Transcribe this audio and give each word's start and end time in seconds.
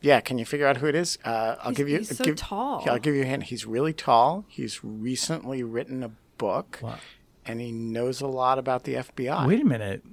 Yeah, 0.00 0.20
can 0.20 0.38
you 0.38 0.44
figure 0.44 0.66
out 0.66 0.76
who 0.78 0.86
it 0.86 0.94
is? 0.94 1.18
Uh, 1.24 1.56
I'll 1.62 1.72
give 1.72 1.88
you. 1.88 1.98
he's 1.98 2.16
so 2.16 2.24
give, 2.24 2.36
tall. 2.36 2.82
Yeah, 2.86 2.92
I'll 2.92 2.98
give 2.98 3.14
you 3.14 3.22
a 3.22 3.26
hint. 3.26 3.44
He's 3.44 3.66
really 3.66 3.92
tall. 3.92 4.44
He's 4.48 4.84
recently 4.84 5.62
written 5.62 6.02
a 6.04 6.10
book, 6.38 6.78
Wow. 6.82 6.98
and 7.44 7.60
he 7.60 7.72
knows 7.72 8.20
a 8.20 8.26
lot 8.28 8.58
about 8.58 8.84
the 8.84 8.94
FBI. 8.94 9.46
Wait 9.46 9.60
a 9.60 9.64
minute. 9.64 10.04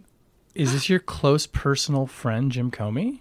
Is 0.56 0.74
this 0.74 0.90
your 0.90 1.00
close 1.00 1.46
personal 1.48 2.08
friend 2.08 2.52
Jim 2.52 2.72
Comey? 2.72 3.20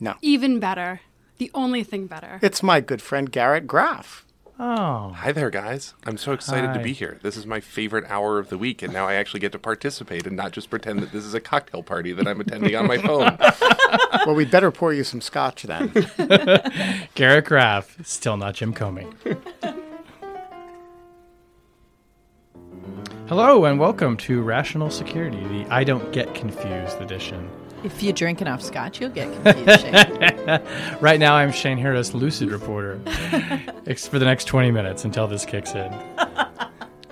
No, 0.00 0.14
Even 0.22 0.58
better. 0.60 1.00
The 1.38 1.50
only 1.54 1.84
thing 1.84 2.06
better. 2.08 2.40
it's 2.42 2.62
my 2.64 2.80
good 2.80 3.00
friend 3.00 3.30
Garrett 3.30 3.66
Graff. 3.68 4.24
Oh. 4.60 5.10
Hi 5.18 5.30
there, 5.30 5.50
guys. 5.50 5.94
I'm 6.04 6.16
so 6.16 6.32
excited 6.32 6.74
to 6.74 6.80
be 6.80 6.92
here. 6.92 7.20
This 7.22 7.36
is 7.36 7.46
my 7.46 7.60
favorite 7.60 8.04
hour 8.08 8.40
of 8.40 8.48
the 8.48 8.58
week, 8.58 8.82
and 8.82 8.92
now 8.92 9.06
I 9.06 9.14
actually 9.14 9.38
get 9.38 9.52
to 9.52 9.58
participate 9.58 10.26
and 10.26 10.34
not 10.36 10.50
just 10.50 10.68
pretend 10.68 10.98
that 11.00 11.12
this 11.12 11.24
is 11.24 11.32
a 11.32 11.40
cocktail 11.40 11.84
party 11.84 12.12
that 12.12 12.26
I'm 12.26 12.40
attending 12.40 12.74
on 12.74 12.88
my 12.88 12.98
phone. 13.02 13.38
well, 14.26 14.34
we'd 14.34 14.50
better 14.50 14.72
pour 14.72 14.92
you 14.92 15.04
some 15.04 15.20
scotch 15.20 15.62
then. 15.62 15.92
Garrett 17.14 17.44
Graff, 17.44 18.04
still 18.04 18.36
not 18.36 18.54
Jim 18.56 18.74
Comey. 18.74 19.06
Hello 23.28 23.64
and 23.64 23.78
welcome 23.78 24.16
to 24.16 24.42
Rational 24.42 24.90
Security, 24.90 25.38
the 25.46 25.66
I 25.72 25.84
Don't 25.84 26.10
Get 26.12 26.34
Confused 26.34 27.00
edition. 27.00 27.48
If 27.84 28.02
you 28.02 28.12
drink 28.12 28.40
enough 28.42 28.62
scotch, 28.62 29.00
you'll 29.00 29.10
get 29.10 29.32
confused. 29.42 29.80
Shane. 29.80 30.60
Right 31.00 31.20
now, 31.20 31.34
I'm 31.34 31.52
Shane 31.52 31.78
Harris, 31.78 32.12
Lucid 32.14 32.50
Reporter, 32.50 32.98
for 33.96 34.18
the 34.18 34.24
next 34.24 34.44
20 34.46 34.70
minutes 34.70 35.04
until 35.04 35.26
this 35.28 35.44
kicks 35.44 35.72
in. 35.72 35.92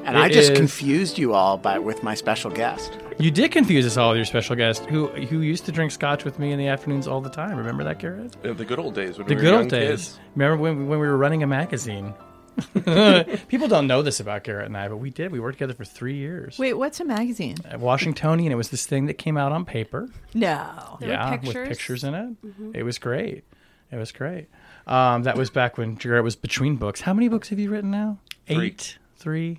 And 0.05 0.17
It 0.17 0.21
I 0.21 0.29
just 0.29 0.53
is- 0.53 0.59
confused 0.59 1.19
you 1.19 1.35
all 1.35 1.57
by 1.59 1.79
with 1.79 2.03
my 2.03 2.15
special 2.15 2.51
guest. 2.51 2.93
You 3.19 3.31
did 3.31 3.51
confuse 3.53 3.87
us 3.87 3.97
all 3.97 4.11
with 4.11 4.17
your 4.19 4.25
special 4.27 4.57
guest, 4.57 4.85
who 4.87 5.07
who 5.09 5.41
used 5.41 5.65
to 5.67 5.73
drink 5.73 5.91
scotch 5.91 6.25
with 6.25 6.39
me 6.39 6.53
in 6.53 6.59
the 6.59 6.69
afternoons 6.69 7.07
all 7.09 7.21
the 7.23 7.31
time. 7.31 7.57
Remember 7.57 7.83
that, 7.85 7.99
Garrett? 7.99 8.37
Uh, 8.45 8.53
the 8.53 8.65
good 8.65 8.79
old 8.79 8.95
days 8.95 9.17
when 9.19 9.27
The 9.27 9.35
we 9.35 9.37
were 9.37 9.41
good 9.43 9.51
young 9.53 9.61
old 9.63 9.71
days. 9.71 9.89
kids. 10.09 10.19
Remember 10.35 10.57
when 10.63 10.87
when 10.87 10.99
we 11.01 11.07
were 11.07 11.17
running 11.17 11.43
a 11.43 11.47
magazine? 11.47 12.13
People 13.49 13.69
don't 13.69 13.87
know 13.87 14.03
this 14.03 14.21
about 14.21 14.45
Garrett 14.45 14.67
and 14.67 14.77
I, 14.77 14.89
but 14.89 14.97
we 14.97 15.11
did. 15.11 15.33
We 15.33 15.41
worked 15.41 15.59
together 15.59 15.75
for 15.75 15.85
three 15.85 16.17
years. 16.17 16.59
Wait, 16.59 16.75
what's 16.75 17.01
a 17.01 17.05
magazine? 17.05 17.57
At 17.65 17.81
Washingtonian, 17.81 18.53
it 18.53 18.57
was 18.57 18.71
this 18.71 18.87
thing 18.87 19.07
that 19.07 19.15
came 19.15 19.37
out 19.37 19.53
on 19.53 19.65
paper. 19.65 20.09
No. 20.35 20.97
There 21.01 21.09
were 21.09 21.15
yeah, 21.15 21.31
with 21.33 21.43
pictures? 21.43 21.69
pictures 21.69 22.05
in 22.05 22.15
it. 22.15 22.37
It 22.75 22.83
was 22.83 22.99
great. 22.99 23.45
It 23.91 23.97
was 23.97 24.13
great. 24.13 24.49
Um, 24.87 25.25
that 25.25 25.37
was 25.37 25.51
back 25.51 25.79
when 25.79 25.95
Garrett 25.95 26.25
was 26.25 26.37
between 26.37 26.77
books. 26.77 27.01
How 27.01 27.13
many 27.13 27.29
books 27.29 27.49
have 27.51 27.59
you 27.59 27.71
written 27.71 27.91
now? 27.91 28.19
Three. 28.47 28.67
Eight, 28.67 28.99
three. 29.17 29.49
Yep. 29.49 29.59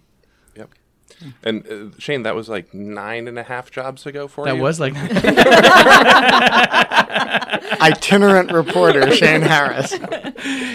And 1.43 1.67
uh, 1.67 1.89
Shane, 1.99 2.23
that 2.23 2.35
was 2.35 2.49
like 2.49 2.73
nine 2.73 3.27
and 3.27 3.37
a 3.39 3.43
half 3.43 3.71
jobs 3.71 4.05
ago 4.05 4.27
for 4.27 4.45
That 4.45 4.55
you. 4.57 4.61
was 4.61 4.79
like 4.79 4.93
Itinerant 7.81 8.51
reporter 8.51 9.11
Shane 9.15 9.41
Harris. 9.41 9.93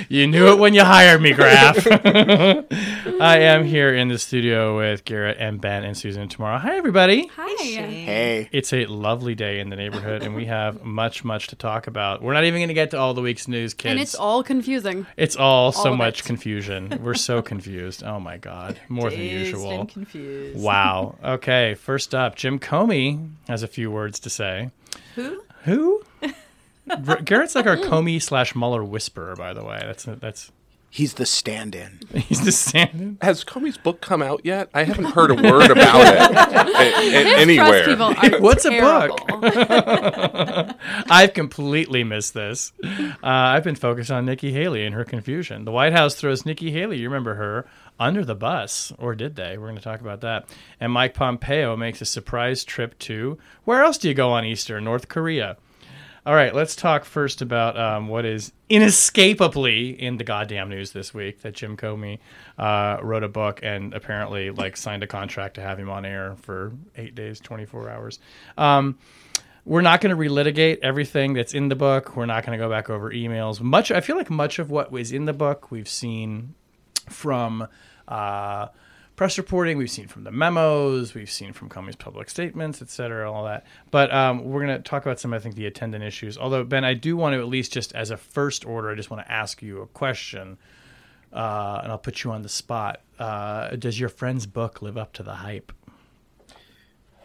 You 0.08 0.26
knew 0.26 0.48
it 0.52 0.58
when 0.58 0.74
you 0.74 0.84
hired 0.84 1.22
me, 1.22 1.32
Graff. 1.32 1.86
I 1.86 3.38
am 3.38 3.64
here 3.64 3.94
in 3.94 4.08
the 4.08 4.18
studio 4.18 4.76
with 4.76 5.04
Garrett 5.06 5.38
and 5.38 5.58
Ben 5.60 5.84
and 5.84 5.96
Susan 5.96 6.28
Tamara. 6.28 6.58
Hi, 6.58 6.76
everybody. 6.76 7.28
Hi. 7.36 7.64
Hey, 7.64 8.48
It's 8.52 8.74
a 8.74 8.84
lovely 8.86 9.34
day 9.34 9.60
in 9.60 9.70
the 9.70 9.76
neighborhood, 9.76 10.22
and 10.22 10.34
we 10.34 10.44
have 10.46 10.84
much, 10.84 11.24
much 11.24 11.46
to 11.48 11.56
talk 11.56 11.86
about. 11.86 12.20
We're 12.20 12.34
not 12.34 12.44
even 12.44 12.58
going 12.58 12.68
to 12.68 12.74
get 12.74 12.90
to 12.90 12.98
all 12.98 13.14
the 13.14 13.22
week's 13.22 13.48
news, 13.48 13.72
kids. 13.72 13.92
And 13.92 14.00
it's 14.00 14.14
all 14.14 14.42
confusing. 14.42 15.06
It's 15.16 15.36
all 15.36 15.72
so 15.72 15.96
much 15.96 16.20
it. 16.20 16.24
confusion. 16.26 16.98
We're 17.00 17.14
so 17.14 17.40
confused. 17.40 18.02
Oh 18.02 18.20
my 18.20 18.36
god, 18.36 18.78
more 18.90 19.08
than 19.08 19.20
usual. 19.20 19.70
and 19.70 19.88
confused. 19.88 20.21
Wow. 20.56 21.16
Okay, 21.24 21.74
first 21.74 22.14
up, 22.14 22.34
Jim 22.36 22.58
Comey 22.58 23.30
has 23.48 23.62
a 23.62 23.68
few 23.68 23.90
words 23.90 24.18
to 24.20 24.30
say. 24.30 24.70
Who? 25.14 25.42
Who? 25.64 26.02
Garrett's 27.24 27.54
like 27.54 27.66
our 27.66 27.76
Comey 27.76 28.20
slash 28.20 28.54
Mueller 28.54 28.82
whisperer, 28.84 29.36
by 29.36 29.52
the 29.54 29.64
way. 29.64 29.78
That's 29.80 30.04
that's 30.04 30.50
he's 30.90 31.14
the 31.14 31.24
stand-in. 31.24 32.00
he's 32.14 32.44
the 32.44 32.52
standing. 32.52 33.18
Has 33.22 33.44
Comey's 33.44 33.78
book 33.78 34.00
come 34.00 34.20
out 34.22 34.40
yet? 34.44 34.68
I 34.74 34.82
haven't 34.84 35.06
heard 35.06 35.30
a 35.30 35.34
word 35.34 35.70
about 35.70 36.00
it 36.06 36.36
a- 36.36 37.36
a- 37.36 37.36
anywhere. 37.38 37.84
press 37.84 37.86
people 37.86 38.36
are 38.36 38.40
What's 38.42 38.64
a 38.66 38.78
book? 38.80 39.20
I've 41.10 41.32
completely 41.34 42.04
missed 42.04 42.34
this. 42.34 42.72
Uh, 42.82 43.06
I've 43.22 43.64
been 43.64 43.74
focused 43.76 44.10
on 44.10 44.26
Nikki 44.26 44.52
Haley 44.52 44.84
and 44.84 44.94
her 44.94 45.04
confusion. 45.04 45.64
The 45.64 45.72
White 45.72 45.92
House 45.92 46.14
throws 46.14 46.44
Nikki 46.44 46.70
Haley, 46.72 46.98
you 46.98 47.08
remember 47.08 47.34
her, 47.34 47.66
under 47.98 48.24
the 48.24 48.34
bus, 48.34 48.92
or 48.98 49.14
did 49.14 49.36
they? 49.36 49.56
We're 49.58 49.66
going 49.66 49.76
to 49.76 49.82
talk 49.82 50.00
about 50.00 50.22
that. 50.22 50.48
And 50.80 50.92
Mike 50.92 51.14
Pompeo 51.14 51.76
makes 51.76 52.00
a 52.00 52.06
surprise 52.06 52.64
trip 52.64 52.98
to 53.00 53.38
where 53.64 53.82
else 53.82 53.98
do 53.98 54.08
you 54.08 54.14
go 54.14 54.30
on 54.30 54.44
Easter? 54.44 54.80
North 54.80 55.08
Korea. 55.08 55.56
All 56.24 56.34
right, 56.34 56.54
let's 56.54 56.76
talk 56.76 57.04
first 57.04 57.42
about 57.42 57.76
um, 57.76 58.06
what 58.06 58.24
is 58.24 58.52
inescapably 58.68 59.90
in 59.90 60.18
the 60.18 60.24
goddamn 60.24 60.68
news 60.68 60.92
this 60.92 61.12
week 61.12 61.42
that 61.42 61.54
Jim 61.54 61.76
Comey 61.76 62.20
uh, 62.56 62.98
wrote 63.02 63.24
a 63.24 63.28
book 63.28 63.58
and 63.64 63.92
apparently 63.92 64.50
like 64.50 64.76
signed 64.76 65.02
a 65.02 65.08
contract 65.08 65.54
to 65.54 65.62
have 65.62 65.80
him 65.80 65.90
on 65.90 66.04
air 66.04 66.36
for 66.42 66.74
eight 66.96 67.16
days, 67.16 67.40
twenty 67.40 67.64
four 67.64 67.90
hours. 67.90 68.20
Um, 68.56 69.00
we're 69.64 69.80
not 69.82 70.00
going 70.00 70.16
to 70.16 70.20
relitigate 70.20 70.78
everything 70.82 71.34
that's 71.34 71.54
in 71.54 71.68
the 71.68 71.76
book. 71.76 72.16
We're 72.16 72.26
not 72.26 72.46
going 72.46 72.56
to 72.56 72.64
go 72.64 72.70
back 72.70 72.88
over 72.88 73.10
emails. 73.10 73.60
Much, 73.60 73.90
I 73.90 74.00
feel 74.00 74.16
like 74.16 74.30
much 74.30 74.60
of 74.60 74.70
what 74.70 74.92
was 74.92 75.10
in 75.10 75.24
the 75.24 75.32
book 75.32 75.72
we've 75.72 75.88
seen 75.88 76.54
from 77.08 77.66
uh, 78.08 78.68
press 79.16 79.38
reporting, 79.38 79.78
we've 79.78 79.90
seen 79.90 80.08
from 80.08 80.24
the 80.24 80.30
memos, 80.30 81.14
we've 81.14 81.30
seen 81.30 81.52
from 81.52 81.68
Comey's 81.68 81.96
public 81.96 82.30
statements, 82.30 82.82
et 82.82 82.90
cetera, 82.90 83.30
all 83.30 83.44
that. 83.44 83.64
But 83.90 84.12
um, 84.12 84.44
we're 84.44 84.64
going 84.64 84.76
to 84.76 84.82
talk 84.82 85.02
about 85.02 85.20
some, 85.20 85.32
I 85.32 85.38
think, 85.38 85.54
the 85.54 85.66
attendant 85.66 86.02
issues. 86.04 86.38
Although, 86.38 86.64
Ben, 86.64 86.84
I 86.84 86.94
do 86.94 87.16
want 87.16 87.34
to 87.34 87.40
at 87.40 87.48
least 87.48 87.72
just 87.72 87.94
as 87.94 88.10
a 88.10 88.16
first 88.16 88.64
order, 88.64 88.90
I 88.90 88.94
just 88.94 89.10
want 89.10 89.24
to 89.24 89.30
ask 89.30 89.62
you 89.62 89.82
a 89.82 89.86
question, 89.86 90.58
uh, 91.32 91.80
and 91.82 91.92
I'll 91.92 91.98
put 91.98 92.24
you 92.24 92.32
on 92.32 92.42
the 92.42 92.48
spot. 92.48 93.00
Uh, 93.18 93.76
does 93.76 94.00
your 94.00 94.08
friend's 94.08 94.46
book 94.46 94.82
live 94.82 94.96
up 94.96 95.12
to 95.14 95.22
the 95.22 95.34
hype? 95.34 95.72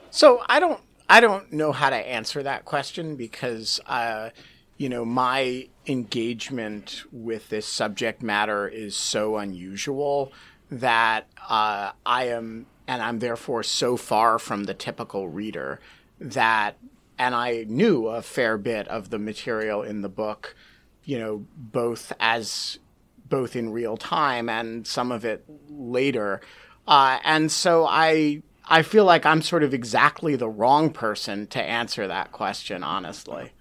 So 0.10 0.42
I 0.48 0.60
don't 0.60 0.80
I 1.10 1.20
don't 1.20 1.52
know 1.54 1.72
how 1.72 1.90
to 1.90 1.96
answer 1.96 2.44
that 2.44 2.66
question 2.66 3.16
because 3.16 3.80
uh, 3.86 4.30
you 4.78 4.90
know 4.90 5.06
my 5.06 5.68
engagement 5.88 7.04
with 7.12 7.50
this 7.50 7.68
subject 7.68 8.22
matter 8.22 8.68
is 8.68 8.96
so 8.96 9.38
unusual 9.38 10.32
that 10.70 11.28
uh, 11.50 11.92
I 12.06 12.26
am 12.26 12.66
and 12.88 13.02
I'm 13.02 13.20
therefore 13.20 13.64
so 13.64 13.98
far 13.98 14.40
from 14.40 14.66
the 14.66 14.74
typical 14.74 15.28
reader 15.28 15.80
that 16.20 16.78
and 17.18 17.34
I 17.34 17.66
knew 17.68 18.08
a 18.08 18.22
fair 18.22 18.58
bit 18.58 18.88
of 18.88 19.10
the 19.10 19.18
material 19.18 19.82
in 19.82 20.02
the 20.02 20.10
book, 20.10 20.56
you 21.04 21.18
know, 21.18 21.46
both 21.56 22.14
as 22.20 22.80
both 23.28 23.56
in 23.56 23.72
real 23.72 23.98
time 23.98 24.50
and 24.50 24.86
some 24.86 25.12
of 25.12 25.26
it 25.26 25.44
later. 25.70 26.42
Uh, 26.88 27.20
and 27.24 27.52
so 27.52 27.86
I 27.86 28.44
I 28.70 28.82
feel 28.82 29.06
like 29.06 29.26
I'm 29.26 29.42
sort 29.42 29.64
of 29.64 29.74
exactly 29.74 30.36
the 30.36 30.50
wrong 30.50 30.92
person 30.92 31.48
to 31.48 31.62
answer 31.62 32.08
that 32.08 32.32
question, 32.32 32.84
honestly. 32.84 33.54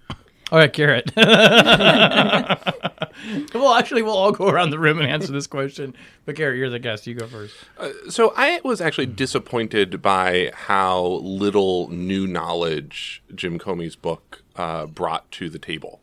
All 0.51 0.59
right, 0.59 0.71
Garrett. 0.71 1.11
well, 3.53 3.73
actually, 3.73 4.01
we'll 4.01 4.15
all 4.15 4.31
go 4.31 4.47
around 4.47 4.69
the 4.69 4.79
room 4.79 4.99
and 4.99 5.09
answer 5.09 5.31
this 5.31 5.47
question. 5.47 5.93
But 6.25 6.35
Garrett, 6.35 6.57
you're 6.57 6.69
the 6.69 6.79
guest. 6.79 7.05
You 7.07 7.15
go 7.15 7.27
first. 7.27 7.55
So 8.09 8.33
I 8.35 8.61
was 8.63 8.79
actually 8.79 9.07
disappointed 9.07 10.01
by 10.01 10.51
how 10.53 11.03
little 11.21 11.89
new 11.89 12.27
knowledge 12.27 13.23
Jim 13.35 13.59
Comey's 13.59 13.95
book 13.95 14.43
uh, 14.55 14.85
brought 14.85 15.29
to 15.31 15.49
the 15.49 15.59
table. 15.59 16.01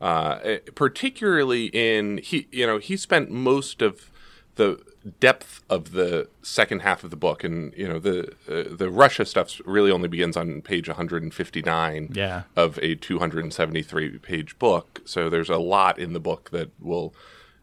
Uh, 0.00 0.38
eh, 0.42 0.58
particularly 0.74 1.66
in 1.66 2.18
he, 2.18 2.48
you 2.50 2.66
know, 2.66 2.78
he 2.78 2.96
spent 2.96 3.30
most 3.30 3.80
of 3.80 4.10
the 4.56 4.82
depth 5.20 5.62
of 5.68 5.92
the 5.92 6.28
second 6.42 6.80
half 6.80 7.04
of 7.04 7.10
the 7.10 7.16
book, 7.16 7.44
and 7.44 7.72
you 7.76 7.86
know, 7.88 7.98
the 7.98 8.32
uh, 8.48 8.74
the 8.74 8.90
Russia 8.90 9.24
stuff 9.24 9.60
really 9.64 9.90
only 9.90 10.08
begins 10.08 10.36
on 10.36 10.62
page 10.62 10.88
159 10.88 12.10
Yeah. 12.14 12.42
of 12.56 12.78
a 12.82 12.94
273 12.94 14.18
page 14.18 14.58
book. 14.58 15.00
So 15.04 15.28
there's 15.28 15.50
a 15.50 15.58
lot 15.58 15.98
in 15.98 16.12
the 16.12 16.20
book 16.20 16.50
that 16.50 16.70
will 16.80 17.14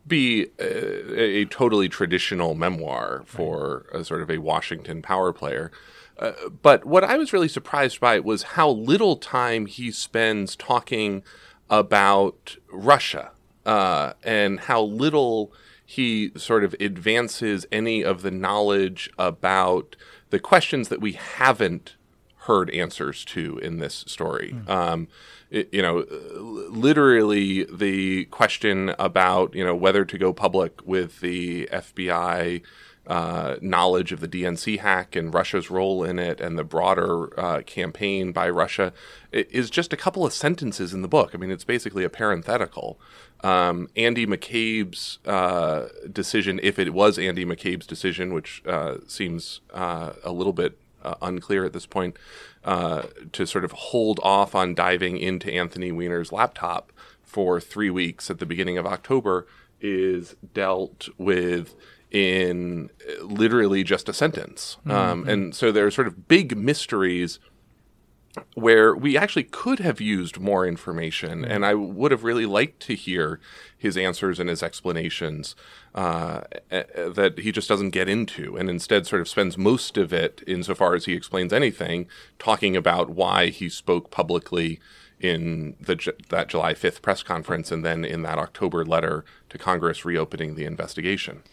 be 0.08 0.48
a, 0.60 1.42
a 1.42 1.46
totally 1.46 1.88
traditional 1.90 2.56
memoir 2.56 3.24
for 3.26 3.86
a 3.94 4.04
sort 4.04 4.22
of 4.22 4.30
a 4.30 4.38
Washington 4.40 5.02
power 5.02 5.32
player. 5.32 5.72
Uh, 6.20 6.34
but 6.62 6.86
what 6.86 7.04
I 7.04 7.18
was 7.18 7.34
really 7.34 7.48
surprised 7.48 8.00
by 8.00 8.20
was 8.20 8.44
how 8.44 8.70
little 8.70 9.16
time 9.16 9.66
he 9.66 9.92
spends 9.92 10.56
talking 10.56 11.24
about 11.70 12.58
Russia 12.72 13.32
uh, 13.66 14.14
and 14.24 14.60
how 14.62 14.82
little 14.82 15.52
he 15.96 16.32
sort 16.38 16.64
of 16.64 16.74
advances 16.80 17.66
any 17.72 18.04
of 18.04 18.22
the 18.22 18.32
knowledge 18.32 19.10
about 19.18 19.96
the 20.30 20.40
questions 20.40 20.88
that 20.90 21.02
we 21.02 21.14
haven't 21.14 21.96
heard 22.48 22.70
answers 22.72 23.24
to 23.26 23.58
in 23.60 23.78
this 23.78 24.04
story. 24.08 24.56
Um, 24.68 25.08
it- 25.50 25.70
you 25.74 25.82
know, 25.82 26.06
literally 26.70 27.66
the 27.66 28.26
question 28.26 28.94
about 28.98 29.54
you 29.56 29.64
know 29.64 29.76
whether 29.76 30.06
to 30.06 30.18
go 30.18 30.34
public 30.34 30.86
with 30.86 31.20
the 31.20 31.68
FBI 31.72 32.62
uh, 33.08 33.56
knowledge 33.62 34.12
of 34.12 34.20
the 34.20 34.28
DNC 34.28 34.80
hack 34.80 35.16
and 35.16 35.34
Russia's 35.34 35.70
role 35.72 36.04
in 36.04 36.20
it 36.20 36.40
and 36.40 36.58
the 36.58 36.64
broader 36.64 37.38
uh, 37.40 37.62
campaign 37.66 38.32
by 38.32 38.48
Russia 38.50 38.94
is 39.32 39.70
just 39.72 39.92
a 39.92 39.98
couple 39.98 40.24
of 40.26 40.32
sentences 40.34 40.94
in 40.94 41.02
the 41.02 41.08
book. 41.08 41.32
I 41.34 41.38
mean, 41.38 41.50
it's 41.52 41.64
basically 41.64 42.04
a 42.04 42.10
parenthetical. 42.10 43.00
Um, 43.44 43.90
Andy 43.96 44.26
McCabe's 44.26 45.20
uh, 45.26 45.88
decision, 46.12 46.60
if 46.62 46.78
it 46.78 46.94
was 46.94 47.18
Andy 47.18 47.46
McCabe's 47.46 47.88
decision, 47.88 48.34
which 48.34 48.62
uh, 48.68 48.98
seems 49.08 49.62
uh, 49.74 50.14
a 50.24 50.32
little 50.32 50.54
bit 50.54 50.78
uh, 51.04 51.16
unclear 51.22 51.66
at 51.66 51.74
this 51.74 51.86
point, 51.86 52.18
uh, 52.64 53.04
to 53.32 53.48
sort 53.48 53.66
of 53.66 53.72
hold 53.72 54.20
off 54.22 54.54
on 54.54 54.76
diving 54.76 55.18
into 55.18 55.52
Anthony 55.52 55.92
Weiner's 55.92 56.32
laptop 56.32 56.92
for 57.24 57.60
three 57.60 57.90
weeks 57.90 58.30
at 58.30 58.40
the 58.40 58.46
beginning 58.46 58.78
of 58.78 58.86
October 58.86 59.48
is 59.80 60.36
dealt 60.54 61.10
with 61.18 61.74
in 62.12 62.90
literally 63.22 63.84
just 63.84 64.10
a 64.10 64.14
sentence. 64.14 64.78
Um, 64.86 65.28
and 65.28 65.56
so 65.56 65.72
there 65.72 65.86
are 65.88 65.92
sort 65.92 66.08
of 66.08 66.28
big 66.28 66.58
mysteries 66.58 67.40
where 68.54 68.96
we 68.96 69.18
actually 69.18 69.44
could 69.44 69.80
have 69.80 70.00
used 70.00 70.40
more 70.40 70.66
information, 70.66 71.44
and 71.44 71.66
I 71.66 71.74
would 71.74 72.12
have 72.12 72.24
really 72.24 72.46
liked 72.46 72.80
to 72.84 72.96
hear 72.96 73.40
his 73.78 73.98
answers 73.98 74.40
and 74.40 74.50
his 74.50 74.64
explanations 74.64 75.56
uh, 75.94 76.42
uh, 76.72 76.84
that 77.10 77.40
he 77.40 77.52
just 77.52 77.68
doesn't 77.68 77.90
get 77.90 78.08
into, 78.08 78.56
and 78.56 78.70
instead 78.70 79.06
sort 79.08 79.22
of 79.22 79.28
spends 79.28 79.58
most 79.58 79.98
of 79.98 80.14
it, 80.14 80.44
insofar 80.48 80.96
as 80.96 81.06
he 81.06 81.14
explains 81.14 81.52
anything, 81.52 82.08
talking 82.40 82.76
about 82.76 83.10
why 83.10 83.48
he 83.48 83.68
spoke 83.68 84.12
publicly 84.12 84.80
in 85.20 85.76
the 85.80 86.14
that 86.30 86.48
July 86.48 86.74
5th 86.74 87.02
press 87.02 87.22
conference 87.22 87.72
and 87.72 87.86
then 87.86 88.04
in 88.04 88.24
that 88.24 88.38
October 88.38 88.84
letter 88.84 89.24
to 89.50 89.58
Congress 89.58 90.04
reopening 90.04 90.56
the 90.56 90.66
investigation. 90.66 91.44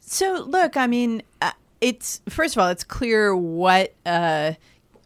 So 0.00 0.44
look, 0.46 0.76
I 0.76 0.86
mean, 0.86 1.22
uh, 1.42 1.50
it's 1.80 2.20
first 2.28 2.56
of 2.56 2.62
all, 2.62 2.68
it's 2.68 2.84
clear 2.84 3.34
what 3.36 3.94
uh, 4.04 4.52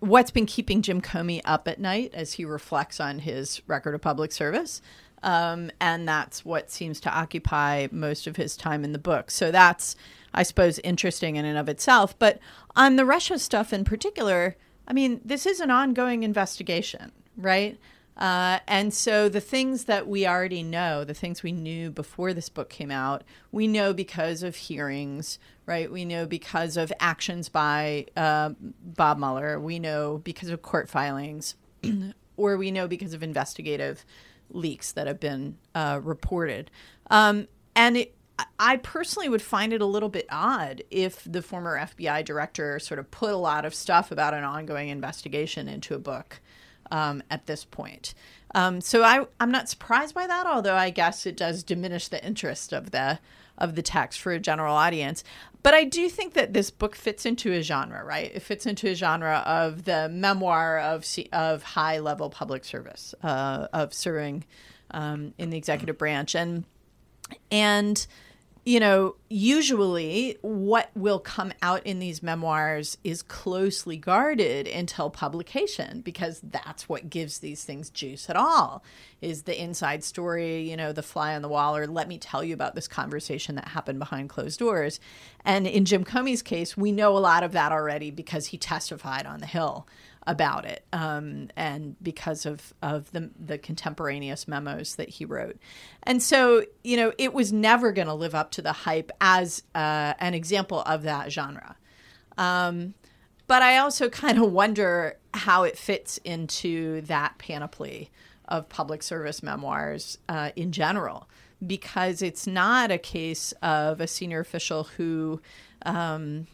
what's 0.01 0.31
been 0.31 0.47
keeping 0.47 0.83
Jim 0.83 1.01
Comey 1.01 1.41
up 1.45 1.69
at 1.69 1.79
night 1.79 2.11
as 2.15 2.35
he 2.35 2.45
reflects 2.45 3.01
on 3.01 3.21
his 3.21 3.63
record 3.67 3.95
of 3.95 4.01
public 4.01 4.33
service. 4.33 4.83
Um, 5.23 5.71
and 5.81 6.09
that's 6.09 6.45
what 6.45 6.71
seems 6.71 6.99
to 7.01 7.15
occupy 7.15 7.89
most 7.91 8.27
of 8.27 8.37
his 8.37 8.57
time 8.57 8.85
in 8.85 8.93
the 8.93 8.99
book. 8.99 9.31
So 9.31 9.51
that's, 9.51 9.95
I 10.33 10.43
suppose, 10.43 10.79
interesting 10.79 11.37
in 11.37 11.45
and 11.45 11.59
of 11.59 11.69
itself. 11.69 12.19
But 12.19 12.39
on 12.75 12.97
the 12.97 13.05
Russia 13.05 13.39
stuff 13.39 13.73
in 13.73 13.85
particular, 13.85 14.57
I 14.89 14.95
mean, 14.95 15.21
this 15.25 15.45
is 15.45 15.61
an 15.61 15.71
ongoing 15.71 16.23
investigation, 16.23 17.13
right? 17.37 17.79
Uh, 18.21 18.59
and 18.69 18.93
so 18.93 19.31
the 19.31 19.41
things 19.41 19.85
that 19.85 20.07
we 20.07 20.27
already 20.27 20.63
know, 20.63 21.05
the 21.05 21.15
things 21.15 21.43
we 21.43 21.53
knew 21.53 21.91
before 21.91 22.35
this 22.35 22.51
book 22.51 22.69
came 22.69 22.91
out, 22.91 23.25
we 23.51 23.67
know 23.67 23.95
because 23.95 24.43
of 24.43 24.55
hearings, 24.55 25.39
right? 25.65 25.91
We 25.91 26.05
know 26.05 26.27
because 26.27 26.77
of 26.77 26.93
actions 27.01 27.49
by 27.49 28.07
uh, 28.17 28.51
Bob 28.61 29.19
Mueller. 29.19 29.59
We 29.59 29.79
know 29.79 30.19
because 30.19 30.51
of 30.51 30.61
court 30.61 30.91
filings, 30.91 31.55
or 32.37 32.59
we 32.59 32.71
know 32.71 32.87
because 32.87 33.15
of 33.15 33.23
investigative 33.23 34.05
leaks 34.51 34.93
that 34.93 35.07
have 35.07 35.19
been 35.19 35.57
uh, 35.75 36.01
reported. 36.03 36.71
Um, 37.11 37.49
and 37.75 37.97
it, 37.97 38.15
I 38.59 38.77
personally 38.77 39.31
would 39.31 39.43
find 39.43 39.73
it 39.73 39.81
a 39.81 39.87
little 39.87 40.09
bit 40.11 40.27
odd 40.31 40.83
if 40.91 41.25
the 41.25 41.41
former 41.41 41.79
FBI 41.79 42.25
director 42.27 42.79
sort 42.79 43.01
of 43.01 43.11
put 43.11 43.31
a 43.31 43.37
lot 43.37 43.65
of 43.65 43.75
stuff 43.75 44.13
about 44.13 44.35
an 44.35 44.45
ongoing 44.45 44.91
investigation 44.91 45.69
into 45.69 45.95
a 45.95 45.99
book 45.99 46.41
um, 46.91 47.23
at 47.31 47.47
this 47.47 47.65
point. 47.65 48.15
Um, 48.55 48.81
so 48.81 49.03
I, 49.03 49.27
I'm 49.39 49.51
not 49.51 49.69
surprised 49.69 50.15
by 50.15 50.27
that, 50.27 50.47
although 50.47 50.75
I 50.75 50.91
guess 50.91 51.27
it 51.27 51.37
does 51.37 51.63
diminish 51.63 52.09
the 52.09 52.25
interest 52.25 52.73
of 52.73 52.91
the 52.91 53.19
of 53.59 53.75
the 53.75 53.83
text 53.83 54.21
for 54.21 54.33
a 54.33 54.39
general 54.41 54.75
audience. 54.75 55.23
But 55.63 55.75
I 55.75 55.85
do 55.85 56.09
think 56.09 56.33
that 56.33 56.55
this 56.55 56.71
book 56.71 56.97
fits 56.97 57.27
into 57.27 57.53
a 57.53 57.63
genre, 57.63 58.03
right? 58.03 58.33
It 58.35 58.41
fits 58.41 58.65
into 58.65 58.89
a 58.89 58.95
genre 58.95 59.43
of 59.47 59.85
the 59.85 60.09
memoir 60.09 60.79
of 60.79 61.05
of 61.33 61.63
high 61.63 61.99
level 61.99 62.31
public 62.31 62.65
service, 62.65 63.15
uh, 63.23 63.69
of 63.73 63.93
serving 63.93 64.45
um, 64.93 65.35
in 65.37 65.51
the 65.51 65.59
executive 65.59 65.99
branch, 65.99 66.35
and 66.35 66.65
and 67.51 68.07
you 68.65 68.79
know, 68.79 69.17
usually 69.31 70.37
what 70.43 70.91
will 70.95 71.19
come 71.19 71.53
out 71.63 71.85
in 71.87 71.99
these 71.99 72.23
memoirs 72.23 72.99
is 73.03 73.23
closely 73.23 73.97
guarded 73.97 74.69
until 74.69 75.09
publication 75.09 76.03
because 76.03 76.41
that's 76.43 76.87
what 76.87 77.09
gives 77.09 77.39
these 77.39 77.65
things 77.65 77.89
juice 77.89 78.29
at 78.29 78.37
all 78.37 78.85
is 79.23 79.43
the 79.43 79.61
inside 79.61 80.05
story, 80.05 80.69
you 80.69 80.77
know, 80.77 80.93
the 80.93 81.03
fly 81.03 81.35
on 81.35 81.43
the 81.43 81.49
wall, 81.49 81.75
or 81.77 81.87
let 81.87 82.09
me 82.09 82.19
tell 82.19 82.45
you 82.45 82.53
about 82.53 82.75
this 82.75 82.89
conversation 82.89 83.55
that 83.55 83.69
happened 83.69 83.99
behind 83.99 84.29
closed 84.29 84.59
doors. 84.59 85.01
And 85.45 85.67
in 85.67 85.87
Jim 85.87 86.05
Comey's 86.05 86.43
case, 86.43 86.77
we 86.77 86.93
know 86.93 87.17
a 87.17 87.19
lot 87.19 87.43
of 87.43 87.53
that 87.53 87.73
already 87.73 88.11
because 88.11 88.47
he 88.47 88.59
testified 88.59 89.27
on 89.27 89.41
the 89.41 89.47
Hill 89.47 89.87
about 90.27 90.65
it 90.65 90.85
um, 90.93 91.49
and 91.57 91.97
because 92.03 92.45
of, 92.45 92.75
of 92.83 93.11
the, 93.13 93.31
the 93.39 93.57
contemporaneous 93.57 94.47
memos 94.47 94.97
that 94.97 95.09
he 95.09 95.25
wrote. 95.25 95.57
And 96.03 96.23
so, 96.23 96.65
you 96.85 96.97
know, 96.97 97.13
it 97.19 97.33
was 97.33 97.53
never 97.53 97.91
going 97.91 98.07
to 98.07 98.15
live 98.15 98.35
up 98.35 98.51
to 98.53 98.63
the 98.63 98.73
hype 98.73 99.11
as 99.21 99.63
uh, 99.75 100.15
an 100.19 100.35
example 100.35 100.83
of 100.83 101.03
that 101.03 101.33
genre. 101.33 101.77
Um, 102.37 102.95
but 103.47 103.63
I 103.63 103.79
also 103.79 104.09
kind 104.09 104.39
of 104.39 104.53
wonder 104.53 105.17
how 105.35 105.63
it 105.65 105.79
fits 105.79 106.19
into 106.19 107.01
that 107.03 107.39
panoply 107.39 108.11
of 108.47 108.69
public 108.69 109.03
service 109.03 109.43
memoirs 109.43 110.19
uh, 110.29 110.51
in 110.55 110.71
general, 110.71 111.29
because 111.67 112.21
it's 112.21 112.47
not 112.47 112.91
a 112.91 112.99
case 112.99 113.53
of 113.63 114.01
a 114.01 114.07
senior 114.07 114.41
official 114.41 114.85
who. 114.85 115.41
Um, 115.87 116.47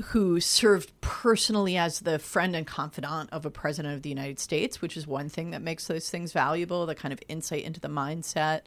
who 0.00 0.40
served 0.40 0.92
personally 1.00 1.76
as 1.76 2.00
the 2.00 2.18
friend 2.18 2.56
and 2.56 2.66
confidant 2.66 3.30
of 3.32 3.46
a 3.46 3.50
president 3.50 3.94
of 3.94 4.02
the 4.02 4.08
United 4.08 4.38
States, 4.38 4.80
which 4.80 4.96
is 4.96 5.06
one 5.06 5.28
thing 5.28 5.50
that 5.50 5.62
makes 5.62 5.86
those 5.86 6.10
things 6.10 6.32
valuable, 6.32 6.86
the 6.86 6.94
kind 6.94 7.12
of 7.12 7.20
insight 7.28 7.64
into 7.64 7.80
the 7.80 7.88
mindset. 7.88 8.62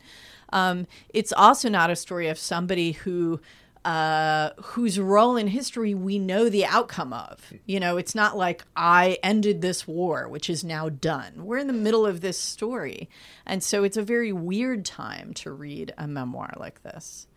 Um, 0.52 0.88
it's 1.10 1.34
also 1.34 1.70
not 1.70 1.90
a 1.90 1.96
story 1.96 2.28
of 2.28 2.38
somebody 2.38 2.94
who 2.94 3.40
uh, 3.86 4.52
whose 4.62 4.98
role 4.98 5.36
in 5.36 5.48
history 5.48 5.94
we 5.94 6.18
know 6.18 6.50
the 6.50 6.66
outcome 6.66 7.12
of. 7.12 7.54
You 7.66 7.80
know, 7.80 7.98
it's 7.98 8.16
not 8.16 8.38
like 8.38 8.64
I 8.76 9.18
ended 9.22 9.62
this 9.62 9.86
war, 9.86 10.30
which 10.30 10.50
is 10.50 10.64
now 10.64 10.88
done. 10.90 11.46
We're 11.46 11.58
in 11.58 11.68
the 11.68 11.74
middle 11.74 12.06
of 12.06 12.22
this 12.22 12.40
story. 12.40 13.10
And 13.46 13.62
so 13.62 13.84
it's 13.84 13.98
a 13.98 14.04
very 14.04 14.32
weird 14.32 14.86
time 14.86 15.34
to 15.36 15.52
read 15.52 15.94
a 15.98 16.08
memoir 16.08 16.54
like 16.58 16.84
this. 16.84 17.28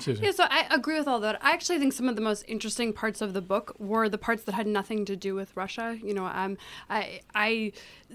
Susan. 0.00 0.24
Yeah, 0.24 0.32
so 0.32 0.44
I 0.48 0.66
agree 0.70 0.98
with 0.98 1.08
all 1.08 1.20
that. 1.20 1.38
I 1.42 1.52
actually 1.52 1.78
think 1.78 1.92
some 1.92 2.08
of 2.08 2.16
the 2.16 2.22
most 2.22 2.44
interesting 2.48 2.92
parts 2.92 3.20
of 3.20 3.32
the 3.32 3.40
book 3.40 3.74
were 3.78 4.08
the 4.08 4.18
parts 4.18 4.44
that 4.44 4.54
had 4.54 4.66
nothing 4.66 5.04
to 5.06 5.16
do 5.16 5.34
with 5.34 5.56
Russia. 5.56 5.98
You 6.02 6.14
know, 6.14 6.26
um, 6.26 6.56
I, 6.88 7.20
I, 7.34 7.72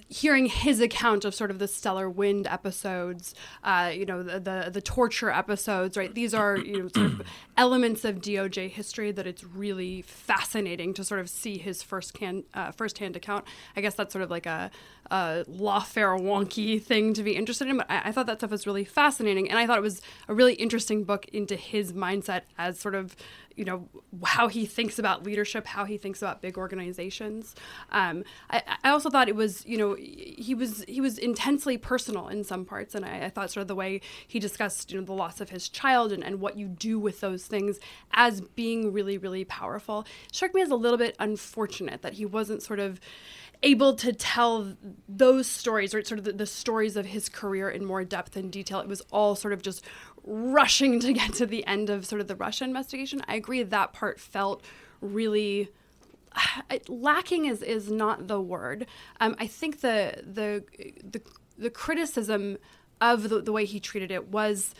hearing 0.10 0.48
his 0.48 0.80
account 0.80 1.25
of 1.25 1.34
sort 1.34 1.51
of 1.51 1.60
the 1.60 1.68
Stellar 1.68 2.10
Wind 2.10 2.48
episodes, 2.48 3.34
uh, 3.63 3.92
you 3.94 4.06
know, 4.06 4.24
the, 4.24 4.39
the 4.39 4.70
the 4.72 4.82
torture 4.82 5.30
episodes, 5.30 5.98
right? 5.98 6.13
These 6.13 6.34
are 6.34 6.58
you 6.58 6.84
know 6.84 6.88
sort 6.89 7.06
of 7.08 7.22
elements 7.58 8.04
of 8.06 8.18
DOJ 8.18 8.70
history 8.70 9.12
that 9.12 9.27
it's 9.27 9.44
really 9.44 10.01
fascinating 10.01 10.94
to 10.96 11.04
sort 11.04 11.20
of 11.20 11.30
see 11.30 11.58
his 11.58 11.82
first 11.84 12.13
can 12.13 12.44
uh, 12.54 12.72
firsthand 12.72 13.15
account. 13.15 13.46
I 13.75 13.82
guess 13.82 13.96
that's 13.96 14.13
sort 14.13 14.24
of 14.24 14.32
like 14.32 14.46
a, 14.46 14.72
a 15.12 15.46
lawfare 15.50 16.20
wonky 16.20 16.82
thing 16.82 17.13
to 17.13 17.24
be 17.24 17.36
interested 17.36 17.68
in, 17.68 17.77
but 17.77 17.89
I, 17.89 18.01
I 18.06 18.12
thought 18.12 18.25
that 18.27 18.39
stuff 18.39 18.51
was 18.51 18.68
really 18.68 18.86
fascinating, 18.86 19.50
and 19.50 19.58
I 19.58 19.68
thought 19.68 19.77
it 19.77 19.82
was 19.82 20.01
a 20.27 20.34
really 20.34 20.56
interesting 20.56 21.04
book 21.04 21.25
into 21.30 21.56
his 21.56 21.75
mindset 21.94 22.41
as 22.58 22.79
sort 22.79 22.96
of 22.96 23.15
you 23.55 23.63
know 23.63 23.88
how 24.24 24.48
he 24.48 24.65
thinks 24.65 25.00
about 25.00 25.24
leadership 25.24 25.65
how 25.65 25.86
he 25.86 25.98
thinks 25.98 26.22
about 26.22 26.41
big 26.41 26.58
organizations 26.58 27.55
um, 27.91 28.24
I, 28.50 28.62
I 28.84 28.89
also 28.89 29.10
thought 29.10 29.29
it 29.29 29.36
was 29.36 29.65
you 29.65 29.77
know 29.77 29.96
he 29.96 30.53
was 30.53 30.84
he 30.88 31.01
was 31.01 31.17
intensely 31.17 31.77
personal 31.77 32.27
in 32.27 32.44
some 32.44 32.65
parts 32.65 32.96
and 32.96 33.05
I, 33.05 33.25
I 33.25 33.29
thought 33.29 33.51
sort 33.51 33.62
of 33.62 33.67
the 33.67 33.75
way 33.75 34.01
he 34.27 34.39
discussed 34.39 34.91
you 34.91 35.00
know 35.00 35.05
the 35.05 35.13
loss 35.13 35.39
of 35.41 35.50
his 35.50 35.70
child 35.70 36.12
and, 36.12 36.24
and 36.24 36.39
what 36.39 36.58
you 36.58 36.67
do 36.67 37.00
with 37.00 37.22
those 37.22 37.46
things 37.46 37.79
as 38.13 38.41
being 38.41 38.91
really 38.91 39.17
really 39.17 39.46
powerful 39.46 40.05
struck 40.32 40.53
me 40.53 40.62
as 40.62 40.70
a 40.70 40.75
little 40.75 40.98
bit 40.98 41.15
unfortunate 41.20 42.01
that 42.01 42.13
he 42.13 42.25
wasn't 42.25 42.62
sort 42.62 42.79
of 42.79 43.00
able 43.63 43.96
to 43.96 44.13
tell 44.13 44.75
those 45.08 45.48
stories 45.48 45.94
or 45.94 46.03
sort 46.03 46.20
of 46.20 46.25
the, 46.25 46.34
the, 46.34 46.46
stories 46.46 46.96
of 46.96 47.08
his 47.08 47.29
career 47.29 47.70
in 47.70 47.86
more 47.86 48.03
depth 48.03 48.36
and 48.36 48.51
detail. 48.51 48.79
It 48.79 48.88
was 48.88 49.01
all 49.12 49.36
sort 49.36 49.53
of 49.53 49.62
just 49.62 49.84
rushing 50.25 51.00
to 51.00 51.13
get 51.13 51.34
to 51.34 51.46
the 51.46 51.65
end 51.67 51.89
of 51.89 52.05
sort 52.05 52.22
of 52.22 52.27
the 52.27 52.36
Russia 52.36 52.63
investigation. 52.63 53.22
I 53.27 53.36
agree 53.36 53.63
that 53.63 53.94
part 53.94 54.20
felt 54.20 54.63
really 55.01 55.70
lacking 56.88 57.46
is 57.46 57.62
is 57.62 57.91
not 57.91 58.27
the 58.27 58.41
word. 58.41 58.88
Um, 59.20 59.36
I 59.39 59.48
think 59.48 59.82
the 59.82 60.24
the 60.24 60.63
the 61.03 61.22
the 61.58 61.70
criticism 61.70 62.58
of 63.01 63.29
the, 63.29 63.41
the 63.41 63.51
way 63.51 63.65
he 63.65 63.79
treated 63.79 64.12
it 64.12 64.29
was 64.29 64.74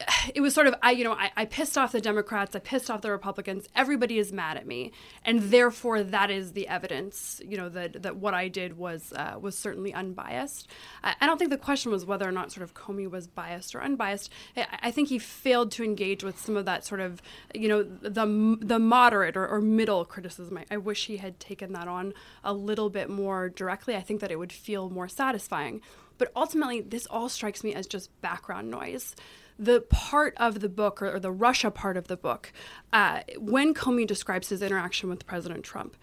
it 0.34 0.40
was 0.40 0.54
sort 0.54 0.66
of 0.66 0.74
I 0.82 0.92
you 0.92 1.04
know 1.04 1.12
I, 1.12 1.30
I 1.36 1.44
pissed 1.44 1.78
off 1.78 1.92
the 1.92 2.00
Democrats 2.00 2.54
I 2.56 2.58
pissed 2.58 2.90
off 2.90 3.02
the 3.02 3.10
Republicans 3.10 3.68
everybody 3.74 4.18
is 4.18 4.32
mad 4.32 4.56
at 4.56 4.66
me. 4.66 4.92
And 5.24 5.40
therefore 5.40 6.02
that 6.02 6.30
is 6.30 6.52
the 6.52 6.68
evidence 6.68 7.40
you 7.44 7.56
know 7.56 7.68
that 7.70 8.02
that 8.02 8.16
what 8.16 8.34
I 8.34 8.48
did 8.48 8.76
was 8.76 9.12
uh, 9.14 9.36
was 9.40 9.56
certainly 9.56 9.92
unbiased. 9.94 10.68
I, 11.02 11.14
I, 11.20 11.26
don't 11.26 11.38
think 11.38 11.50
the 11.50 11.58
question 11.58 11.92
was 11.92 12.04
whether 12.04 12.28
or 12.28 12.32
not 12.32 12.52
sort 12.52 12.64
of 12.64 12.74
Comey 12.74 13.08
was 13.08 13.26
biased 13.26 13.74
or 13.74 13.82
unbiased. 13.82 14.30
I, 14.56 14.66
I, 14.82 14.90
think 14.90 15.08
he 15.08 15.18
failed 15.18 15.70
to 15.72 15.84
engage 15.84 16.24
with 16.24 16.38
some 16.38 16.56
of 16.56 16.64
that 16.64 16.84
sort 16.84 17.00
of 17.00 17.22
you 17.54 17.68
know 17.68 17.82
the 17.82 18.58
the 18.60 18.78
moderate 18.78 19.36
or, 19.36 19.46
or 19.46 19.60
middle 19.60 20.04
criticism. 20.04 20.58
I, 20.58 20.64
I 20.72 20.76
wish 20.76 21.06
he 21.06 21.18
had 21.18 21.38
taken 21.38 21.72
that 21.72 21.88
on 21.88 22.14
a 22.42 22.52
little 22.52 22.90
bit 22.90 23.08
more 23.08 23.48
directly. 23.48 23.96
I 23.96 24.00
think 24.00 24.20
that 24.20 24.30
it 24.30 24.38
would 24.38 24.52
feel 24.52 24.90
more 24.90 25.08
satisfying. 25.08 25.80
But 26.16 26.30
ultimately 26.36 26.80
this 26.80 27.06
all 27.06 27.28
strikes 27.28 27.64
me 27.64 27.74
as 27.74 27.86
just 27.86 28.08
background 28.20 28.70
noise 28.70 29.16
the 29.58 29.80
part 29.82 30.34
of 30.36 30.60
the 30.60 30.68
book, 30.68 31.00
or, 31.00 31.14
or 31.14 31.20
the 31.20 31.30
Russia 31.32 31.70
part 31.70 31.96
of 31.96 32.08
the 32.08 32.16
book, 32.16 32.52
uh, 32.92 33.20
when 33.38 33.74
Comey 33.74 34.06
describes 34.06 34.48
his 34.48 34.62
interaction 34.62 35.08
with 35.08 35.26
President 35.26 35.64
Trump, 35.64 35.96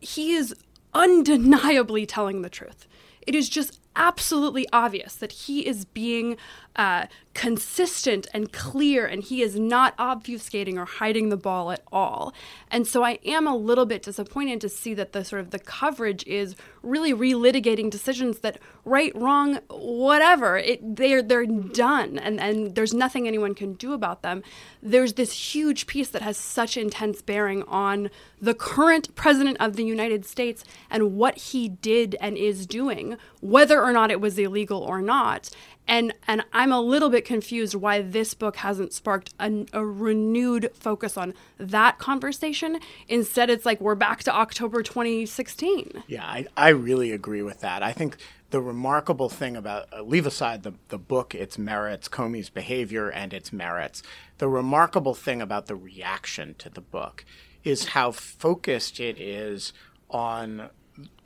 he 0.00 0.32
is 0.32 0.54
undeniably 0.94 2.06
telling 2.06 2.42
the 2.42 2.50
truth. 2.50 2.86
It 3.26 3.34
is 3.34 3.48
just 3.48 3.80
absolutely 3.98 4.66
obvious 4.72 5.14
that 5.16 5.32
he 5.32 5.66
is 5.66 5.84
being 5.84 6.38
uh, 6.76 7.06
consistent 7.34 8.28
and 8.32 8.52
clear 8.52 9.04
and 9.04 9.24
he 9.24 9.42
is 9.42 9.58
not 9.58 9.96
obfuscating 9.96 10.76
or 10.76 10.84
hiding 10.84 11.28
the 11.28 11.36
ball 11.36 11.72
at 11.72 11.82
all. 11.92 12.32
And 12.70 12.86
so 12.86 13.02
I 13.02 13.18
am 13.24 13.46
a 13.46 13.56
little 13.56 13.84
bit 13.84 14.02
disappointed 14.02 14.60
to 14.60 14.68
see 14.68 14.94
that 14.94 15.12
the 15.12 15.24
sort 15.24 15.40
of 15.40 15.50
the 15.50 15.58
coverage 15.58 16.24
is 16.26 16.54
really 16.82 17.12
relitigating 17.12 17.90
decisions 17.90 18.38
that 18.40 18.58
right, 18.84 19.14
wrong, 19.16 19.58
whatever, 19.68 20.56
it, 20.56 20.96
they're 20.96 21.20
they're 21.20 21.46
done 21.46 22.18
and, 22.18 22.40
and 22.40 22.74
there's 22.76 22.94
nothing 22.94 23.26
anyone 23.26 23.54
can 23.54 23.74
do 23.74 23.92
about 23.92 24.22
them. 24.22 24.42
There's 24.80 25.14
this 25.14 25.54
huge 25.54 25.86
piece 25.88 26.08
that 26.10 26.22
has 26.22 26.36
such 26.36 26.76
intense 26.76 27.22
bearing 27.22 27.64
on 27.64 28.10
the 28.40 28.54
current 28.54 29.14
president 29.16 29.56
of 29.58 29.74
the 29.74 29.84
United 29.84 30.24
States 30.24 30.64
and 30.88 31.16
what 31.16 31.36
he 31.38 31.68
did 31.68 32.16
and 32.20 32.36
is 32.36 32.66
doing, 32.66 33.16
whether 33.40 33.82
or 33.82 33.87
not 33.92 34.10
it 34.10 34.20
was 34.20 34.38
illegal 34.38 34.80
or 34.80 35.00
not 35.00 35.50
and 35.88 36.12
and 36.28 36.44
I'm 36.52 36.70
a 36.70 36.80
little 36.80 37.08
bit 37.08 37.24
confused 37.24 37.74
why 37.74 38.02
this 38.02 38.34
book 38.34 38.56
hasn't 38.56 38.92
sparked 38.92 39.34
a, 39.40 39.66
a, 39.72 39.84
renewed 39.84 40.70
focus 40.74 41.16
on 41.16 41.34
that 41.56 41.98
conversation. 41.98 42.78
Instead, 43.08 43.48
it's 43.48 43.64
like 43.64 43.80
we're 43.80 43.94
back 43.94 44.22
to 44.24 44.34
October 44.34 44.82
2016. 44.82 46.04
Yeah, 46.06 46.24
I, 46.24 46.46
I 46.56 46.68
really 46.68 47.10
agree 47.10 47.42
with 47.42 47.60
that. 47.60 47.82
I 47.82 47.92
think 47.92 48.18
the 48.50 48.60
remarkable 48.60 49.30
thing 49.30 49.56
about 49.56 49.92
uh, 49.92 50.02
leave 50.02 50.26
aside 50.26 50.62
the, 50.62 50.74
the 50.88 50.98
book, 50.98 51.34
its 51.34 51.58
merits, 51.58 52.08
Comey's 52.08 52.50
behavior 52.50 53.08
and 53.08 53.32
its 53.32 53.52
merits. 53.52 54.02
The 54.36 54.48
remarkable 54.48 55.14
thing 55.14 55.40
about 55.40 55.66
the 55.66 55.76
reaction 55.76 56.54
to 56.58 56.68
the 56.68 56.80
book 56.82 57.24
is 57.64 57.88
how 57.88 58.12
focused 58.12 59.00
it 59.00 59.18
is 59.18 59.72
on 60.10 60.70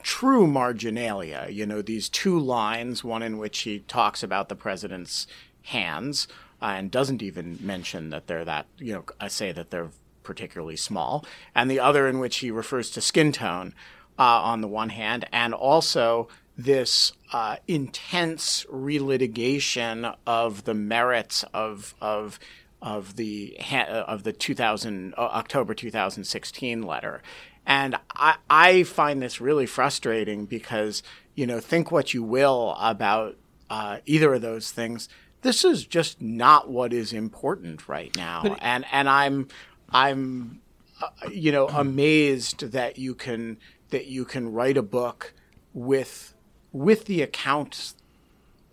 true 0.03 0.47
marginalia. 0.47 1.49
You 1.51 1.67
know, 1.67 1.83
these 1.83 2.09
two 2.09 2.39
lines, 2.39 3.05
one 3.05 3.23
in 3.23 3.39
which 3.39 3.61
he 3.61 3.81
talks 3.81 4.23
about 4.23 4.49
the 4.49 4.57
president's 4.57 5.27
hands 5.63 6.29
uh, 6.61 6.75
and 6.77 6.91
doesn't 6.91 7.23
even 7.23 7.59
mention 7.61 8.11
that 8.11 8.27
they're 8.27 8.45
that, 8.45 8.67
you 8.79 8.93
know, 8.93 9.05
I 9.21 9.29
say 9.29 9.53
that 9.53 9.71
they're 9.71 9.91
particularly 10.23 10.77
small, 10.77 11.25
and 11.55 11.71
the 11.71 11.81
other 11.81 12.07
in 12.07 12.19
which 12.19 12.37
he 12.39 12.51
refers 12.51 12.91
to 12.91 13.01
skin 13.01 13.33
tone 13.33 13.75
uh, 14.19 14.23
on 14.23 14.61
the 14.61 14.69
one 14.69 14.91
hand, 14.91 15.27
and 15.33 15.55
also 15.55 16.29
this 16.57 17.13
uh, 17.33 17.57
intense 17.67 18.65
relitigation 18.71 20.15
of 20.27 20.65
the 20.65 20.75
merits 20.75 21.45
of 21.55 21.95
of 22.01 22.39
of 22.81 23.17
the 23.17 23.57
of 23.71 24.25
the 24.25 24.33
2000 24.33 25.15
uh, 25.17 25.21
October 25.21 25.75
2016 25.75 26.83
letter. 26.83 27.23
And 27.67 27.97
I, 28.15 28.37
I 28.51 28.83
find 28.83 29.23
this 29.23 29.41
really 29.41 29.67
frustrating 29.67 30.47
because, 30.47 31.03
you 31.35 31.47
know, 31.47 31.61
think 31.61 31.91
what 31.91 32.13
you 32.13 32.23
will 32.23 32.77
about 32.79 33.37
uh, 33.71 33.99
either 34.05 34.35
of 34.35 34.43
those 34.43 34.71
things. 34.71 35.09
This 35.43 35.65
is 35.65 35.87
just 35.87 36.21
not 36.21 36.71
what 36.71 36.93
is 36.93 37.13
important 37.13 37.89
right 37.89 38.15
now. 38.17 38.43
But, 38.43 38.59
and, 38.61 38.85
and 38.93 39.09
I'm, 39.09 39.49
I'm, 39.91 40.61
uh, 41.01 41.09
you 41.31 41.53
know, 41.53 41.69
amazed 41.73 42.73
that 42.73 42.99
you 42.99 43.15
can, 43.15 43.59
that 43.91 44.07
you 44.07 44.25
can 44.25 44.53
write 44.53 44.77
a 44.77 44.83
book 44.83 45.35
with, 45.73 46.35
with 46.73 47.07
the 47.07 47.23
accounts 47.23 47.95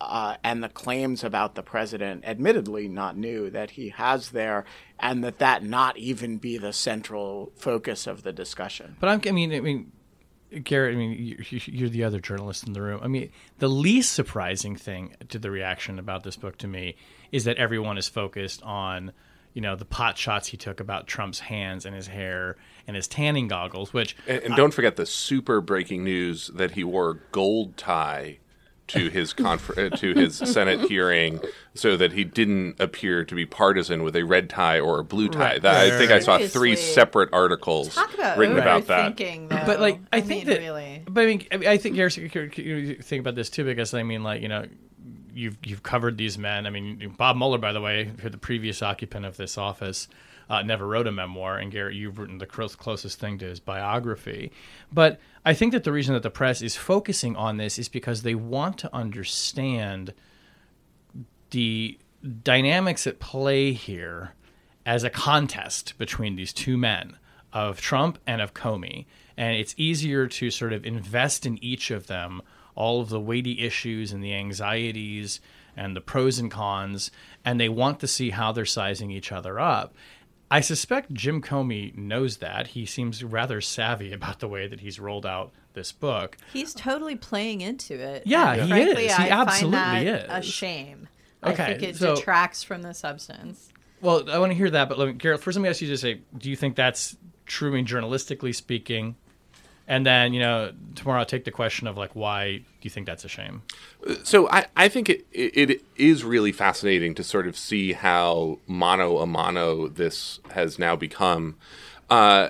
uh, 0.01 0.37
and 0.43 0.63
the 0.63 0.69
claims 0.69 1.23
about 1.23 1.55
the 1.55 1.63
president, 1.63 2.23
admittedly 2.25 2.87
not 2.87 3.17
new, 3.17 3.49
that 3.49 3.71
he 3.71 3.89
has 3.89 4.29
there, 4.29 4.65
and 4.99 5.23
that 5.23 5.39
that 5.39 5.63
not 5.63 5.97
even 5.97 6.37
be 6.37 6.57
the 6.57 6.73
central 6.73 7.51
focus 7.55 8.07
of 8.07 8.23
the 8.23 8.31
discussion. 8.31 8.95
But 8.99 9.09
I'm, 9.09 9.21
I 9.27 9.31
mean, 9.31 9.53
I 9.53 9.59
mean, 9.59 9.91
Garrett, 10.63 10.95
I 10.95 10.97
mean, 10.97 11.37
you're 11.49 11.89
the 11.89 12.03
other 12.03 12.19
journalist 12.19 12.65
in 12.65 12.73
the 12.73 12.81
room. 12.81 13.01
I 13.03 13.07
mean, 13.07 13.29
the 13.59 13.67
least 13.67 14.13
surprising 14.13 14.75
thing 14.75 15.15
to 15.29 15.37
the 15.37 15.51
reaction 15.51 15.99
about 15.99 16.23
this 16.23 16.37
book 16.37 16.57
to 16.59 16.67
me 16.67 16.95
is 17.31 17.43
that 17.43 17.57
everyone 17.57 17.97
is 17.97 18.07
focused 18.07 18.63
on, 18.63 19.11
you 19.53 19.61
know, 19.61 19.75
the 19.75 19.85
pot 19.85 20.17
shots 20.17 20.47
he 20.47 20.57
took 20.57 20.79
about 20.79 21.07
Trump's 21.07 21.39
hands 21.39 21.85
and 21.85 21.95
his 21.95 22.07
hair 22.07 22.55
and 22.87 22.95
his 22.95 23.07
tanning 23.07 23.47
goggles, 23.47 23.93
which. 23.93 24.15
And, 24.27 24.43
and 24.43 24.55
don't 24.55 24.73
I, 24.73 24.75
forget 24.75 24.95
the 24.95 25.05
super 25.05 25.61
breaking 25.61 26.03
news 26.03 26.47
that 26.55 26.71
he 26.71 26.83
wore 26.83 27.19
gold 27.31 27.77
tie 27.77 28.39
to 28.89 29.09
his 29.09 29.33
confer- 29.33 29.87
uh, 29.87 29.95
to 29.97 30.13
his 30.13 30.35
Senate 30.43 30.81
hearing, 30.89 31.39
so 31.73 31.97
that 31.97 32.13
he 32.13 32.23
didn't 32.23 32.79
appear 32.79 33.23
to 33.25 33.35
be 33.35 33.45
partisan 33.45 34.03
with 34.03 34.15
a 34.15 34.23
red 34.23 34.49
tie 34.49 34.79
or 34.79 34.99
a 34.99 35.03
blue 35.03 35.29
tie. 35.29 35.39
Right. 35.39 35.61
That, 35.61 35.93
I 35.93 35.97
think 35.97 36.11
I 36.11 36.19
saw 36.19 36.37
three 36.39 36.75
separate 36.75 37.29
articles 37.33 37.97
about 37.97 38.37
written 38.37 38.57
about 38.57 38.87
that. 38.87 39.17
Though. 39.17 39.47
But 39.65 39.79
like, 39.79 39.99
I, 40.11 40.17
I 40.17 40.21
think 40.21 40.45
mean, 40.45 40.55
that. 40.55 40.59
Really. 40.59 41.03
But 41.07 41.21
I 41.21 41.25
mean, 41.25 41.47
I 41.51 41.77
think 41.77 41.95
you 41.95 42.95
think 42.95 43.19
about 43.19 43.35
this 43.35 43.49
too, 43.49 43.63
because 43.63 43.93
I 43.93 44.03
mean, 44.03 44.23
like 44.23 44.41
you 44.41 44.47
know, 44.47 44.65
you've 45.33 45.57
you've 45.63 45.83
covered 45.83 46.17
these 46.17 46.37
men. 46.37 46.65
I 46.65 46.69
mean, 46.69 47.15
Bob 47.17 47.37
Mueller, 47.37 47.57
by 47.57 47.73
the 47.73 47.81
way, 47.81 48.11
the 48.23 48.37
previous 48.37 48.81
occupant 48.81 49.25
of 49.25 49.37
this 49.37 49.57
office 49.57 50.07
uh, 50.49 50.63
never 50.63 50.87
wrote 50.87 51.07
a 51.07 51.11
memoir, 51.11 51.57
and 51.57 51.71
Garrett, 51.71 51.95
you've 51.95 52.17
written 52.17 52.39
the 52.39 52.45
closest 52.45 53.19
thing 53.19 53.37
to 53.37 53.45
his 53.45 53.59
biography. 53.59 54.51
But 54.91 55.19
I 55.45 55.53
think 55.53 55.73
that 55.73 55.83
the 55.83 55.91
reason 55.91 56.13
that 56.15 56.23
the 56.23 56.31
press 56.31 56.61
is 56.61 56.75
focusing 56.75 57.35
on 57.35 57.57
this 57.57 57.77
is 57.77 57.87
because 57.87 58.23
they 58.23 58.35
want 58.35 58.77
to 58.79 58.93
understand 58.93 60.13
the 61.51 61.99
dynamics 62.43 63.05
at 63.05 63.19
play 63.19 63.73
here 63.73 64.33
as 64.85 65.03
a 65.03 65.09
contest 65.09 65.97
between 65.97 66.35
these 66.35 66.51
two 66.51 66.77
men 66.77 67.17
of 67.53 67.79
Trump 67.79 68.17
and 68.25 68.41
of 68.41 68.53
Comey. 68.53 69.05
And 69.37 69.55
it's 69.55 69.75
easier 69.77 70.27
to 70.27 70.51
sort 70.51 70.73
of 70.73 70.85
invest 70.85 71.45
in 71.45 71.63
each 71.63 71.91
of 71.91 72.07
them 72.07 72.41
all 72.75 73.01
of 73.01 73.09
the 73.09 73.19
weighty 73.19 73.61
issues 73.61 74.11
and 74.11 74.23
the 74.23 74.33
anxieties 74.33 75.39
and 75.75 75.95
the 75.95 76.01
pros 76.01 76.39
and 76.39 76.49
cons, 76.49 77.11
and 77.45 77.59
they 77.59 77.69
want 77.69 77.99
to 77.99 78.07
see 78.07 78.31
how 78.31 78.51
they're 78.51 78.65
sizing 78.65 79.11
each 79.11 79.31
other 79.31 79.59
up. 79.59 79.93
I 80.51 80.61
suspect 80.61 81.13
Jim 81.13 81.41
Comey 81.41 81.95
knows 81.95 82.37
that. 82.37 82.67
He 82.67 82.85
seems 82.85 83.23
rather 83.23 83.61
savvy 83.61 84.13
about 84.19 84.39
the 84.39 84.47
way 84.47 84.67
that 84.67 84.79
he's 84.79 84.99
rolled 84.99 85.25
out 85.25 85.51
this 85.73 85.91
book. 85.91 86.37
He's 86.51 86.73
totally 86.73 87.15
playing 87.15 87.61
into 87.61 87.93
it. 87.93 88.23
Yeah, 88.25 88.53
and 88.53 88.61
he 88.63 88.69
frankly, 88.69 89.05
is. 89.05 89.15
He 89.15 89.23
I 89.23 89.29
absolutely 89.29 89.79
find 89.79 90.07
that 90.07 90.41
is. 90.41 90.47
A 90.47 90.51
shame. 90.51 91.07
Okay, 91.43 91.63
I 91.63 91.67
think 91.67 91.83
it 91.83 91.95
so, 91.95 92.15
detracts 92.15 92.63
from 92.63 92.81
the 92.81 92.93
substance. 92.93 93.69
Well, 94.01 94.29
I 94.29 94.39
want 94.39 94.51
to 94.51 94.57
hear 94.57 94.69
that, 94.69 94.89
but 94.89 94.97
let 94.97 95.07
me, 95.07 95.13
Garrett, 95.13 95.41
first 95.41 95.57
let 95.57 95.63
me 95.63 95.69
ask 95.69 95.81
you 95.81 95.87
to 95.89 95.97
say, 95.97 96.21
do 96.37 96.49
you 96.49 96.55
think 96.55 96.75
that's 96.75 97.17
true? 97.45 97.69
I 97.71 97.75
mean, 97.75 97.85
journalistically 97.85 98.55
speaking, 98.55 99.15
and 99.89 100.05
then, 100.05 100.33
you 100.33 100.39
know, 100.39 100.71
Tamara 100.93 101.19
I'll 101.19 101.25
take 101.25 101.45
the 101.45 101.51
question 101.51 101.87
of 101.87 101.97
like, 101.97 102.15
why 102.15 102.57
do 102.57 102.63
you 102.83 102.91
think 102.91 103.07
that's 103.07 103.25
a 103.25 103.27
shame? 103.27 103.63
So 104.23 104.47
I, 104.49 104.67
I 104.77 104.87
think 104.87 105.09
it, 105.09 105.25
it 105.31 105.81
is 105.97 106.23
really 106.23 106.51
fascinating 106.51 107.15
to 107.15 107.23
sort 107.23 107.47
of 107.47 107.57
see 107.57 107.93
how 107.93 108.59
mono 108.67 109.17
a 109.17 109.25
mano 109.25 109.87
this 109.87 110.41
has 110.51 110.77
now 110.77 110.95
become. 110.95 111.55
Uh, 112.07 112.49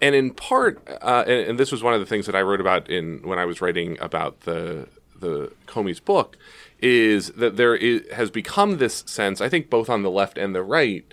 and 0.00 0.14
in 0.14 0.30
part, 0.32 0.82
uh, 1.02 1.24
and, 1.26 1.50
and, 1.50 1.58
this 1.58 1.70
was 1.70 1.82
one 1.82 1.92
of 1.92 2.00
the 2.00 2.06
things 2.06 2.24
that 2.24 2.34
I 2.34 2.40
wrote 2.40 2.60
about 2.60 2.88
in 2.88 3.20
when 3.22 3.38
I 3.38 3.44
was 3.44 3.60
writing 3.60 3.98
about 4.00 4.40
the 4.40 4.88
the 5.18 5.52
Comey's 5.66 6.00
book, 6.00 6.36
is 6.80 7.32
that 7.32 7.56
there 7.56 7.74
is, 7.74 8.02
has 8.12 8.30
become 8.30 8.78
this 8.78 9.04
sense. 9.06 9.40
I 9.40 9.48
think 9.48 9.68
both 9.68 9.90
on 9.90 10.02
the 10.02 10.10
left 10.10 10.38
and 10.38 10.54
the 10.54 10.62
right 10.62 11.12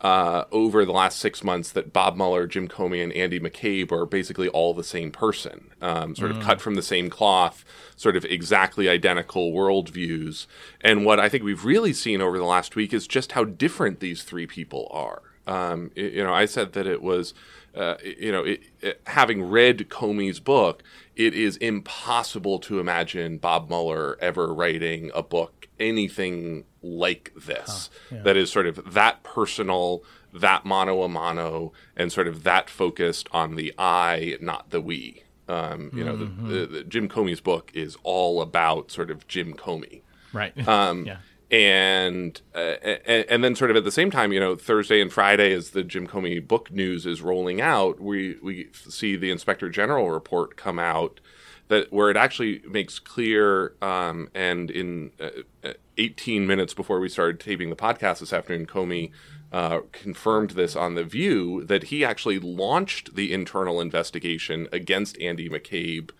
uh, 0.00 0.44
over 0.52 0.84
the 0.84 0.92
last 0.92 1.18
six 1.18 1.42
months 1.42 1.72
that 1.72 1.92
Bob 1.92 2.16
Mueller, 2.16 2.46
Jim 2.46 2.68
Comey, 2.68 3.02
and 3.02 3.12
Andy 3.12 3.40
McCabe 3.40 3.90
are 3.92 4.04
basically 4.04 4.48
all 4.48 4.74
the 4.74 4.84
same 4.84 5.10
person, 5.10 5.70
um, 5.80 6.14
sort 6.14 6.30
mm. 6.30 6.36
of 6.36 6.42
cut 6.42 6.60
from 6.60 6.74
the 6.74 6.82
same 6.82 7.08
cloth, 7.08 7.64
sort 7.96 8.16
of 8.16 8.24
exactly 8.26 8.88
identical 8.88 9.52
worldviews. 9.52 10.46
And 10.80 11.04
what 11.04 11.18
I 11.18 11.28
think 11.28 11.44
we've 11.44 11.64
really 11.64 11.92
seen 11.92 12.20
over 12.20 12.36
the 12.38 12.44
last 12.44 12.76
week 12.76 12.92
is 12.92 13.06
just 13.06 13.32
how 13.32 13.44
different 13.44 14.00
these 14.00 14.22
three 14.22 14.46
people 14.46 14.88
are. 14.90 15.22
Um, 15.46 15.90
it, 15.94 16.12
you 16.12 16.24
know, 16.24 16.34
I 16.34 16.44
said 16.44 16.72
that 16.74 16.86
it 16.86 17.02
was 17.02 17.32
uh, 17.74 17.96
you 18.02 18.32
know, 18.32 18.42
it, 18.42 18.62
it, 18.80 19.02
having 19.06 19.42
read 19.42 19.90
Comey's 19.90 20.40
book, 20.40 20.82
it 21.14 21.34
is 21.34 21.58
impossible 21.58 22.58
to 22.60 22.80
imagine 22.80 23.36
Bob 23.36 23.68
Mueller 23.68 24.16
ever 24.18 24.52
writing 24.52 25.10
a 25.14 25.22
book 25.22 25.68
anything 25.78 26.64
like 26.86 27.32
this 27.34 27.90
huh, 28.08 28.16
yeah. 28.16 28.22
that 28.22 28.36
is 28.36 28.50
sort 28.50 28.66
of 28.66 28.92
that 28.94 29.22
personal, 29.22 30.02
that 30.32 30.64
mano 30.64 31.02
a 31.02 31.08
mano, 31.08 31.72
and 31.96 32.12
sort 32.12 32.28
of 32.28 32.42
that 32.44 32.70
focused 32.70 33.28
on 33.32 33.56
the 33.56 33.72
I, 33.78 34.36
not 34.40 34.70
the 34.70 34.80
we. 34.80 35.22
Um, 35.48 35.90
you 35.94 36.02
know, 36.02 36.14
mm-hmm. 36.16 36.48
the, 36.48 36.54
the, 36.54 36.66
the, 36.66 36.84
Jim 36.84 37.08
Comey's 37.08 37.40
book 37.40 37.70
is 37.72 37.96
all 38.02 38.42
about 38.42 38.90
sort 38.90 39.12
of 39.12 39.28
Jim 39.28 39.54
Comey. 39.54 40.02
Right. 40.32 40.66
Um, 40.66 41.04
yeah 41.06 41.18
and, 41.50 42.40
uh, 42.54 42.74
and 43.06 43.24
and 43.28 43.44
then 43.44 43.54
sort 43.54 43.70
of 43.70 43.76
at 43.76 43.84
the 43.84 43.92
same 43.92 44.10
time, 44.10 44.32
you 44.32 44.40
know, 44.40 44.56
Thursday 44.56 45.00
and 45.00 45.12
Friday 45.12 45.52
as 45.52 45.70
the 45.70 45.84
Jim 45.84 46.06
Comey 46.06 46.46
book 46.46 46.72
news 46.72 47.06
is 47.06 47.22
rolling 47.22 47.60
out, 47.60 48.00
we 48.00 48.36
we 48.42 48.68
see 48.72 49.16
the 49.16 49.30
Inspector 49.30 49.68
General 49.70 50.10
report 50.10 50.56
come 50.56 50.78
out 50.78 51.20
that 51.68 51.92
where 51.92 52.10
it 52.10 52.16
actually 52.16 52.62
makes 52.68 52.98
clear, 52.98 53.74
um, 53.80 54.28
and 54.34 54.70
in 54.70 55.12
uh, 55.20 55.30
uh 55.62 55.72
18 55.98 56.46
minutes 56.46 56.74
before 56.74 57.00
we 57.00 57.08
started 57.08 57.40
taping 57.40 57.70
the 57.70 57.76
podcast 57.76 58.20
this 58.20 58.32
afternoon, 58.32 58.66
Comey 58.66 59.10
uh, 59.52 59.80
confirmed 59.92 60.50
this 60.50 60.76
on 60.76 60.94
the 60.94 61.04
View 61.04 61.64
that 61.64 61.84
he 61.84 62.04
actually 62.04 62.38
launched 62.38 63.14
the 63.14 63.32
internal 63.32 63.80
investigation 63.80 64.68
against 64.72 65.20
Andy 65.20 65.48
McCabe 65.48 66.10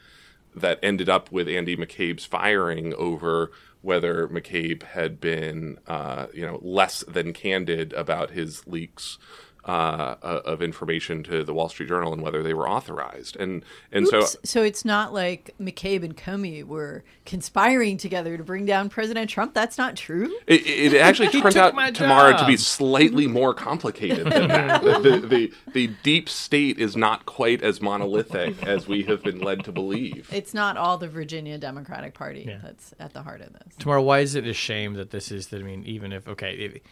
that 0.54 0.78
ended 0.82 1.08
up 1.08 1.30
with 1.30 1.48
Andy 1.48 1.76
McCabe's 1.76 2.24
firing 2.24 2.94
over 2.94 3.50
whether 3.82 4.26
McCabe 4.28 4.82
had 4.82 5.20
been, 5.20 5.78
uh, 5.86 6.26
you 6.32 6.44
know, 6.44 6.58
less 6.62 7.04
than 7.06 7.32
candid 7.32 7.92
about 7.92 8.30
his 8.30 8.66
leaks 8.66 9.18
uh, 9.66 10.16
of 10.22 10.62
information 10.62 11.22
to 11.24 11.42
the 11.42 11.52
Wall 11.52 11.68
Street 11.68 11.88
Journal 11.88 12.12
and 12.12 12.22
whether 12.22 12.42
they 12.42 12.54
were 12.54 12.68
authorized. 12.68 13.36
And 13.36 13.64
and 13.90 14.06
Oops. 14.06 14.32
so 14.32 14.38
so 14.44 14.62
it's 14.62 14.84
not 14.84 15.12
like 15.12 15.54
McCabe 15.60 16.04
and 16.04 16.16
Comey 16.16 16.64
were 16.64 17.02
conspiring 17.24 17.96
together 17.96 18.36
to 18.36 18.44
bring 18.44 18.64
down 18.64 18.88
President 18.88 19.28
Trump. 19.28 19.54
That's 19.54 19.76
not 19.76 19.96
true. 19.96 20.32
It, 20.46 20.66
it 20.66 20.94
actually 20.94 21.28
turns 21.40 21.56
out 21.56 21.74
Tamara 21.94 22.38
to 22.38 22.46
be 22.46 22.56
slightly 22.56 23.26
more 23.26 23.52
complicated 23.52 24.30
than 24.30 24.48
that. 24.48 24.82
the, 24.82 24.98
the, 25.00 25.26
the, 25.26 25.52
the 25.72 25.86
deep 26.04 26.28
state 26.28 26.78
is 26.78 26.96
not 26.96 27.26
quite 27.26 27.62
as 27.62 27.80
monolithic 27.80 28.64
as 28.64 28.86
we 28.86 29.02
have 29.04 29.22
been 29.22 29.40
led 29.40 29.64
to 29.64 29.72
believe. 29.72 30.28
It's 30.32 30.54
not 30.54 30.76
all 30.76 30.96
the 30.96 31.08
Virginia 31.08 31.58
Democratic 31.58 32.14
Party 32.14 32.44
yeah. 32.46 32.58
that's 32.62 32.94
at 33.00 33.12
the 33.12 33.22
heart 33.22 33.40
of 33.40 33.52
this. 33.52 33.74
Tamara, 33.78 34.02
why 34.02 34.20
is 34.20 34.36
it 34.36 34.46
a 34.46 34.52
shame 34.52 34.94
that 34.94 35.10
this 35.10 35.32
is? 35.32 35.48
That 35.48 35.60
I 35.60 35.64
mean, 35.64 35.84
even 35.84 36.12
if 36.12 36.28
okay. 36.28 36.52
It, 36.52 36.82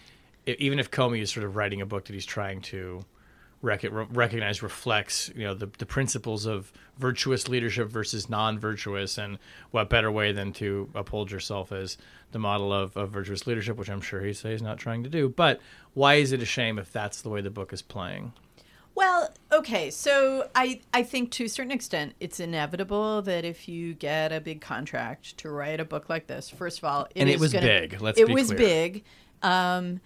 even 0.46 0.78
if 0.78 0.90
Comey 0.90 1.20
is 1.20 1.30
sort 1.30 1.44
of 1.44 1.56
writing 1.56 1.80
a 1.80 1.86
book 1.86 2.04
that 2.06 2.12
he's 2.12 2.26
trying 2.26 2.60
to 2.62 3.04
rec- 3.64 3.84
recognize 3.90 4.62
reflects 4.62 5.30
you 5.34 5.44
know 5.44 5.54
the, 5.54 5.66
the 5.78 5.86
principles 5.86 6.46
of 6.46 6.72
virtuous 6.98 7.48
leadership 7.48 7.88
versus 7.88 8.28
non-virtuous 8.28 9.18
and 9.18 9.38
what 9.70 9.90
better 9.90 10.12
way 10.12 10.32
than 10.32 10.52
to 10.52 10.88
uphold 10.94 11.30
yourself 11.30 11.72
as 11.72 11.96
the 12.32 12.38
model 12.38 12.72
of, 12.72 12.96
of 12.96 13.10
virtuous 13.10 13.46
leadership 13.46 13.76
which 13.76 13.88
i'm 13.88 14.00
sure 14.00 14.20
he 14.20 14.32
says 14.32 14.52
he's 14.52 14.62
not 14.62 14.78
trying 14.78 15.02
to 15.02 15.10
do 15.10 15.28
but 15.28 15.60
why 15.94 16.14
is 16.14 16.30
it 16.30 16.42
a 16.42 16.46
shame 16.46 16.78
if 16.78 16.92
that's 16.92 17.22
the 17.22 17.28
way 17.28 17.40
the 17.40 17.50
book 17.50 17.72
is 17.72 17.82
playing 17.82 18.32
well, 18.96 19.28
okay, 19.50 19.90
so 19.90 20.48
I 20.54 20.80
I 20.92 21.02
think 21.02 21.32
to 21.32 21.46
a 21.46 21.48
certain 21.48 21.72
extent 21.72 22.14
it's 22.20 22.38
inevitable 22.38 23.22
that 23.22 23.44
if 23.44 23.68
you 23.68 23.92
get 23.92 24.32
a 24.32 24.40
big 24.40 24.60
contract 24.60 25.36
to 25.38 25.50
write 25.50 25.80
a 25.80 25.84
book 25.84 26.08
like 26.08 26.28
this, 26.28 26.48
first 26.48 26.78
of 26.78 26.84
all, 26.84 27.06
it 27.06 27.22
and 27.22 27.28
it 27.28 27.40
was 27.40 27.52
gonna, 27.52 27.66
big. 27.66 28.00
Let's 28.00 28.20
it 28.20 28.28
was 28.28 28.46
clear. 28.46 28.58
big. 28.58 29.04
Um, 29.42 30.00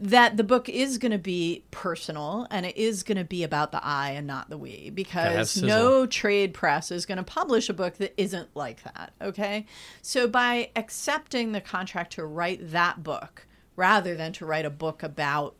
that 0.00 0.36
the 0.36 0.44
book 0.44 0.68
is 0.68 0.98
going 0.98 1.12
to 1.12 1.18
be 1.18 1.64
personal 1.70 2.46
and 2.50 2.66
it 2.66 2.76
is 2.76 3.02
going 3.02 3.18
to 3.18 3.24
be 3.24 3.42
about 3.42 3.72
the 3.72 3.84
I 3.84 4.10
and 4.10 4.26
not 4.26 4.50
the 4.50 4.58
we 4.58 4.90
because 4.90 5.62
no 5.62 6.06
trade 6.06 6.54
press 6.54 6.90
is 6.90 7.06
going 7.06 7.18
to 7.18 7.24
publish 7.24 7.68
a 7.68 7.74
book 7.74 7.96
that 7.96 8.14
isn't 8.16 8.48
like 8.54 8.82
that. 8.84 9.12
Okay. 9.20 9.66
So 10.02 10.28
by 10.28 10.70
accepting 10.76 11.52
the 11.52 11.60
contract 11.60 12.12
to 12.14 12.24
write 12.24 12.70
that 12.72 13.02
book 13.02 13.46
rather 13.76 14.14
than 14.14 14.32
to 14.34 14.46
write 14.46 14.64
a 14.64 14.70
book 14.70 15.02
about 15.02 15.56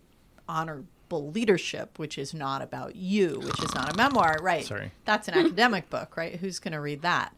honorable 0.49 1.31
leadership, 1.31 1.99
which 1.99 2.19
is 2.19 2.35
not 2.35 2.63
about 2.63 2.97
you, 2.97 3.41
which 3.43 3.63
is 3.63 3.75
not 3.75 3.93
a 3.93 3.97
memoir, 3.97 4.37
right? 4.43 4.65
Sorry. 4.65 4.93
That's 5.05 5.29
an 5.29 5.35
academic 5.35 5.89
book, 5.91 6.17
right? 6.17 6.37
Who's 6.37 6.59
going 6.59 6.73
to 6.73 6.81
read 6.81 7.03
that? 7.03 7.35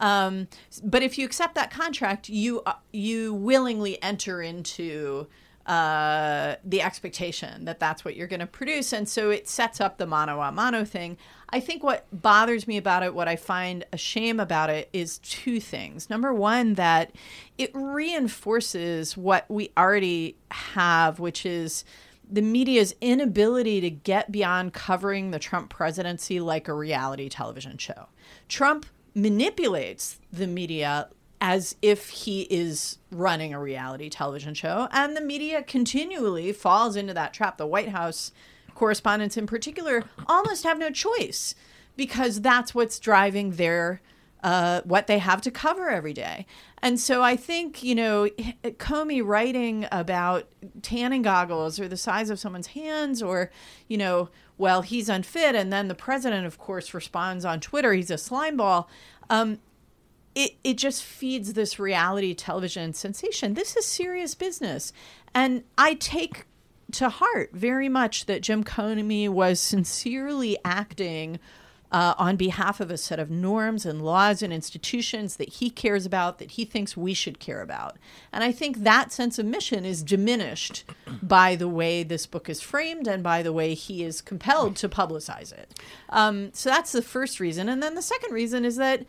Um, 0.00 0.48
but 0.82 1.02
if 1.02 1.16
you 1.16 1.24
accept 1.24 1.54
that 1.54 1.70
contract, 1.70 2.28
you 2.28 2.62
uh, 2.66 2.74
you 2.92 3.34
willingly 3.34 4.02
enter 4.02 4.42
into 4.42 5.28
uh, 5.66 6.56
the 6.64 6.82
expectation 6.82 7.64
that 7.66 7.78
that's 7.78 8.04
what 8.04 8.16
you're 8.16 8.26
going 8.26 8.40
to 8.40 8.46
produce. 8.46 8.92
And 8.92 9.08
so 9.08 9.30
it 9.30 9.48
sets 9.48 9.80
up 9.80 9.98
the 9.98 10.06
mano 10.06 10.40
a 10.40 10.50
mano 10.50 10.84
thing. 10.84 11.16
I 11.50 11.60
think 11.60 11.82
what 11.82 12.06
bothers 12.12 12.66
me 12.66 12.76
about 12.76 13.02
it, 13.02 13.14
what 13.14 13.28
I 13.28 13.36
find 13.36 13.84
a 13.92 13.96
shame 13.96 14.40
about 14.40 14.70
it, 14.70 14.88
is 14.92 15.18
two 15.18 15.60
things. 15.60 16.08
Number 16.08 16.32
one, 16.32 16.74
that 16.74 17.12
it 17.58 17.70
reinforces 17.74 19.16
what 19.16 19.44
we 19.48 19.70
already 19.76 20.36
have, 20.50 21.20
which 21.20 21.44
is 21.44 21.84
the 22.28 22.42
media's 22.42 22.94
inability 23.00 23.80
to 23.82 23.90
get 23.90 24.32
beyond 24.32 24.72
covering 24.72 25.30
the 25.30 25.38
Trump 25.38 25.68
presidency 25.68 26.40
like 26.40 26.66
a 26.66 26.74
reality 26.74 27.28
television 27.28 27.76
show. 27.76 28.08
Trump 28.48 28.86
manipulates 29.14 30.18
the 30.32 30.46
media 30.46 31.10
as 31.44 31.74
if 31.82 32.08
he 32.08 32.42
is 32.42 32.98
running 33.10 33.52
a 33.52 33.60
reality 33.60 34.08
television 34.08 34.54
show. 34.54 34.86
And 34.92 35.16
the 35.16 35.20
media 35.20 35.60
continually 35.64 36.52
falls 36.52 36.94
into 36.94 37.12
that 37.14 37.34
trap. 37.34 37.58
The 37.58 37.66
White 37.66 37.88
House 37.88 38.30
correspondents, 38.76 39.36
in 39.36 39.48
particular, 39.48 40.04
almost 40.28 40.62
have 40.62 40.78
no 40.78 40.88
choice 40.88 41.56
because 41.96 42.40
that's 42.40 42.74
what's 42.74 42.98
driving 42.98 43.50
their. 43.50 44.00
Uh, 44.44 44.80
what 44.82 45.06
they 45.06 45.18
have 45.18 45.40
to 45.40 45.52
cover 45.52 45.88
every 45.88 46.12
day. 46.12 46.44
And 46.78 46.98
so 46.98 47.22
I 47.22 47.36
think, 47.36 47.84
you 47.84 47.94
know, 47.94 48.28
Comey 48.64 49.24
writing 49.24 49.86
about 49.92 50.48
tanning 50.82 51.22
goggles 51.22 51.78
or 51.78 51.86
the 51.86 51.96
size 51.96 52.28
of 52.28 52.40
someone's 52.40 52.66
hands 52.66 53.22
or, 53.22 53.52
you 53.86 53.96
know, 53.96 54.30
well, 54.58 54.82
he's 54.82 55.08
unfit. 55.08 55.54
And 55.54 55.72
then 55.72 55.86
the 55.86 55.94
president, 55.94 56.44
of 56.44 56.58
course, 56.58 56.92
responds 56.92 57.44
on 57.44 57.60
Twitter, 57.60 57.92
he's 57.92 58.10
a 58.10 58.14
slimeball. 58.14 58.88
Um, 59.30 59.60
it, 60.34 60.56
it 60.64 60.74
just 60.74 61.02
feeds 61.02 61.52
this 61.52 61.78
reality 61.78 62.34
television 62.34 62.94
sensation. 62.94 63.54
This 63.54 63.76
is 63.76 63.86
serious 63.86 64.34
business. 64.34 64.92
And 65.34 65.64
I 65.76 65.94
take 65.94 66.46
to 66.92 67.08
heart 67.08 67.50
very 67.52 67.88
much 67.88 68.26
that 68.26 68.42
Jim 68.42 68.64
Comey 68.64 69.28
was 69.28 69.60
sincerely 69.60 70.58
acting 70.64 71.38
uh, 71.90 72.14
on 72.16 72.36
behalf 72.36 72.80
of 72.80 72.90
a 72.90 72.96
set 72.96 73.18
of 73.18 73.30
norms 73.30 73.84
and 73.84 74.02
laws 74.02 74.42
and 74.42 74.50
institutions 74.50 75.36
that 75.36 75.50
he 75.50 75.68
cares 75.68 76.06
about, 76.06 76.38
that 76.38 76.52
he 76.52 76.64
thinks 76.64 76.96
we 76.96 77.12
should 77.12 77.38
care 77.38 77.60
about. 77.60 77.98
And 78.32 78.42
I 78.42 78.50
think 78.50 78.78
that 78.78 79.12
sense 79.12 79.38
of 79.38 79.44
mission 79.44 79.84
is 79.84 80.02
diminished 80.02 80.84
by 81.22 81.54
the 81.54 81.68
way 81.68 82.02
this 82.02 82.26
book 82.26 82.48
is 82.48 82.62
framed 82.62 83.06
and 83.06 83.22
by 83.22 83.42
the 83.42 83.52
way 83.52 83.74
he 83.74 84.02
is 84.04 84.22
compelled 84.22 84.76
to 84.76 84.88
publicize 84.88 85.52
it. 85.52 85.78
Um, 86.08 86.50
so 86.54 86.70
that's 86.70 86.92
the 86.92 87.02
first 87.02 87.40
reason. 87.40 87.68
And 87.68 87.82
then 87.82 87.94
the 87.94 88.02
second 88.02 88.32
reason 88.32 88.64
is 88.64 88.76
that 88.76 89.04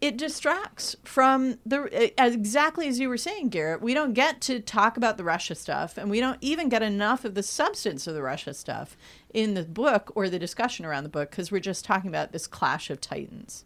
it 0.00 0.16
distracts 0.16 0.94
from 1.02 1.58
the 1.66 2.12
exactly 2.22 2.86
as 2.88 3.00
you 3.00 3.08
were 3.08 3.16
saying 3.16 3.48
garrett 3.48 3.82
we 3.82 3.94
don't 3.94 4.12
get 4.14 4.40
to 4.40 4.60
talk 4.60 4.96
about 4.96 5.16
the 5.16 5.24
russia 5.24 5.54
stuff 5.54 5.98
and 5.98 6.10
we 6.10 6.20
don't 6.20 6.38
even 6.40 6.68
get 6.68 6.82
enough 6.82 7.24
of 7.24 7.34
the 7.34 7.42
substance 7.42 8.06
of 8.06 8.14
the 8.14 8.22
russia 8.22 8.54
stuff 8.54 8.96
in 9.32 9.54
the 9.54 9.62
book 9.62 10.10
or 10.14 10.28
the 10.28 10.38
discussion 10.38 10.84
around 10.84 11.02
the 11.02 11.08
book 11.08 11.30
because 11.30 11.50
we're 11.50 11.60
just 11.60 11.84
talking 11.84 12.08
about 12.08 12.32
this 12.32 12.46
clash 12.46 12.90
of 12.90 13.00
titans. 13.00 13.64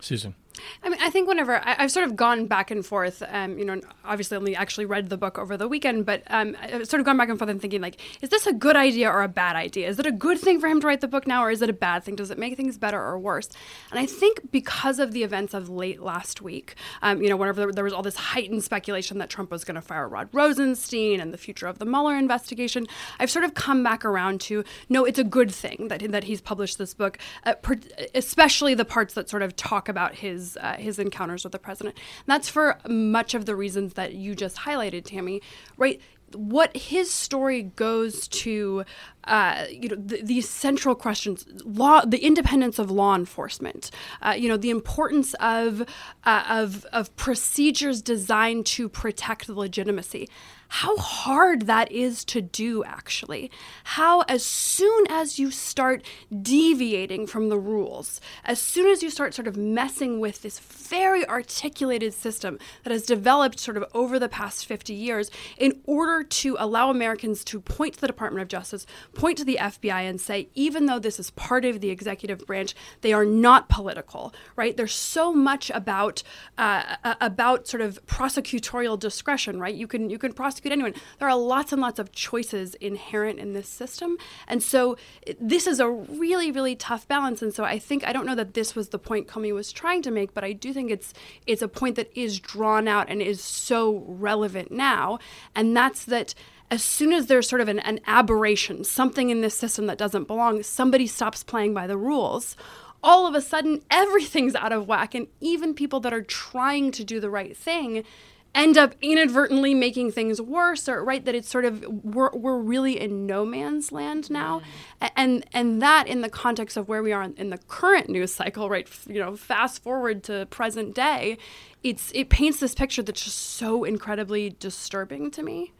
Susan 0.00 0.34
I 0.82 0.88
mean, 0.88 0.98
I 1.00 1.10
think 1.10 1.28
whenever 1.28 1.60
I, 1.64 1.82
have 1.82 1.90
sort 1.90 2.06
of 2.06 2.16
gone 2.16 2.46
back 2.46 2.70
and 2.70 2.84
forth, 2.84 3.22
um, 3.28 3.58
you 3.58 3.64
know, 3.64 3.80
obviously 4.04 4.36
only 4.36 4.56
actually 4.56 4.86
read 4.86 5.08
the 5.08 5.16
book 5.16 5.38
over 5.38 5.56
the 5.56 5.68
weekend, 5.68 6.06
but 6.06 6.22
um, 6.28 6.56
I've 6.60 6.86
sort 6.88 7.00
of 7.00 7.06
gone 7.06 7.16
back 7.16 7.28
and 7.28 7.38
forth 7.38 7.50
and 7.50 7.60
thinking, 7.60 7.80
like, 7.80 8.00
is 8.20 8.30
this 8.30 8.46
a 8.46 8.52
good 8.52 8.76
idea 8.76 9.10
or 9.10 9.22
a 9.22 9.28
bad 9.28 9.56
idea? 9.56 9.88
Is 9.88 9.98
it 9.98 10.06
a 10.06 10.12
good 10.12 10.38
thing 10.38 10.60
for 10.60 10.68
him 10.68 10.80
to 10.80 10.86
write 10.86 11.00
the 11.00 11.08
book 11.08 11.26
now, 11.26 11.44
or 11.44 11.50
is 11.50 11.62
it 11.62 11.70
a 11.70 11.74
bad 11.74 12.04
thing? 12.04 12.16
Does 12.16 12.30
it 12.30 12.38
make 12.38 12.56
things 12.56 12.78
better 12.78 13.00
or 13.00 13.18
worse? 13.18 13.48
And 13.90 13.98
I 13.98 14.06
think 14.06 14.50
because 14.50 14.98
of 14.98 15.12
the 15.12 15.22
events 15.22 15.54
of 15.54 15.68
late 15.68 16.00
last 16.00 16.42
week, 16.42 16.74
um, 17.02 17.22
you 17.22 17.28
know, 17.28 17.36
whenever 17.36 17.60
there, 17.60 17.72
there, 17.72 17.84
was 17.84 17.92
all 17.92 18.02
this 18.02 18.16
heightened 18.16 18.64
speculation 18.64 19.18
that 19.18 19.30
Trump 19.30 19.50
was 19.50 19.64
going 19.64 19.74
to 19.76 19.80
fire 19.80 20.08
Rod 20.08 20.28
Rosenstein 20.32 21.20
and 21.20 21.32
the 21.32 21.38
future 21.38 21.66
of 21.66 21.78
the 21.78 21.84
Mueller 21.84 22.16
investigation, 22.16 22.86
I've 23.18 23.30
sort 23.30 23.44
of 23.44 23.54
come 23.54 23.82
back 23.82 24.04
around 24.04 24.40
to 24.42 24.64
no, 24.88 25.04
it's 25.04 25.18
a 25.18 25.24
good 25.24 25.50
thing 25.50 25.88
that 25.88 26.02
that 26.10 26.24
he's 26.24 26.40
published 26.40 26.78
this 26.78 26.94
book, 26.94 27.18
uh, 27.44 27.54
per, 27.54 27.76
especially 28.14 28.74
the 28.74 28.84
parts 28.84 29.14
that 29.14 29.28
sort 29.28 29.42
of 29.42 29.56
talk 29.56 29.88
about 29.88 30.14
his. 30.14 30.41
Uh, 30.60 30.76
his 30.78 30.98
encounters 30.98 31.44
with 31.44 31.52
the 31.52 31.58
president. 31.58 31.96
And 31.96 32.26
that's 32.26 32.48
for 32.48 32.78
much 32.88 33.34
of 33.34 33.46
the 33.46 33.56
reasons 33.56 33.94
that 33.94 34.14
you 34.14 34.34
just 34.34 34.56
highlighted, 34.58 35.04
Tammy, 35.04 35.40
right? 35.76 36.00
what 36.34 36.76
his 36.76 37.10
story 37.12 37.62
goes 37.62 38.28
to, 38.28 38.84
uh, 39.24 39.66
you 39.70 39.88
know, 39.88 39.96
the, 39.96 40.22
these 40.22 40.48
central 40.48 40.94
questions: 40.94 41.46
law, 41.64 42.04
the 42.04 42.24
independence 42.24 42.78
of 42.78 42.90
law 42.90 43.14
enforcement, 43.14 43.90
uh, 44.22 44.34
you 44.36 44.48
know, 44.48 44.56
the 44.56 44.70
importance 44.70 45.34
of 45.34 45.82
uh, 46.24 46.44
of 46.48 46.84
of 46.86 47.14
procedures 47.16 48.02
designed 48.02 48.66
to 48.66 48.88
protect 48.88 49.46
the 49.46 49.54
legitimacy 49.54 50.28
how 50.72 50.96
hard 50.96 51.66
that 51.66 51.92
is 51.92 52.24
to 52.24 52.40
do, 52.40 52.82
actually. 52.84 53.50
How, 53.84 54.22
as 54.22 54.42
soon 54.42 55.04
as 55.10 55.38
you 55.38 55.50
start 55.50 56.02
deviating 56.40 57.26
from 57.26 57.50
the 57.50 57.58
rules, 57.58 58.22
as 58.42 58.58
soon 58.58 58.90
as 58.90 59.02
you 59.02 59.10
start 59.10 59.34
sort 59.34 59.46
of 59.46 59.54
messing 59.54 60.18
with 60.18 60.40
this 60.40 60.58
very 60.58 61.28
articulated 61.28 62.14
system 62.14 62.58
that 62.84 62.90
has 62.90 63.02
developed 63.02 63.60
sort 63.60 63.76
of 63.76 63.84
over 63.92 64.18
the 64.18 64.30
past 64.30 64.64
50 64.64 64.94
years, 64.94 65.30
in 65.58 65.78
order 65.84 66.24
to 66.24 66.56
allow 66.58 66.88
Americans 66.88 67.44
to 67.44 67.60
point 67.60 67.92
to 67.96 68.00
the 68.00 68.06
Department 68.06 68.40
of 68.40 68.48
Justice, 68.48 68.86
point 69.12 69.36
to 69.36 69.44
the 69.44 69.58
FBI, 69.60 70.08
and 70.08 70.18
say, 70.18 70.48
even 70.54 70.86
though 70.86 70.98
this 70.98 71.20
is 71.20 71.32
part 71.32 71.66
of 71.66 71.82
the 71.82 71.90
executive 71.90 72.46
branch, 72.46 72.74
they 73.02 73.12
are 73.12 73.26
not 73.26 73.68
political, 73.68 74.32
right? 74.56 74.74
There's 74.74 74.94
so 74.94 75.34
much 75.34 75.68
about 75.68 76.22
uh, 76.56 76.96
about 77.20 77.68
sort 77.68 77.82
of 77.82 78.04
prosecutorial 78.06 78.98
discretion, 78.98 79.60
right? 79.60 79.74
You 79.74 79.86
can 79.86 80.08
you 80.08 80.16
can 80.16 80.32
prosecute 80.32 80.61
anyone. 80.70 80.94
There 81.18 81.28
are 81.28 81.36
lots 81.36 81.72
and 81.72 81.82
lots 81.82 81.98
of 81.98 82.12
choices 82.12 82.76
inherent 82.76 83.40
in 83.40 83.52
this 83.52 83.68
system, 83.68 84.18
and 84.46 84.62
so 84.62 84.96
this 85.40 85.66
is 85.66 85.80
a 85.80 85.90
really 85.90 86.52
really 86.52 86.76
tough 86.76 87.08
balance. 87.08 87.42
And 87.42 87.52
so 87.52 87.64
I 87.64 87.80
think 87.80 88.06
I 88.06 88.12
don't 88.12 88.26
know 88.26 88.36
that 88.36 88.54
this 88.54 88.76
was 88.76 88.90
the 88.90 88.98
point 88.98 89.26
Comey 89.26 89.52
was 89.52 89.72
trying 89.72 90.02
to 90.02 90.10
make, 90.12 90.34
but 90.34 90.44
I 90.44 90.52
do 90.52 90.72
think 90.72 90.90
it's 90.90 91.12
it's 91.46 91.62
a 91.62 91.68
point 91.68 91.96
that 91.96 92.10
is 92.14 92.38
drawn 92.38 92.86
out 92.86 93.08
and 93.08 93.20
is 93.20 93.42
so 93.42 94.04
relevant 94.06 94.70
now, 94.70 95.18
and 95.56 95.76
that's 95.76 96.04
that 96.04 96.34
as 96.72 96.82
soon 96.82 97.12
as 97.12 97.26
there's 97.26 97.46
sort 97.46 97.60
of 97.60 97.68
an, 97.68 97.80
an, 97.80 98.00
aberration, 98.06 98.82
something 98.82 99.28
in 99.28 99.42
this 99.42 99.54
system 99.54 99.86
that 99.86 99.98
doesn't 99.98 100.26
belong, 100.26 100.62
somebody 100.62 101.06
stops 101.06 101.44
playing 101.44 101.74
by 101.74 101.86
the 101.86 101.98
rules. 101.98 102.56
All 103.02 103.26
of 103.26 103.34
a 103.34 103.42
sudden, 103.42 103.82
everything's 103.90 104.54
out 104.54 104.72
of 104.72 104.88
whack. 104.88 105.14
And 105.14 105.26
even 105.38 105.74
people 105.74 106.00
that 106.00 106.14
are 106.14 106.22
trying 106.22 106.90
to 106.92 107.04
do 107.04 107.20
the 107.20 107.28
right 107.28 107.54
thing 107.54 108.04
end 108.54 108.76
up 108.76 108.94
inadvertently 109.00 109.74
making 109.74 110.12
things 110.12 110.40
worse 110.40 110.88
or 110.88 111.02
right 111.04 111.24
that 111.24 111.34
it's 111.34 111.48
sort 111.48 111.64
of 111.64 111.84
we're, 111.86 112.30
we're 112.32 112.58
really 112.58 113.00
in 113.00 113.26
no 113.26 113.44
man's 113.44 113.92
land 113.92 114.30
now. 114.30 114.60
Mm-hmm. 114.60 115.06
And 115.16 115.46
and 115.52 115.82
that 115.82 116.06
in 116.06 116.20
the 116.20 116.28
context 116.28 116.76
of 116.76 116.88
where 116.88 117.02
we 117.02 117.12
are 117.12 117.22
in 117.22 117.50
the 117.50 117.58
current 117.58 118.08
news 118.08 118.34
cycle 118.34 118.68
right 118.68 118.88
you 119.06 119.18
know 119.18 119.36
fast 119.36 119.82
forward 119.82 120.22
to 120.24 120.46
present 120.46 120.94
day 120.94 121.38
it's 121.82 122.12
it 122.14 122.28
paints 122.28 122.60
this 122.60 122.74
picture 122.74 123.02
that's 123.02 123.24
just 123.24 123.38
so 123.38 123.84
incredibly 123.84 124.50
disturbing 124.58 125.30
to 125.30 125.42
me 125.42 125.72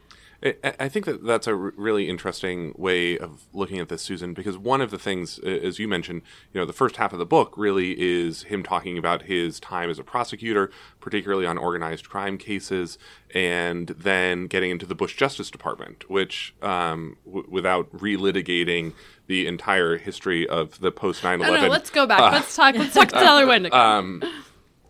I 0.79 0.89
think 0.89 1.07
that 1.07 1.25
that's 1.25 1.47
a 1.47 1.55
really 1.55 2.09
interesting 2.09 2.75
way 2.77 3.17
of 3.17 3.45
looking 3.53 3.79
at 3.79 3.89
this, 3.89 4.03
Susan, 4.03 4.35
because 4.35 4.59
one 4.59 4.81
of 4.81 4.91
the 4.91 4.99
things, 4.99 5.39
as 5.39 5.79
you 5.79 5.87
mentioned, 5.87 6.23
you 6.53 6.61
know, 6.61 6.67
the 6.67 6.73
first 6.73 6.97
half 6.97 7.13
of 7.13 7.21
the 7.21 7.27
book 7.27 7.55
really 7.57 7.95
is 8.01 8.43
him 8.45 8.65
talking 8.65 8.99
about 8.99 9.23
his 9.23 9.61
time 9.61 9.89
as 9.89 10.01
a 10.01 10.05
prosecutor, 10.05 10.71
particularly 10.99 11.47
on 11.47 11.59
organized 11.59 12.09
crime 12.09 12.39
cases, 12.39 12.99
and 13.33 13.89
then 13.91 14.49
getting 14.49 14.73
into 14.73 14.85
the 14.85 14.97
Bush 14.97 15.17
Justice 15.17 15.49
Department, 15.49 16.11
which, 16.11 16.55
um, 16.61 17.17
w- 17.25 17.47
without 17.49 17.93
relitigating 17.93 18.95
the 19.29 19.47
entire 19.47 19.97
history 19.97 20.49
of 20.49 20.81
the 20.81 20.91
post 20.91 21.23
9 21.23 21.41
11. 21.41 21.55
No, 21.55 21.67
no, 21.67 21.69
let's 21.71 21.91
go 21.91 22.05
back. 22.05 22.21
Uh, 22.21 22.31
let's 22.33 22.57
talk. 22.57 22.75
Let's 22.75 22.95
talk 22.95 23.09
to 23.11 23.15
Tyler 23.15 23.47
Wendick. 23.47 23.73
Um, 23.73 24.21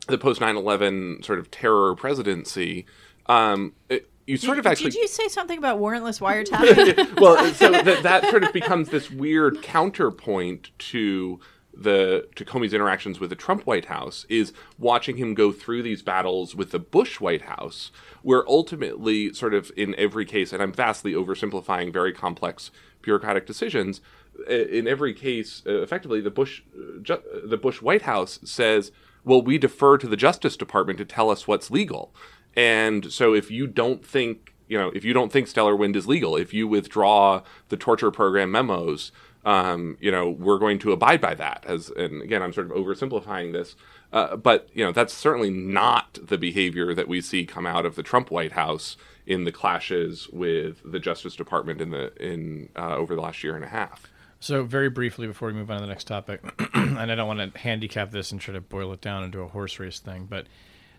the 0.09 0.17
post 0.17 0.41
9 0.41 0.57
11 0.57 1.23
sort 1.23 1.39
of 1.39 1.51
terror 1.51 1.95
presidency. 1.95 2.87
Um, 3.27 3.75
it, 3.91 4.09
you 4.27 4.37
sort 4.37 4.57
did, 4.57 4.67
of 4.67 4.71
actually. 4.71 4.91
Did 4.91 5.01
you 5.01 5.09
say 5.09 5.29
something 5.29 5.59
about 5.59 5.79
warrantless 5.81 6.21
wiretapping? 6.47 7.21
well, 7.21 7.53
so 7.55 7.71
that, 7.71 8.03
that 8.03 8.31
sort 8.31 8.45
of 8.45 8.53
becomes 8.53 8.89
this 8.91 9.11
weird 9.11 9.63
counterpoint 9.63 10.71
to 10.79 11.41
the 11.75 12.29
to 12.37 12.45
Comey's 12.45 12.75
interactions 12.75 13.19
with 13.19 13.31
the 13.31 13.37
Trump 13.37 13.63
White 13.63 13.87
House 13.87 14.27
is 14.29 14.53
watching 14.79 15.17
him 15.17 15.35
go 15.35 15.53
through 15.53 15.83
these 15.83 16.03
battles 16.03 16.55
with 16.55 16.71
the 16.71 16.79
Bush 16.79 17.21
White 17.21 17.43
House, 17.43 17.91
where 18.23 18.47
ultimately, 18.49 19.33
sort 19.33 19.55
of 19.55 19.73
in 19.77 19.95
every 19.97 20.25
case, 20.25 20.53
and 20.53 20.63
I'm 20.63 20.73
vastly 20.73 21.13
oversimplifying 21.13 21.93
very 21.93 22.13
complex 22.13 22.71
bureaucratic 23.01 23.47
decisions. 23.47 24.01
In 24.49 24.87
every 24.87 25.15
case, 25.15 25.63
uh, 25.67 25.83
effectively, 25.83 26.21
the 26.21 26.31
Bush 26.31 26.63
uh, 26.77 27.01
ju- 27.03 27.23
the 27.45 27.57
Bush 27.57 27.81
White 27.83 28.03
House 28.03 28.39
says, 28.45 28.93
"Well, 29.25 29.43
we 29.43 29.59
defer 29.59 29.99
to 29.99 30.07
the 30.07 30.17
Justice 30.17 30.57
Department 30.57 30.99
to 30.99 31.05
tell 31.05 31.31
us 31.31 31.47
what's 31.49 31.71
legal." 31.71 32.15
And 32.57 33.13
so 33.13 33.35
if 33.35 33.51
you 33.51 33.67
don't 33.67 34.05
think, 34.05 34.55
you 34.69 34.79
know, 34.79 34.91
if 34.95 35.05
you 35.05 35.13
don't 35.13 35.33
think 35.33 35.49
stellar 35.49 35.77
wind 35.77 35.97
is 35.97 36.07
legal, 36.07 36.37
if 36.37 36.53
you 36.53 36.69
withdraw 36.69 37.43
the 37.69 37.77
torture 37.77 38.11
program 38.11 38.51
memos, 38.51 39.13
um, 39.45 39.97
you 40.01 40.11
know, 40.11 40.31
we're 40.31 40.59
going 40.59 40.79
to 40.81 40.93
abide 40.93 41.21
by 41.21 41.35
that. 41.35 41.65
As 41.67 41.91
and 41.91 42.23
again, 42.23 42.43
I'm 42.43 42.53
sort 42.53 42.71
of 42.71 42.77
oversimplifying 42.77 43.53
this, 43.53 43.75
uh, 44.13 44.37
but 44.37 44.69
you 44.73 44.85
know, 44.85 44.93
that's 44.93 45.13
certainly 45.13 45.51
not 45.51 46.19
the 46.23 46.39
behavior 46.39 46.95
that 46.95 47.09
we 47.09 47.21
see 47.21 47.45
come 47.45 47.67
out 47.67 47.85
of 47.85 47.97
the 47.97 48.03
Trump 48.03 48.31
White 48.31 48.53
House 48.53 48.97
in 49.27 49.45
the 49.45 49.53
clashes 49.53 50.29
with 50.33 50.81
the 50.85 50.99
Justice 50.99 51.35
Department 51.35 51.81
in 51.81 51.91
the 51.91 52.13
in 52.23 52.69
uh, 52.77 52.97
over 52.97 53.15
the 53.15 53.21
last 53.21 53.43
year 53.43 53.57
and 53.57 53.65
a 53.65 53.69
half. 53.69 54.07
So 54.39 54.65
very 54.65 54.91
briefly 54.91 55.29
before 55.29 55.49
we 55.49 55.55
move 55.55 55.71
on 55.71 55.77
to 55.77 55.83
the 55.83 55.89
next 55.89 56.05
topic, 56.05 56.41
and 56.75 57.13
I 57.13 57.15
don't 57.15 57.29
want 57.29 57.55
to 57.55 57.59
handicap 57.61 58.11
this 58.11 58.33
and 58.33 58.41
try 58.41 58.55
to 58.55 58.61
boil 58.61 58.93
it 58.93 59.01
down 59.01 59.23
into 59.23 59.41
a 59.41 59.47
horse 59.47 59.79
race 59.79 60.01
thing, 60.01 60.27
but 60.29 60.47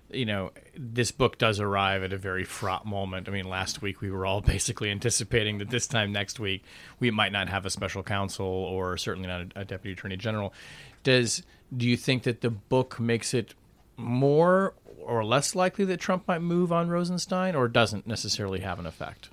you 0.09 0.25
know, 0.25 0.51
this 0.77 1.11
book 1.11 1.37
does 1.37 1.59
arrive 1.59 2.03
at 2.03 2.13
a 2.13 2.17
very 2.17 2.43
fraught 2.43 2.85
moment. 2.85 3.27
I 3.27 3.31
mean, 3.31 3.47
last 3.47 3.81
week 3.81 4.01
we 4.01 4.11
were 4.11 4.25
all 4.25 4.41
basically 4.55 4.91
anticipating 4.91 5.57
that 5.59 5.69
this 5.69 5.87
time 5.87 6.11
next 6.11 6.39
week 6.39 6.63
we 6.99 7.11
might 7.11 7.31
not 7.31 7.49
have 7.49 7.65
a 7.65 7.69
special 7.69 8.03
counsel 8.03 8.45
or 8.45 8.97
certainly 8.97 9.27
not 9.27 9.41
a, 9.55 9.61
a 9.61 9.65
deputy 9.65 9.93
attorney 9.93 10.17
general. 10.17 10.53
Does 11.03 11.43
do 11.75 11.87
you 11.87 11.97
think 11.97 12.23
that 12.23 12.41
the 12.41 12.49
book 12.49 12.99
makes 12.99 13.33
it 13.33 13.55
more 13.97 14.73
or 14.99 15.23
less 15.23 15.55
likely 15.55 15.85
that 15.85 15.99
Trump 15.99 16.27
might 16.27 16.41
move 16.41 16.71
on 16.71 16.89
Rosenstein, 16.89 17.55
or 17.55 17.67
doesn't 17.67 18.07
necessarily 18.07 18.61
have 18.61 18.79
an 18.79 18.85
effect? 18.85 19.29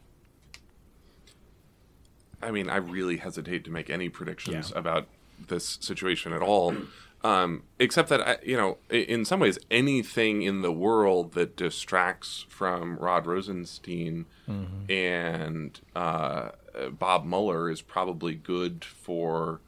I 2.42 2.50
mean, 2.50 2.68
I 2.68 2.76
really 2.76 3.18
hesitate 3.18 3.64
to 3.64 3.70
make 3.70 3.90
any 3.90 4.08
predictions 4.08 4.70
yeah. 4.72 4.78
about 4.78 5.08
this 5.48 5.78
situation 5.80 6.32
at 6.32 6.42
all. 6.42 6.74
Um, 7.22 7.64
except 7.78 8.08
that 8.08 8.26
I, 8.26 8.38
you 8.42 8.56
know, 8.56 8.78
in 8.88 9.26
some 9.26 9.40
ways, 9.40 9.58
anything 9.70 10.40
in 10.40 10.62
the 10.62 10.72
world 10.72 11.34
that 11.34 11.54
distracts 11.54 12.46
from 12.48 12.96
Rod 12.96 13.26
Rosenstein 13.26 14.24
mm-hmm. 14.48 14.90
and 14.90 15.78
uh, 15.94 16.50
Bob 16.92 17.26
Mueller 17.26 17.70
is 17.70 17.82
probably 17.82 18.34
good 18.34 18.86
for, 18.86 19.60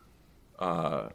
uh, 0.59 1.11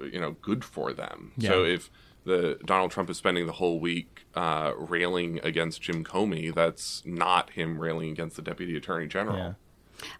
you 0.00 0.20
know, 0.20 0.36
good 0.42 0.64
for 0.64 0.92
them. 0.92 1.32
Yeah. 1.38 1.48
So 1.50 1.64
if 1.64 1.90
the 2.24 2.58
Donald 2.66 2.90
Trump 2.90 3.08
is 3.08 3.16
spending 3.16 3.46
the 3.46 3.52
whole 3.52 3.80
week 3.80 4.26
uh, 4.34 4.72
railing 4.76 5.40
against 5.42 5.80
Jim 5.80 6.04
Comey, 6.04 6.54
that's 6.54 7.02
not 7.06 7.50
him 7.50 7.78
railing 7.78 8.10
against 8.10 8.36
the 8.36 8.42
Deputy 8.42 8.76
Attorney 8.76 9.06
General. 9.06 9.36
Yeah. 9.38 9.52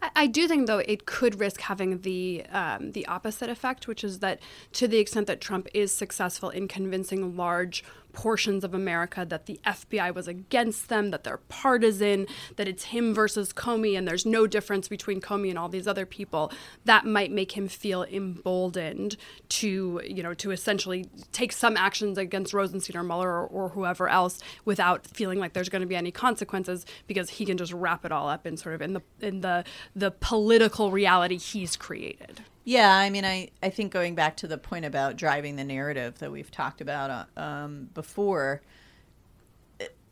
I, 0.03 0.11
I 0.17 0.27
do 0.27 0.49
think, 0.49 0.67
though, 0.67 0.79
it 0.79 1.07
could 1.07 1.39
risk 1.41 1.61
having 1.61 2.01
the 2.01 2.45
um, 2.53 2.93
the 2.93 3.07
opposite 3.07 3.51
effect, 3.51 3.87
which 3.87 4.05
is 4.05 4.21
that 4.21 4.41
to 4.73 4.89
the 4.89 4.99
extent 4.99 5.27
that 5.27 5.41
Trump 5.41 5.69
is 5.75 5.93
successful 5.93 6.51
in 6.51 6.69
convincing 6.69 7.37
large 7.37 7.85
portions 8.13 8.65
of 8.65 8.75
America 8.75 9.27
that 9.29 9.47
the 9.47 9.61
FBI 9.65 10.15
was 10.15 10.29
against 10.29 10.89
them, 10.89 11.11
that 11.11 11.25
they're 11.25 11.41
partisan, 11.49 12.27
that 12.57 12.69
it's 12.69 12.85
him 12.85 13.15
versus 13.15 13.53
Comey, 13.53 13.97
and 13.97 14.07
there's 14.07 14.27
no 14.27 14.47
difference 14.47 14.89
between 14.89 15.21
Comey 15.21 15.51
and 15.51 15.59
all 15.59 15.69
these 15.69 15.87
other 15.87 16.07
people, 16.07 16.53
that 16.85 17.05
might 17.05 17.31
make 17.31 17.53
him 17.53 17.69
feel 17.69 18.05
emboldened 18.05 19.17
to, 19.49 20.01
you 20.05 20.23
know, 20.23 20.35
to 20.35 20.51
essentially 20.51 21.07
take 21.33 21.53
some 21.53 21.77
actions 21.77 22.19
against 22.19 22.53
Rosenstein 22.53 22.97
or 22.97 23.03
Mueller 23.03 23.31
or, 23.31 23.47
or 23.47 23.69
whoever 23.71 24.09
else 24.09 24.41
without 24.65 25.07
feeling 25.07 25.39
like 25.39 25.53
there's 25.53 25.69
going 25.69 25.83
to 25.83 25.87
be 25.87 25.97
any 25.97 26.11
consequences 26.11 26.87
because 27.07 27.31
he 27.31 27.45
can 27.45 27.57
just 27.57 27.73
wrap 27.73 28.05
it 28.05 28.13
all 28.13 28.29
up 28.29 28.47
in 28.47 28.57
sort 28.57 28.75
of 28.75 28.83
in 28.83 28.95
the 28.95 29.03
in 29.21 29.41
the 29.41 29.65
the 29.95 30.11
political 30.11 30.91
reality 30.91 31.39
he's 31.39 31.77
created. 31.77 32.43
Yeah, 32.69 32.95
I 32.95 33.09
mean, 33.09 33.25
I, 33.25 33.49
I 33.63 33.71
think 33.71 33.95
going 33.95 34.15
back 34.15 34.37
to 34.37 34.47
the 34.47 34.59
point 34.59 34.85
about 34.85 35.17
driving 35.17 35.57
the 35.57 35.65
narrative 35.65 36.19
that 36.19 36.31
we've 36.31 36.51
talked 36.51 36.83
about 36.83 37.27
uh, 37.35 37.41
um, 37.41 37.89
before, 37.95 38.61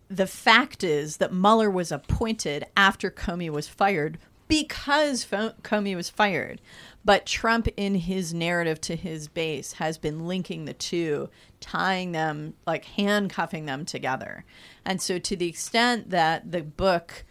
the 0.08 0.26
fact 0.26 0.82
is 0.82 1.18
that 1.18 1.34
Mueller 1.34 1.68
was 1.68 1.92
appointed 1.92 2.64
after 2.74 3.10
Comey 3.10 3.50
was 3.50 3.68
fired 3.68 4.16
because 4.48 5.26
Comey 5.26 5.94
was 5.94 6.08
fired. 6.08 6.62
But 7.04 7.26
Trump, 7.26 7.68
in 7.76 7.94
his 7.94 8.32
narrative 8.32 8.80
to 8.82 8.96
his 8.96 9.28
base, 9.28 9.74
has 9.74 9.98
been 9.98 10.26
linking 10.26 10.64
the 10.64 10.72
two, 10.72 11.28
tying 11.60 12.12
them, 12.12 12.54
like 12.66 12.86
handcuffing 12.86 13.66
them 13.66 13.84
together. 13.84 14.46
And 14.82 15.02
so, 15.02 15.18
to 15.18 15.36
the 15.36 15.46
extent 15.46 16.08
that 16.08 16.52
the 16.52 16.62
book 16.62 17.26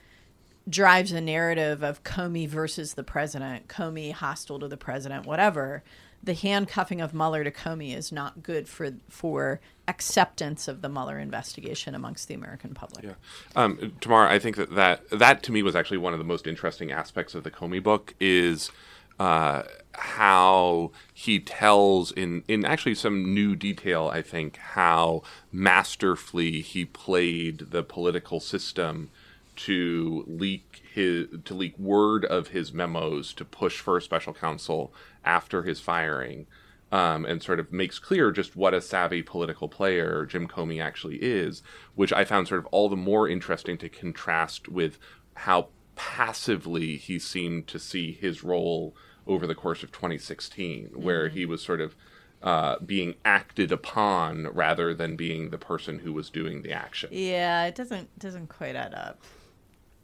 drives 0.68 1.12
a 1.12 1.22
narrative 1.22 1.84
of 1.84 2.04
Comey 2.04 2.48
versus 2.48 2.96
the 2.96 3.04
president, 3.04 3.68
Comey 3.68 4.12
hostile 4.12 4.60
to 4.60 4.68
the 4.68 4.78
president, 4.78 5.26
whatever. 5.26 5.84
The 6.24 6.34
handcuffing 6.34 7.02
of 7.02 7.14
Mueller 7.14 7.44
to 7.44 7.52
Comey 7.52 7.96
is 7.96 8.12
not 8.12 8.42
good 8.42 8.68
for 8.68 8.94
for 9.10 9.60
acceptance 9.88 10.68
of 10.68 10.82
the 10.82 10.90
Mueller 10.90 11.20
investigation 11.20 11.94
amongst 11.94 12.28
the 12.28 12.34
American 12.34 12.74
public. 12.74 13.04
Yeah, 13.04 13.14
um, 13.56 13.94
Tamara, 14.02 14.32
I 14.32 14.40
think 14.40 14.56
that, 14.56 14.74
that 14.74 15.08
that 15.12 15.44
to 15.44 15.52
me 15.52 15.62
was 15.62 15.76
actually 15.76 16.00
one 16.00 16.14
of 16.14 16.20
the 16.20 16.26
most 16.26 16.48
interesting 16.48 16.92
aspects 16.92 17.36
of 17.36 17.44
the 17.44 17.52
Comey 17.52 17.84
book 17.84 18.16
is 18.20 18.72
uh, 19.20 19.64
how 19.92 20.92
he 21.14 21.40
tells 21.40 22.12
in 22.12 22.44
in 22.48 22.66
actually 22.66 22.96
some 22.96 23.34
new 23.34 23.56
detail. 23.56 24.10
I 24.12 24.24
think 24.24 24.58
how 24.58 25.22
masterfully 25.52 26.62
he 26.62 26.86
played 26.86 27.70
the 27.70 27.84
political 27.84 28.40
system 28.40 29.12
to 29.56 30.24
leak 30.28 30.84
his 30.94 31.28
to 31.46 31.54
leak 31.54 31.78
word 31.78 32.26
of 32.26 32.50
his 32.50 32.74
memos 32.74 33.34
to 33.34 33.46
push 33.46 33.80
for 33.80 33.98
a 33.98 34.02
special 34.02 34.34
counsel 34.34 34.94
after 35.24 35.64
his 35.64 35.80
firing, 35.80 36.48
um, 36.92 37.26
and 37.26 37.42
sort 37.42 37.60
of 37.60 37.72
makes 37.72 38.00
clear 38.00 38.32
just 38.32 38.56
what 38.56 38.74
a 38.74 38.82
savvy 38.82 39.22
political 39.22 39.68
player 39.68 40.26
Jim 40.26 40.48
Comey 40.48 40.82
actually 40.82 41.18
is, 41.18 41.64
which 41.96 42.14
I 42.14 42.26
found 42.26 42.48
sort 42.48 42.60
of 42.60 42.68
all 42.68 42.90
the 42.90 42.96
more 42.96 43.28
interesting 43.28 43.78
to 43.80 43.90
contrast 43.90 44.68
with 44.68 44.98
how 45.36 45.70
passively 45.96 46.98
he 46.98 47.20
seemed 47.20 47.68
to 47.68 47.80
see 47.80 48.12
his 48.12 48.44
role 48.44 48.96
over 49.28 49.48
the 49.48 49.56
course 49.56 49.84
of 49.84 49.92
2016, 49.92 50.92
where 50.94 51.30
he 51.30 51.46
was 51.46 51.62
sort 51.62 51.82
of 51.82 51.96
uh, 52.44 52.78
being 52.86 53.16
acted 53.26 53.72
upon 53.72 54.48
rather 54.50 54.94
than 54.94 55.16
being 55.16 55.50
the 55.50 55.58
person 55.58 56.00
who 56.00 56.14
was 56.14 56.30
doing 56.30 56.62
the 56.62 56.72
action. 56.72 57.10
Yeah, 57.12 57.66
it 57.66 57.76
doesn't 57.76 58.18
doesn't 58.20 58.48
quite 58.48 58.76
add 58.76 58.94
up. 58.94 59.20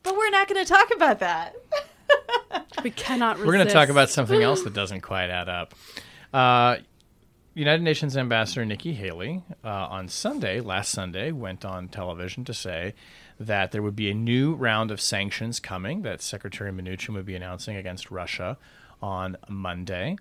But 0.03 0.17
we're 0.17 0.29
not 0.29 0.47
going 0.47 0.63
to 0.63 0.71
talk 0.71 0.91
about 0.95 1.19
that. 1.19 1.55
We 2.83 2.91
cannot. 2.91 3.39
We're 3.39 3.53
going 3.53 3.67
to 3.67 3.73
talk 3.73 3.89
about 3.89 4.09
something 4.09 4.41
else 4.41 4.63
that 4.63 4.73
doesn't 4.73 5.01
quite 5.01 5.29
add 5.29 5.49
up. 5.49 5.75
Uh, 6.33 6.77
United 7.53 7.83
Nations 7.83 8.15
Ambassador 8.15 8.65
Nikki 8.65 8.93
Haley 8.93 9.43
uh, 9.63 9.67
on 9.67 10.07
Sunday, 10.07 10.61
last 10.61 10.91
Sunday, 10.91 11.31
went 11.31 11.65
on 11.65 11.89
television 11.89 12.45
to 12.45 12.53
say 12.53 12.93
that 13.39 13.71
there 13.71 13.81
would 13.81 13.95
be 13.95 14.09
a 14.09 14.13
new 14.13 14.53
round 14.55 14.89
of 14.89 15.01
sanctions 15.01 15.59
coming 15.59 16.03
that 16.03 16.21
Secretary 16.21 16.71
Mnuchin 16.71 17.13
would 17.13 17.25
be 17.25 17.35
announcing 17.35 17.75
against 17.75 18.09
Russia 18.09 18.57
on 19.01 19.35
Monday. 19.49 20.15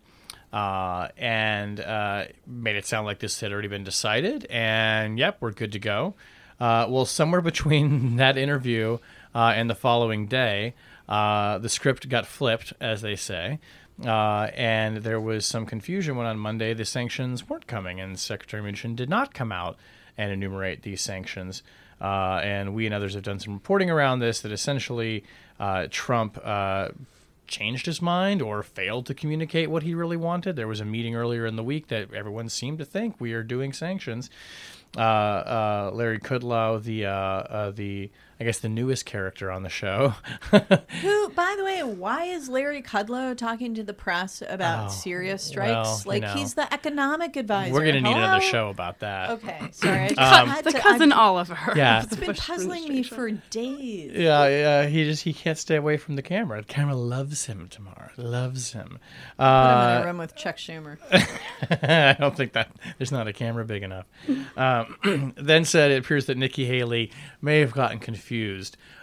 Uh, 0.53 1.09
and 1.17 1.79
uh, 1.79 2.25
made 2.47 2.75
it 2.75 2.85
sound 2.85 3.07
like 3.07 3.21
this 3.21 3.39
had 3.41 3.53
already 3.53 3.69
been 3.69 3.85
decided. 3.85 4.47
And 4.51 5.19
yep, 5.19 5.37
we're 5.41 5.53
good 5.53 5.73
to 5.73 5.79
go. 5.79 6.15
Uh, 6.59 6.87
well, 6.89 7.07
somewhere 7.07 7.41
between 7.41 8.17
that 8.17 8.37
interview 8.37 8.99
uh, 9.35 9.53
and 9.55 9.71
the 9.71 9.75
following 9.75 10.27
day, 10.27 10.75
uh, 11.09 11.59
the 11.59 11.69
script 11.69 12.09
got 12.09 12.27
flipped, 12.27 12.73
as 12.81 13.03
they 13.03 13.17
say. 13.17 13.59
Uh, 14.05 14.51
and 14.55 14.99
there 14.99 15.21
was 15.21 15.45
some 15.45 15.67
confusion 15.67 16.17
when 16.17 16.27
on 16.27 16.39
Monday 16.39 16.73
the 16.73 16.85
sanctions 16.85 17.49
weren't 17.49 17.67
coming, 17.67 18.01
and 18.01 18.19
Secretary 18.19 18.63
Mnuchin 18.63 18.97
did 18.97 19.11
not 19.11 19.35
come 19.35 19.53
out 19.53 19.77
and 20.17 20.33
enumerate 20.33 20.83
these 20.83 21.01
sanctions. 21.01 21.63
Uh, 22.01 22.41
and 22.43 22.75
we 22.75 22.87
and 22.87 22.95
others 22.95 23.15
have 23.15 23.23
done 23.23 23.39
some 23.39 23.53
reporting 23.53 23.91
around 23.91 24.21
this 24.21 24.41
that 24.41 24.53
essentially 24.53 25.23
uh, 25.59 25.87
Trump 25.91 26.39
uh, 26.43 26.89
changed 27.47 27.85
his 27.85 28.01
mind 28.01 28.41
or 28.41 28.63
failed 28.63 29.05
to 29.05 29.13
communicate 29.13 29.71
what 29.71 29.83
he 29.83 29.95
really 29.95 30.17
wanted. 30.17 30.57
There 30.57 30.69
was 30.69 30.81
a 30.81 30.85
meeting 30.85 31.15
earlier 31.15 31.45
in 31.45 31.57
the 31.57 31.65
week 31.65 31.89
that 31.89 32.15
everyone 32.15 32.49
seemed 32.49 32.79
to 32.79 32.87
think 32.87 33.21
we 33.21 33.35
are 33.35 33.43
doing 33.43 33.75
sanctions. 33.75 34.31
Uh, 34.97 35.01
uh, 35.01 35.91
Larry 35.93 36.19
Kudlow, 36.19 36.83
the 36.83 37.73
the 37.75 38.11
I 38.41 38.45
guess 38.45 38.61
the 38.61 38.71
newest 38.71 39.05
character 39.05 39.51
on 39.51 39.63
the 39.65 39.69
show, 39.69 40.15
Who, 40.51 41.29
by 41.31 41.55
the 41.59 41.65
way, 41.65 41.83
why 41.83 42.25
is 42.25 42.49
Larry 42.49 42.81
Kudlow 42.81 43.37
talking 43.37 43.75
to 43.75 43.83
the 43.83 43.93
press 43.93 44.43
about 44.49 44.87
Oh, 44.87 44.89
Syria 44.93 45.33
well, 45.33 45.39
strikes? 45.39 46.05
you 46.07 46.09
like 46.11 46.23
know. 46.23 46.33
he's 46.33 46.55
the 46.55 46.73
economic 46.73 47.37
advisor. 47.37 47.73
we're 47.75 47.85
gonna 47.85 48.01
need 48.01 48.17
another 48.17 48.41
show 48.41 48.71
about 48.71 49.01
that. 49.01 49.31
Okay, 49.33 49.69
sorry. 49.73 50.17
Um, 50.17 50.55
the 50.65 50.73
to- 50.73 50.79
cousin 50.81 51.13
I've- 51.13 51.21
Oliver. 51.21 51.59
Yeah. 51.77 52.03
It's 52.11 52.17
been 52.17 52.35
puzzling 52.35 52.89
me 52.89 53.03
for 53.03 53.31
days. 53.31 54.13
Yeah, 54.15 54.49
yeah. 54.49 54.87
He 54.87 55.05
just 55.05 55.23
he 55.23 55.35
can't 55.35 55.59
stay 55.59 55.77
away 55.77 55.99
from 55.99 56.17
the 56.17 56.23
camera. 56.23 56.63
The 56.63 56.67
camera 56.67 56.95
loves 56.97 57.45
him. 57.45 57.69
Tamara 57.69 58.11
loves 58.17 58.73
him. 58.73 58.99
Put 59.37 59.45
him 59.45 59.47
in 59.47 59.47
Uh, 59.47 60.01
a 60.03 60.07
room 60.07 60.19
with 60.19 60.35
Chuck 60.35 60.57
Schumer. 60.57 60.97
I 61.83 62.17
don't 62.19 62.35
think 62.37 62.55
that 62.55 62.71
there's 62.99 63.13
not 63.13 63.29
a 63.29 63.33
camera 63.35 63.65
big 63.67 63.83
enough. 63.83 64.07
Um, 64.57 65.35
then 65.37 65.65
said 65.67 65.91
it 65.91 65.99
appears 66.03 66.25
that 66.27 66.39
Nikki 66.39 66.65
Haley 66.65 67.13
may 67.43 67.61
have 67.61 67.73
gotten 67.73 67.99
confused, 67.99 68.30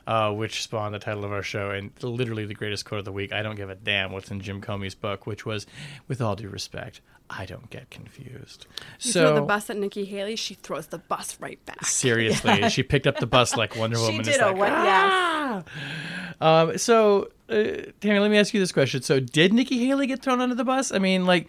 uh, 0.08 0.32
which 0.34 0.64
spawned 0.64 0.94
the 0.94 1.00
title 1.00 1.26
of 1.26 1.32
our 1.32 1.44
show 1.44 1.72
and 1.72 1.92
literally 2.02 2.46
the 2.46 2.54
greatest 2.54 2.86
quote 2.86 3.00
of 3.00 3.06
the 3.06 3.12
week. 3.12 3.34
I 3.34 3.42
don't 3.42 3.56
give 3.56 3.70
a 3.70 3.76
damn 3.76 4.12
what's 4.12 4.32
in 4.32 4.40
Jim 4.42 4.62
Comey's 4.62 4.96
book, 4.96 5.28
which 5.28 5.46
was, 5.46 5.66
"With 6.08 6.22
all 6.22 6.36
due 6.36 6.50
respect, 6.50 7.02
I 7.30 7.46
don't 7.46 7.70
get 7.70 7.90
confused." 7.90 8.68
You 9.02 9.12
so 9.12 9.22
throw 9.22 9.36
the 9.36 9.42
bus 9.42 9.70
at 9.70 9.78
Nikki 9.78 10.06
Haley, 10.06 10.36
she 10.36 10.54
throws 10.54 10.88
the 10.88 11.00
bus 11.00 11.38
right 11.40 11.64
back. 11.66 11.86
seriously, 11.86 12.70
she 12.70 12.84
picked 12.84 13.08
up 13.08 13.18
the 13.20 13.28
bus 13.28 13.56
like 13.56 13.76
Wonder 13.76 14.00
Woman. 14.00 14.24
She 14.24 14.32
did 14.32 14.42
a 14.42 14.48
like, 14.48 14.58
what? 14.58 14.72
"Ah!" 14.72 15.64
Yes. 15.66 16.36
Um, 16.40 16.78
so, 16.78 17.30
uh, 17.50 17.92
Tammy, 18.00 18.20
let 18.20 18.32
me 18.32 18.38
ask 18.38 18.54
you 18.54 18.60
this 18.60 18.72
question. 18.72 19.02
So, 19.02 19.20
did 19.20 19.54
Nikki 19.54 19.86
Haley 19.86 20.08
get 20.08 20.22
thrown 20.22 20.40
under 20.42 20.56
the 20.56 20.64
bus? 20.64 20.92
I 20.92 21.00
mean, 21.00 21.26
like, 21.26 21.48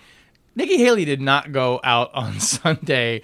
Nikki 0.57 0.79
Haley 0.79 1.05
did 1.05 1.21
not 1.21 1.53
go 1.53 1.81
out 1.85 2.11
on 2.15 2.41
Sunday 2.41 3.23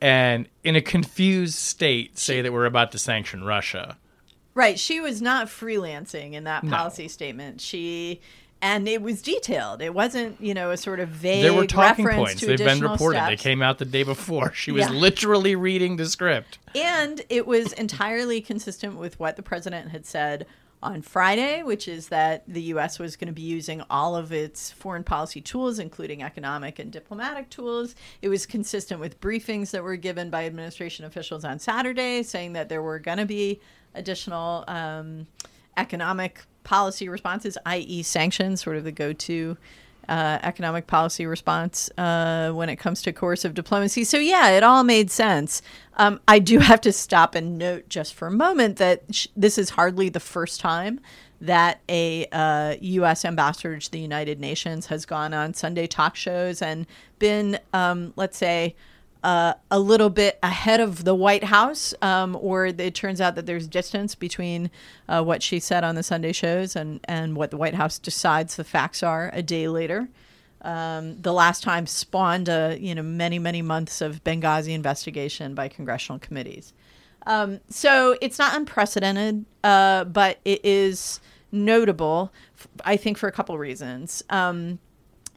and, 0.00 0.48
in 0.64 0.76
a 0.76 0.80
confused 0.80 1.54
state, 1.54 2.18
say 2.18 2.40
that 2.42 2.52
we're 2.52 2.66
about 2.66 2.92
to 2.92 2.98
sanction 2.98 3.44
Russia. 3.44 3.96
Right. 4.54 4.78
She 4.78 5.00
was 5.00 5.22
not 5.22 5.46
freelancing 5.46 6.32
in 6.32 6.44
that 6.44 6.64
No. 6.64 6.76
policy 6.76 7.08
statement. 7.08 7.60
She 7.60 8.20
and 8.60 8.88
it 8.88 9.00
was 9.00 9.22
detailed. 9.22 9.80
It 9.80 9.94
wasn't, 9.94 10.40
you 10.40 10.52
know, 10.52 10.72
a 10.72 10.76
sort 10.76 10.98
of 10.98 11.10
vague 11.10 11.44
There 11.44 11.54
were 11.54 11.64
talking 11.64 12.08
points. 12.08 12.40
They've 12.40 12.58
been 12.58 12.80
reported. 12.80 13.22
They 13.28 13.36
came 13.36 13.62
out 13.62 13.78
the 13.78 13.84
day 13.84 14.02
before. 14.02 14.52
She 14.52 14.72
was 14.72 14.86
Yeah. 14.86 14.90
literally 14.90 15.54
reading 15.54 15.96
the 15.96 16.06
script. 16.06 16.58
And 16.74 17.22
it 17.28 17.46
was 17.46 17.72
entirely 17.74 18.40
consistent 18.40 18.96
with 18.96 19.20
what 19.20 19.36
the 19.36 19.42
president 19.44 19.92
had 19.92 20.04
said 20.06 20.44
on 20.82 21.02
Friday, 21.02 21.62
which 21.62 21.88
is 21.88 22.08
that 22.08 22.44
the 22.46 22.62
U.S. 22.62 22.98
was 22.98 23.16
going 23.16 23.26
to 23.28 23.32
be 23.32 23.42
using 23.42 23.82
all 23.90 24.14
of 24.14 24.32
its 24.32 24.70
foreign 24.70 25.04
policy 25.04 25.40
tools, 25.40 25.78
including 25.78 26.22
economic 26.22 26.78
and 26.78 26.92
diplomatic 26.92 27.50
tools. 27.50 27.94
It 28.22 28.28
was 28.28 28.46
consistent 28.46 29.00
with 29.00 29.20
briefings 29.20 29.70
that 29.72 29.82
were 29.82 29.96
given 29.96 30.30
by 30.30 30.46
administration 30.46 31.04
officials 31.04 31.44
on 31.44 31.58
Saturday, 31.58 32.22
saying 32.22 32.52
that 32.52 32.68
there 32.68 32.82
were 32.82 32.98
going 32.98 33.18
to 33.18 33.26
be 33.26 33.60
additional 33.94 34.64
um, 34.68 35.26
economic 35.76 36.42
policy 36.64 37.08
responses, 37.08 37.58
i.e., 37.66 38.02
sanctions, 38.02 38.62
sort 38.62 38.76
of 38.76 38.84
the 38.84 38.92
go 38.92 39.12
to 39.12 39.56
uh, 40.08 40.38
economic 40.42 40.86
policy 40.86 41.26
response 41.26 41.90
uh, 41.98 42.50
when 42.52 42.68
it 42.68 42.76
comes 42.76 43.02
to 43.02 43.12
coercive 43.12 43.54
diplomacy. 43.54 44.04
So, 44.04 44.18
yeah, 44.18 44.50
it 44.50 44.62
all 44.62 44.84
made 44.84 45.10
sense. 45.10 45.62
Um, 45.96 46.20
I 46.28 46.38
do 46.38 46.58
have 46.60 46.80
to 46.82 46.92
stop 46.92 47.34
and 47.34 47.58
note 47.58 47.88
just 47.88 48.14
for 48.14 48.26
a 48.28 48.32
moment 48.32 48.76
that 48.76 49.02
sh- 49.10 49.28
this 49.36 49.58
is 49.58 49.70
hardly 49.70 50.08
the 50.08 50.20
first 50.20 50.60
time 50.60 51.00
that 51.40 51.80
a 51.88 52.26
uh, 52.32 52.76
U.S. 52.80 53.24
ambassador 53.24 53.78
to 53.78 53.90
the 53.90 54.00
United 54.00 54.40
Nations 54.40 54.86
has 54.86 55.06
gone 55.06 55.32
on 55.32 55.54
Sunday 55.54 55.86
talk 55.86 56.16
shows 56.16 56.60
and 56.60 56.86
been, 57.18 57.58
um, 57.72 58.12
let's 58.16 58.36
say, 58.36 58.74
uh, 59.24 59.54
a 59.70 59.78
little 59.78 60.10
bit 60.10 60.38
ahead 60.42 60.80
of 60.80 61.04
the 61.04 61.14
White 61.14 61.44
House, 61.44 61.94
um, 62.02 62.36
or 62.40 62.66
it 62.66 62.94
turns 62.94 63.20
out 63.20 63.34
that 63.34 63.46
there's 63.46 63.66
distance 63.66 64.14
between 64.14 64.70
uh, 65.08 65.22
what 65.22 65.42
she 65.42 65.58
said 65.58 65.84
on 65.84 65.94
the 65.94 66.02
Sunday 66.02 66.32
shows 66.32 66.76
and, 66.76 67.00
and 67.04 67.36
what 67.36 67.50
the 67.50 67.56
White 67.56 67.74
House 67.74 67.98
decides 67.98 68.56
the 68.56 68.64
facts 68.64 69.02
are 69.02 69.30
a 69.32 69.42
day 69.42 69.68
later. 69.68 70.08
Um, 70.62 71.20
the 71.20 71.32
last 71.32 71.62
time 71.62 71.86
spawned 71.86 72.48
a 72.48 72.76
you 72.80 72.92
know 72.92 73.02
many 73.02 73.38
many 73.38 73.62
months 73.62 74.00
of 74.00 74.24
Benghazi 74.24 74.74
investigation 74.74 75.54
by 75.54 75.68
congressional 75.68 76.18
committees. 76.18 76.72
Um, 77.26 77.60
so 77.68 78.16
it's 78.20 78.38
not 78.38 78.56
unprecedented, 78.56 79.44
uh, 79.62 80.04
but 80.04 80.38
it 80.44 80.64
is 80.64 81.20
notable. 81.52 82.32
I 82.84 82.96
think 82.96 83.18
for 83.18 83.28
a 83.28 83.32
couple 83.32 83.56
reasons. 83.56 84.24
Um, 84.30 84.80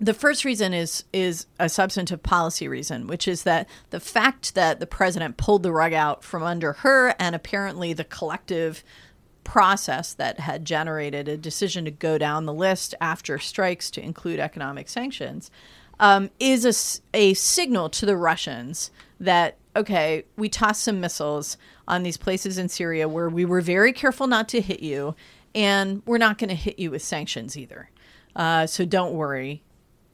the 0.02 0.14
first 0.16 0.44
reason 0.44 0.74
is 0.74 1.04
is 1.14 1.46
a 1.60 1.70
substantive 1.70 2.24
policy 2.24 2.68
reason, 2.68 3.06
which 3.06 3.28
is 3.28 3.44
that 3.44 3.70
the 3.92 4.00
fact 4.00 4.56
that 4.56 4.80
the 4.80 4.88
president 4.88 5.38
pulled 5.38 5.62
the 5.62 5.72
rug 5.72 5.94
out 5.94 6.24
from 6.24 6.42
under 6.42 6.74
her 6.74 7.16
and 7.20 7.36
apparently 7.36 7.94
the 7.94 8.04
collective 8.04 8.84
process 9.44 10.14
that 10.16 10.40
had 10.40 10.66
generated 10.66 11.28
a 11.28 11.38
decision 11.38 11.86
to 11.86 11.92
go 11.92 12.18
down 12.18 12.46
the 12.46 12.54
list 12.54 12.96
after 13.00 13.38
strikes 13.38 13.92
to 13.92 14.02
include 14.02 14.40
economic 14.40 14.90
sanctions 14.90 15.52
um, 16.00 16.32
is 16.40 17.02
a 17.14 17.34
signal 17.36 17.90
to 17.90 18.06
the 18.08 18.18
Russians 18.18 18.90
that, 19.20 19.58
okay, 19.76 20.26
we 20.36 20.50
tossed 20.50 20.84
some 20.84 21.00
missiles 21.00 21.58
on 21.88 22.02
these 22.02 22.18
places 22.18 22.58
in 22.58 22.70
Syria 22.70 23.08
where 23.08 23.30
we 23.30 23.46
were 23.46 23.62
very 23.62 23.94
careful 23.94 24.26
not 24.26 24.50
to 24.50 24.62
hit 24.62 24.82
you, 24.82 25.16
and 25.54 26.02
we're 26.08 26.18
not 26.18 26.40
going 26.40 26.50
to 26.50 26.56
hit 26.56 26.80
you 26.80 26.90
with 26.90 27.04
sanctions 27.04 27.56
either. 27.56 27.92
Uh, 28.36 28.66
so 28.66 28.84
don't 28.84 29.14
worry, 29.14 29.62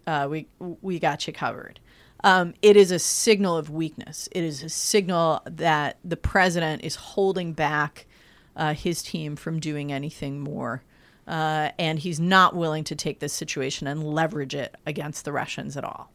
uh, 0.07 0.27
we 0.29 0.47
we 0.59 0.97
got 0.97 1.27
you 1.27 1.33
covered. 1.33 1.79
Um, 2.23 2.55
it 2.63 2.75
is 2.75 2.91
a 2.91 2.97
signal 2.97 3.57
of 3.57 3.69
weakness. 3.69 4.27
It 4.31 4.43
is 4.43 4.63
a 4.63 4.69
signal 4.69 5.41
that 5.45 5.97
the 6.03 6.17
president 6.17 6.83
is 6.83 6.95
holding 6.95 7.53
back 7.53 8.07
uh, 8.55 8.73
his 8.73 9.03
team 9.03 9.35
from 9.35 9.59
doing 9.59 9.91
anything 9.91 10.39
more, 10.39 10.81
uh, 11.27 11.69
and 11.77 11.99
he's 11.99 12.19
not 12.19 12.55
willing 12.55 12.83
to 12.85 12.95
take 12.95 13.19
this 13.19 13.33
situation 13.33 13.85
and 13.85 14.03
leverage 14.03 14.55
it 14.55 14.75
against 14.87 15.25
the 15.25 15.31
Russians 15.31 15.77
at 15.77 15.83
all. 15.83 16.09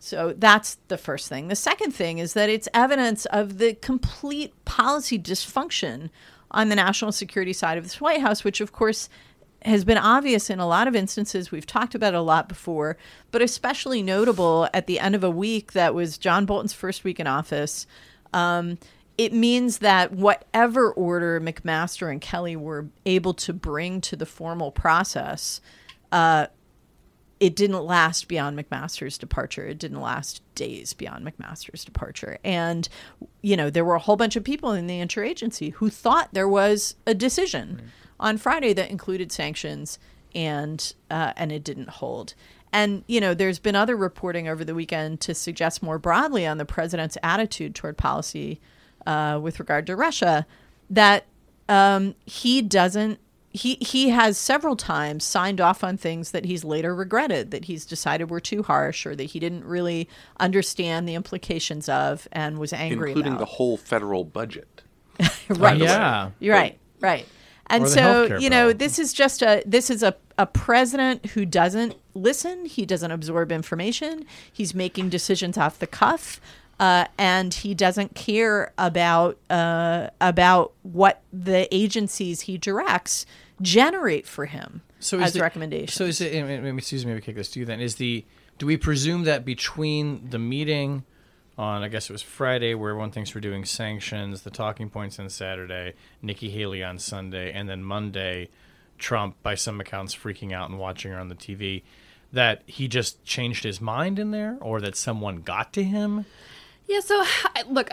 So 0.00 0.34
that's 0.36 0.78
the 0.88 0.98
first 0.98 1.28
thing. 1.28 1.48
The 1.48 1.56
second 1.56 1.92
thing 1.92 2.18
is 2.18 2.34
that 2.34 2.50
it's 2.50 2.68
evidence 2.74 3.24
of 3.26 3.58
the 3.58 3.74
complete 3.74 4.52
policy 4.64 5.18
dysfunction 5.18 6.10
on 6.50 6.68
the 6.68 6.76
national 6.76 7.12
security 7.12 7.52
side 7.52 7.78
of 7.78 7.84
this 7.84 8.00
White 8.00 8.20
House, 8.20 8.44
which 8.44 8.60
of 8.60 8.72
course 8.72 9.08
has 9.62 9.84
been 9.84 9.98
obvious 9.98 10.50
in 10.50 10.60
a 10.60 10.66
lot 10.66 10.86
of 10.86 10.94
instances. 10.94 11.50
We've 11.50 11.66
talked 11.66 11.94
about 11.94 12.14
a 12.14 12.20
lot 12.20 12.48
before, 12.48 12.96
but 13.30 13.42
especially 13.42 14.02
notable 14.02 14.68
at 14.72 14.86
the 14.86 15.00
end 15.00 15.14
of 15.14 15.24
a 15.24 15.30
week 15.30 15.72
that 15.72 15.94
was 15.94 16.18
John 16.18 16.46
Bolton's 16.46 16.72
first 16.72 17.04
week 17.04 17.18
in 17.18 17.26
office. 17.26 17.86
Um, 18.32 18.78
it 19.18 19.32
means 19.32 19.78
that 19.78 20.12
whatever 20.12 20.92
order 20.92 21.40
McMaster 21.40 22.10
and 22.10 22.20
Kelly 22.20 22.54
were 22.54 22.86
able 23.06 23.34
to 23.34 23.52
bring 23.52 24.00
to 24.02 24.16
the 24.16 24.26
formal 24.26 24.70
process, 24.70 25.60
uh, 26.12 26.46
it 27.40 27.54
didn't 27.56 27.82
last 27.82 28.28
beyond 28.28 28.58
McMaster's 28.58 29.18
departure. 29.18 29.66
It 29.66 29.78
didn't 29.78 30.00
last 30.00 30.42
days 30.54 30.92
beyond 30.92 31.26
McMaster's 31.26 31.84
departure. 31.84 32.38
And, 32.44 32.88
you 33.42 33.56
know, 33.56 33.68
there 33.68 33.84
were 33.84 33.94
a 33.94 34.00
whole 34.00 34.16
bunch 34.16 34.36
of 34.36 34.44
people 34.44 34.72
in 34.72 34.86
the 34.86 35.00
interagency 35.00 35.72
who 35.72 35.90
thought 35.90 36.32
there 36.32 36.48
was 36.48 36.96
a 37.06 37.14
decision 37.14 37.80
right. 37.80 37.90
On 38.18 38.38
Friday 38.38 38.72
that 38.72 38.90
included 38.90 39.32
sanctions, 39.32 39.98
and 40.34 40.94
uh, 41.10 41.32
and 41.36 41.52
it 41.52 41.64
didn't 41.64 41.88
hold. 41.88 42.34
And, 42.72 43.04
you 43.06 43.20
know, 43.20 43.32
there's 43.32 43.58
been 43.58 43.74
other 43.74 43.96
reporting 43.96 44.48
over 44.48 44.62
the 44.62 44.74
weekend 44.74 45.20
to 45.22 45.34
suggest 45.34 45.82
more 45.82 45.98
broadly 45.98 46.46
on 46.46 46.58
the 46.58 46.66
president's 46.66 47.16
attitude 47.22 47.74
toward 47.74 47.96
policy 47.96 48.60
uh, 49.06 49.38
with 49.42 49.58
regard 49.60 49.86
to 49.86 49.96
Russia 49.96 50.46
that 50.90 51.24
um, 51.70 52.14
he 52.26 52.60
doesn't. 52.60 53.18
He, 53.50 53.76
he 53.76 54.10
has 54.10 54.36
several 54.36 54.76
times 54.76 55.24
signed 55.24 55.58
off 55.62 55.82
on 55.82 55.96
things 55.96 56.32
that 56.32 56.44
he's 56.44 56.64
later 56.64 56.94
regretted, 56.94 57.50
that 57.52 57.64
he's 57.64 57.86
decided 57.86 58.28
were 58.28 58.40
too 58.40 58.62
harsh 58.62 59.06
or 59.06 59.16
that 59.16 59.24
he 59.24 59.40
didn't 59.40 59.64
really 59.64 60.06
understand 60.38 61.08
the 61.08 61.14
implications 61.14 61.88
of 61.88 62.28
and 62.32 62.58
was 62.58 62.74
angry 62.74 63.12
Including 63.12 63.32
about. 63.32 63.38
the 63.38 63.46
whole 63.46 63.78
federal 63.78 64.24
budget. 64.24 64.82
right. 65.48 65.78
Yeah. 65.78 66.32
You're 66.38 66.54
right. 66.54 66.78
Right. 67.00 67.26
And 67.68 67.88
so, 67.88 68.38
you 68.38 68.50
know, 68.50 68.72
this 68.72 68.98
is 68.98 69.12
just 69.12 69.42
a 69.42 69.62
this 69.66 69.90
is 69.90 70.02
a, 70.02 70.14
a 70.38 70.46
president 70.46 71.26
who 71.26 71.44
doesn't 71.44 71.96
listen, 72.14 72.64
he 72.66 72.86
doesn't 72.86 73.10
absorb 73.10 73.50
information, 73.50 74.24
he's 74.52 74.74
making 74.74 75.08
decisions 75.08 75.58
off 75.58 75.78
the 75.78 75.86
cuff. 75.86 76.40
Uh, 76.78 77.06
and 77.16 77.54
he 77.54 77.74
doesn't 77.74 78.14
care 78.14 78.70
about 78.76 79.38
uh, 79.48 80.10
about 80.20 80.72
what 80.82 81.22
the 81.32 81.74
agencies 81.74 82.42
he 82.42 82.58
directs 82.58 83.24
generate 83.62 84.26
for 84.26 84.44
him 84.44 84.82
so 85.00 85.18
as 85.18 85.32
the, 85.32 85.40
recommendations. 85.40 85.94
So 85.94 86.04
is 86.04 86.20
it? 86.20 86.34
Excuse 86.34 87.06
me, 87.06 87.14
we 87.14 87.22
kick 87.22 87.36
this 87.36 87.50
to 87.52 87.60
you. 87.60 87.64
Then 87.64 87.80
is 87.80 87.94
the 87.94 88.26
do 88.58 88.66
we 88.66 88.76
presume 88.76 89.24
that 89.24 89.44
between 89.44 90.28
the 90.28 90.38
meeting 90.38 91.04
on 91.58 91.82
I 91.82 91.88
guess 91.88 92.10
it 92.10 92.12
was 92.12 92.22
Friday 92.22 92.74
where 92.74 92.90
everyone 92.90 93.10
thinks 93.10 93.34
we're 93.34 93.40
doing 93.40 93.64
sanctions, 93.64 94.42
the 94.42 94.50
talking 94.50 94.90
points 94.90 95.18
on 95.18 95.28
Saturday, 95.30 95.94
Nikki 96.22 96.50
Haley 96.50 96.84
on 96.84 96.98
Sunday, 96.98 97.52
and 97.52 97.68
then 97.68 97.82
Monday, 97.82 98.48
Trump 98.98 99.36
by 99.42 99.54
some 99.54 99.80
accounts 99.80 100.14
freaking 100.14 100.52
out 100.52 100.70
and 100.70 100.78
watching 100.78 101.12
her 101.12 101.18
on 101.18 101.28
the 101.28 101.34
TV, 101.34 101.82
that 102.32 102.62
he 102.66 102.88
just 102.88 103.24
changed 103.24 103.64
his 103.64 103.80
mind 103.80 104.18
in 104.18 104.30
there, 104.30 104.58
or 104.60 104.80
that 104.80 104.96
someone 104.96 105.36
got 105.36 105.72
to 105.74 105.82
him. 105.82 106.26
Yeah, 106.86 107.00
so 107.00 107.24
look, 107.68 107.90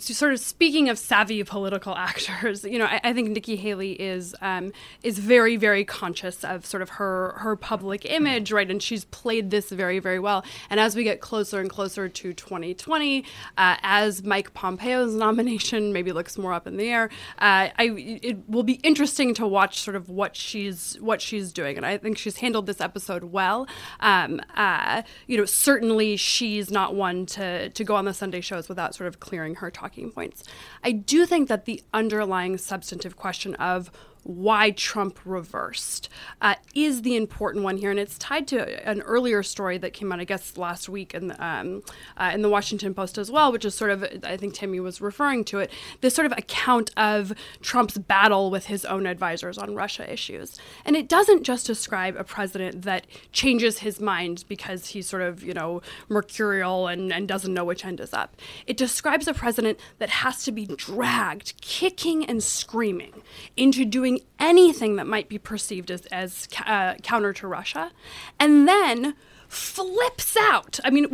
sort 0.00 0.32
of 0.32 0.40
speaking 0.40 0.88
of 0.88 0.98
savvy 0.98 1.42
political 1.44 1.94
actors, 1.96 2.64
you 2.64 2.78
know, 2.78 2.86
I, 2.86 3.00
I 3.04 3.12
think 3.12 3.30
Nikki 3.30 3.56
Haley 3.56 3.92
is 3.92 4.34
um, 4.40 4.72
is 5.02 5.18
very, 5.18 5.56
very 5.56 5.84
conscious 5.84 6.44
of 6.44 6.64
sort 6.64 6.82
of 6.82 6.90
her 6.90 7.34
her 7.38 7.56
public 7.56 8.04
image, 8.04 8.52
right? 8.52 8.70
And 8.70 8.82
she's 8.82 9.04
played 9.06 9.50
this 9.50 9.70
very, 9.70 9.98
very 9.98 10.18
well. 10.18 10.44
And 10.70 10.80
as 10.80 10.96
we 10.96 11.04
get 11.04 11.20
closer 11.20 11.60
and 11.60 11.70
closer 11.70 12.08
to 12.08 12.32
2020, 12.32 13.24
uh, 13.58 13.76
as 13.82 14.22
Mike 14.22 14.54
Pompeo's 14.54 15.14
nomination 15.22 15.92
maybe 15.92 16.12
looks 16.12 16.38
more 16.38 16.52
up 16.52 16.66
in 16.66 16.76
the 16.76 16.88
air, 16.88 17.10
uh, 17.38 17.68
I 17.78 18.18
it 18.22 18.48
will 18.48 18.62
be 18.62 18.74
interesting 18.82 19.34
to 19.34 19.46
watch 19.46 19.80
sort 19.80 19.96
of 19.96 20.08
what 20.08 20.36
she's 20.36 20.96
what 21.00 21.20
she's 21.20 21.52
doing. 21.52 21.76
And 21.76 21.86
I 21.86 21.98
think 21.98 22.18
she's 22.18 22.38
handled 22.38 22.66
this 22.66 22.80
episode 22.80 23.24
well. 23.24 23.66
Um, 24.00 24.40
uh, 24.56 25.02
you 25.26 25.36
know, 25.36 25.44
certainly 25.44 26.16
she's 26.16 26.70
not 26.70 26.94
one 26.94 27.26
to 27.26 27.68
to 27.70 27.84
go 27.84 27.96
on 27.96 28.04
the 28.04 28.14
Sunday 28.14 28.40
shows 28.40 28.68
without 28.68 28.94
sort 28.94 29.08
of 29.08 29.20
clearing 29.20 29.56
her 29.56 29.70
talking 29.82 30.10
points. 30.10 30.44
I 30.84 30.92
do 30.92 31.26
think 31.26 31.48
that 31.48 31.64
the 31.64 31.82
underlying 31.92 32.56
substantive 32.56 33.16
question 33.16 33.54
of 33.56 33.90
why 34.24 34.70
Trump 34.70 35.18
reversed 35.24 36.08
uh, 36.40 36.54
is 36.74 37.02
the 37.02 37.16
important 37.16 37.64
one 37.64 37.76
here, 37.76 37.90
and 37.90 37.98
it's 37.98 38.16
tied 38.18 38.46
to 38.48 38.88
an 38.88 39.00
earlier 39.02 39.42
story 39.42 39.78
that 39.78 39.92
came 39.92 40.12
out, 40.12 40.20
I 40.20 40.24
guess, 40.24 40.56
last 40.56 40.88
week 40.88 41.12
in 41.14 41.28
the, 41.28 41.44
um, 41.44 41.82
uh, 42.16 42.30
in 42.32 42.42
the 42.42 42.48
Washington 42.48 42.94
Post 42.94 43.18
as 43.18 43.30
well, 43.30 43.50
which 43.50 43.64
is 43.64 43.74
sort 43.74 43.90
of, 43.90 44.04
I 44.22 44.36
think 44.36 44.54
Timmy 44.54 44.80
was 44.80 45.00
referring 45.00 45.44
to 45.46 45.58
it, 45.58 45.70
this 46.00 46.14
sort 46.14 46.26
of 46.26 46.32
account 46.32 46.90
of 46.96 47.32
Trump's 47.62 47.98
battle 47.98 48.50
with 48.50 48.66
his 48.66 48.84
own 48.84 49.06
advisors 49.06 49.58
on 49.58 49.74
Russia 49.74 50.10
issues, 50.10 50.58
and 50.84 50.94
it 50.94 51.08
doesn't 51.08 51.42
just 51.42 51.66
describe 51.66 52.16
a 52.16 52.24
president 52.24 52.82
that 52.82 53.06
changes 53.32 53.78
his 53.78 54.00
mind 54.00 54.44
because 54.48 54.88
he's 54.88 55.08
sort 55.08 55.22
of, 55.22 55.42
you 55.42 55.54
know, 55.54 55.82
mercurial 56.08 56.86
and, 56.86 57.12
and 57.12 57.26
doesn't 57.26 57.54
know 57.54 57.64
which 57.64 57.84
end 57.84 58.00
is 58.00 58.12
up. 58.12 58.36
It 58.66 58.76
describes 58.76 59.26
a 59.26 59.34
president 59.34 59.78
that 59.98 60.10
has 60.10 60.44
to 60.44 60.52
be 60.52 60.66
dragged, 60.66 61.60
kicking 61.60 62.24
and 62.24 62.42
screaming, 62.42 63.22
into 63.56 63.84
doing 63.84 64.11
doing 64.12 64.26
anything 64.38 64.96
that 64.96 65.06
might 65.06 65.28
be 65.28 65.38
perceived 65.38 65.90
as, 65.90 66.06
as 66.06 66.48
uh, 66.66 66.94
counter 67.02 67.32
to 67.34 67.46
Russia, 67.46 67.92
and 68.38 68.68
then 68.68 69.14
flips 69.48 70.34
out. 70.36 70.80
I 70.82 70.90
mean, 70.90 71.06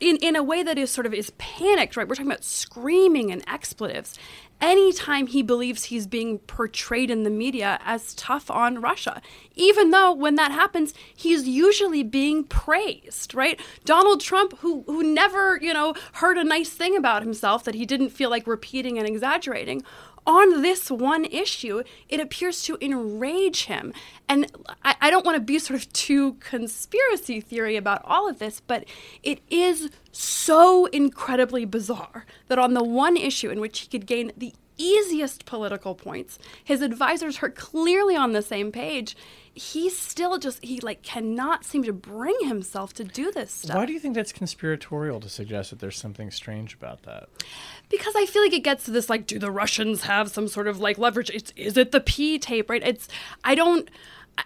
in, 0.00 0.16
in 0.16 0.34
a 0.34 0.42
way 0.42 0.64
that 0.64 0.78
is 0.78 0.90
sort 0.90 1.06
of 1.06 1.14
is 1.14 1.30
panicked, 1.38 1.96
right? 1.96 2.08
We're 2.08 2.16
talking 2.16 2.30
about 2.30 2.42
screaming 2.44 3.30
and 3.30 3.42
expletives. 3.48 4.18
Anytime 4.60 5.26
he 5.26 5.42
believes 5.42 5.84
he's 5.84 6.06
being 6.06 6.38
portrayed 6.40 7.10
in 7.10 7.22
the 7.22 7.30
media 7.30 7.78
as 7.84 8.14
tough 8.14 8.50
on 8.50 8.80
Russia, 8.80 9.20
even 9.54 9.90
though 9.90 10.12
when 10.12 10.36
that 10.36 10.50
happens, 10.52 10.94
he's 11.14 11.46
usually 11.46 12.02
being 12.02 12.44
praised, 12.44 13.34
right? 13.34 13.60
Donald 13.84 14.20
Trump, 14.20 14.58
who 14.58 14.82
who 14.86 15.02
never, 15.02 15.58
you 15.60 15.72
know, 15.72 15.94
heard 16.14 16.38
a 16.38 16.44
nice 16.44 16.70
thing 16.70 16.96
about 16.96 17.22
himself 17.22 17.64
that 17.64 17.74
he 17.74 17.84
didn't 17.84 18.10
feel 18.10 18.30
like 18.30 18.46
repeating 18.46 18.98
and 18.98 19.06
exaggerating, 19.06 19.82
on 20.26 20.62
this 20.62 20.90
one 20.90 21.24
issue, 21.26 21.82
it 22.08 22.20
appears 22.20 22.62
to 22.62 22.78
enrage 22.80 23.64
him. 23.64 23.92
And 24.28 24.50
I, 24.84 24.96
I 25.02 25.10
don't 25.10 25.24
want 25.24 25.36
to 25.36 25.40
be 25.40 25.58
sort 25.58 25.78
of 25.78 25.92
too 25.92 26.34
conspiracy 26.34 27.40
theory 27.40 27.76
about 27.76 28.02
all 28.04 28.28
of 28.28 28.38
this, 28.38 28.60
but 28.60 28.84
it 29.22 29.40
is 29.50 29.90
so 30.12 30.86
incredibly 30.86 31.64
bizarre 31.64 32.24
that 32.48 32.58
on 32.58 32.74
the 32.74 32.84
one 32.84 33.16
issue 33.16 33.50
in 33.50 33.60
which 33.60 33.80
he 33.80 33.86
could 33.88 34.06
gain 34.06 34.32
the 34.36 34.54
easiest 34.76 35.46
political 35.46 35.94
points, 35.94 36.38
his 36.62 36.82
advisors 36.82 37.42
are 37.42 37.50
clearly 37.50 38.16
on 38.16 38.32
the 38.32 38.42
same 38.42 38.72
page 38.72 39.16
he 39.54 39.88
still 39.88 40.36
just 40.38 40.62
he 40.64 40.80
like 40.80 41.02
cannot 41.02 41.64
seem 41.64 41.84
to 41.84 41.92
bring 41.92 42.36
himself 42.42 42.92
to 42.94 43.04
do 43.04 43.30
this 43.30 43.52
stuff. 43.52 43.76
Why 43.76 43.86
do 43.86 43.92
you 43.92 44.00
think 44.00 44.14
that's 44.14 44.32
conspiratorial 44.32 45.20
to 45.20 45.28
suggest 45.28 45.70
that 45.70 45.78
there's 45.78 45.96
something 45.96 46.30
strange 46.32 46.74
about 46.74 47.02
that? 47.04 47.28
Because 47.88 48.14
I 48.16 48.26
feel 48.26 48.42
like 48.42 48.52
it 48.52 48.64
gets 48.64 48.84
to 48.86 48.90
this 48.90 49.08
like, 49.08 49.26
do 49.26 49.38
the 49.38 49.52
Russians 49.52 50.02
have 50.02 50.28
some 50.30 50.48
sort 50.48 50.66
of 50.66 50.80
like 50.80 50.98
leverage? 50.98 51.30
It's, 51.30 51.52
is 51.54 51.76
it 51.76 51.92
the 51.92 52.00
P 52.00 52.38
tape? 52.38 52.68
Right? 52.68 52.82
It's 52.82 53.08
I 53.44 53.54
don't. 53.54 53.88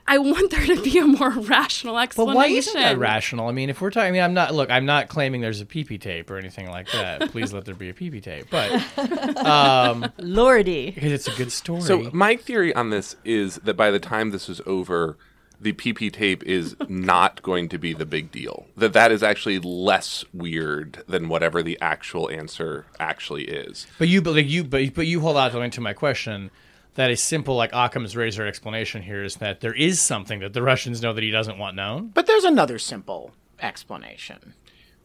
I 0.07 0.18
want 0.18 0.51
there 0.51 0.64
to 0.66 0.83
be 0.83 0.98
a 0.98 1.07
more 1.07 1.31
rational 1.38 1.98
explanation. 1.98 2.35
But 2.35 2.37
why 2.37 2.46
isn't 2.46 2.74
that 2.74 2.98
rational? 2.98 3.48
I 3.48 3.53
mean, 3.53 3.70
if 3.70 3.81
we're 3.81 3.90
talking, 3.90 4.09
I 4.09 4.11
mean, 4.11 4.22
I'm 4.22 4.35
not. 4.35 4.55
Look, 4.55 4.70
I'm 4.70 4.87
not 4.87 5.09
claiming 5.09 5.40
there's 5.40 5.61
a 5.61 5.66
PP 5.66 6.01
tape 6.01 6.31
or 6.31 6.38
anything 6.38 6.70
like 6.70 6.90
that. 6.92 7.31
Please 7.31 7.53
let 7.53 7.64
there 7.64 7.74
be 7.74 7.90
a 7.90 7.94
PP 7.94 8.22
tape. 8.22 8.46
But, 8.51 8.72
um, 9.44 10.11
lordy, 10.18 10.90
because 10.90 11.12
it's 11.12 11.29
a 11.29 11.37
good 11.37 11.53
story. 11.53 11.83
So 11.83 12.11
my 12.12 12.37
theory 12.37 12.74
on 12.74 12.90
this 12.90 13.16
is 13.24 13.57
that 13.57 13.74
by 13.74 13.90
the 13.90 13.98
time 13.98 14.31
this 14.31 14.48
is 14.48 14.61
over, 14.66 15.18
the 15.61 15.72
PP 15.72 16.12
tape 16.12 16.42
is 16.44 16.77
not 16.88 17.42
going 17.42 17.68
to 17.68 17.79
be 17.79 17.92
the 17.92 18.07
big 18.07 18.31
deal. 18.31 18.66
That 18.77 18.92
that 18.94 19.12
is 19.12 19.22
actually 19.22 19.59
less 19.59 20.24
weird 20.33 21.03
than 21.07 21.29
whatever 21.29 21.62
the 21.62 21.79
actual 21.81 22.31
answer 22.31 22.87
actually 22.98 23.44
is. 23.44 23.87
But 23.98 24.09
you, 24.09 24.22
but 24.22 24.35
like 24.35 24.48
you, 24.48 24.64
but 24.64 24.94
but 24.94 25.07
you 25.07 25.20
hold 25.20 25.37
out 25.37 25.53
to 25.72 25.81
my 25.81 25.92
question 25.92 26.51
that 26.98 27.12
a 27.12 27.16
simple 27.16 27.54
like 27.54 27.70
Occam's 27.72 28.16
razor 28.16 28.44
explanation 28.44 29.02
here 29.02 29.22
is 29.22 29.37
that 29.37 29.61
there 29.61 29.72
is 29.72 30.00
something 30.00 30.40
that 30.40 30.52
the 30.52 30.64
Russians 30.64 31.00
know 31.00 31.12
that 31.12 31.22
he 31.22 31.30
doesn't 31.30 31.56
want 31.56 31.76
known. 31.76 32.08
But 32.08 32.26
there's 32.26 32.42
another 32.42 32.76
simple 32.80 33.30
explanation, 33.61 34.54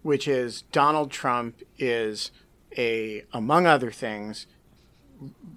which 0.02 0.28
is 0.28 0.64
Donald 0.72 1.12
Trump 1.12 1.62
is 1.78 2.32
a 2.76 3.24
among 3.32 3.68
other 3.68 3.92
things 3.92 4.48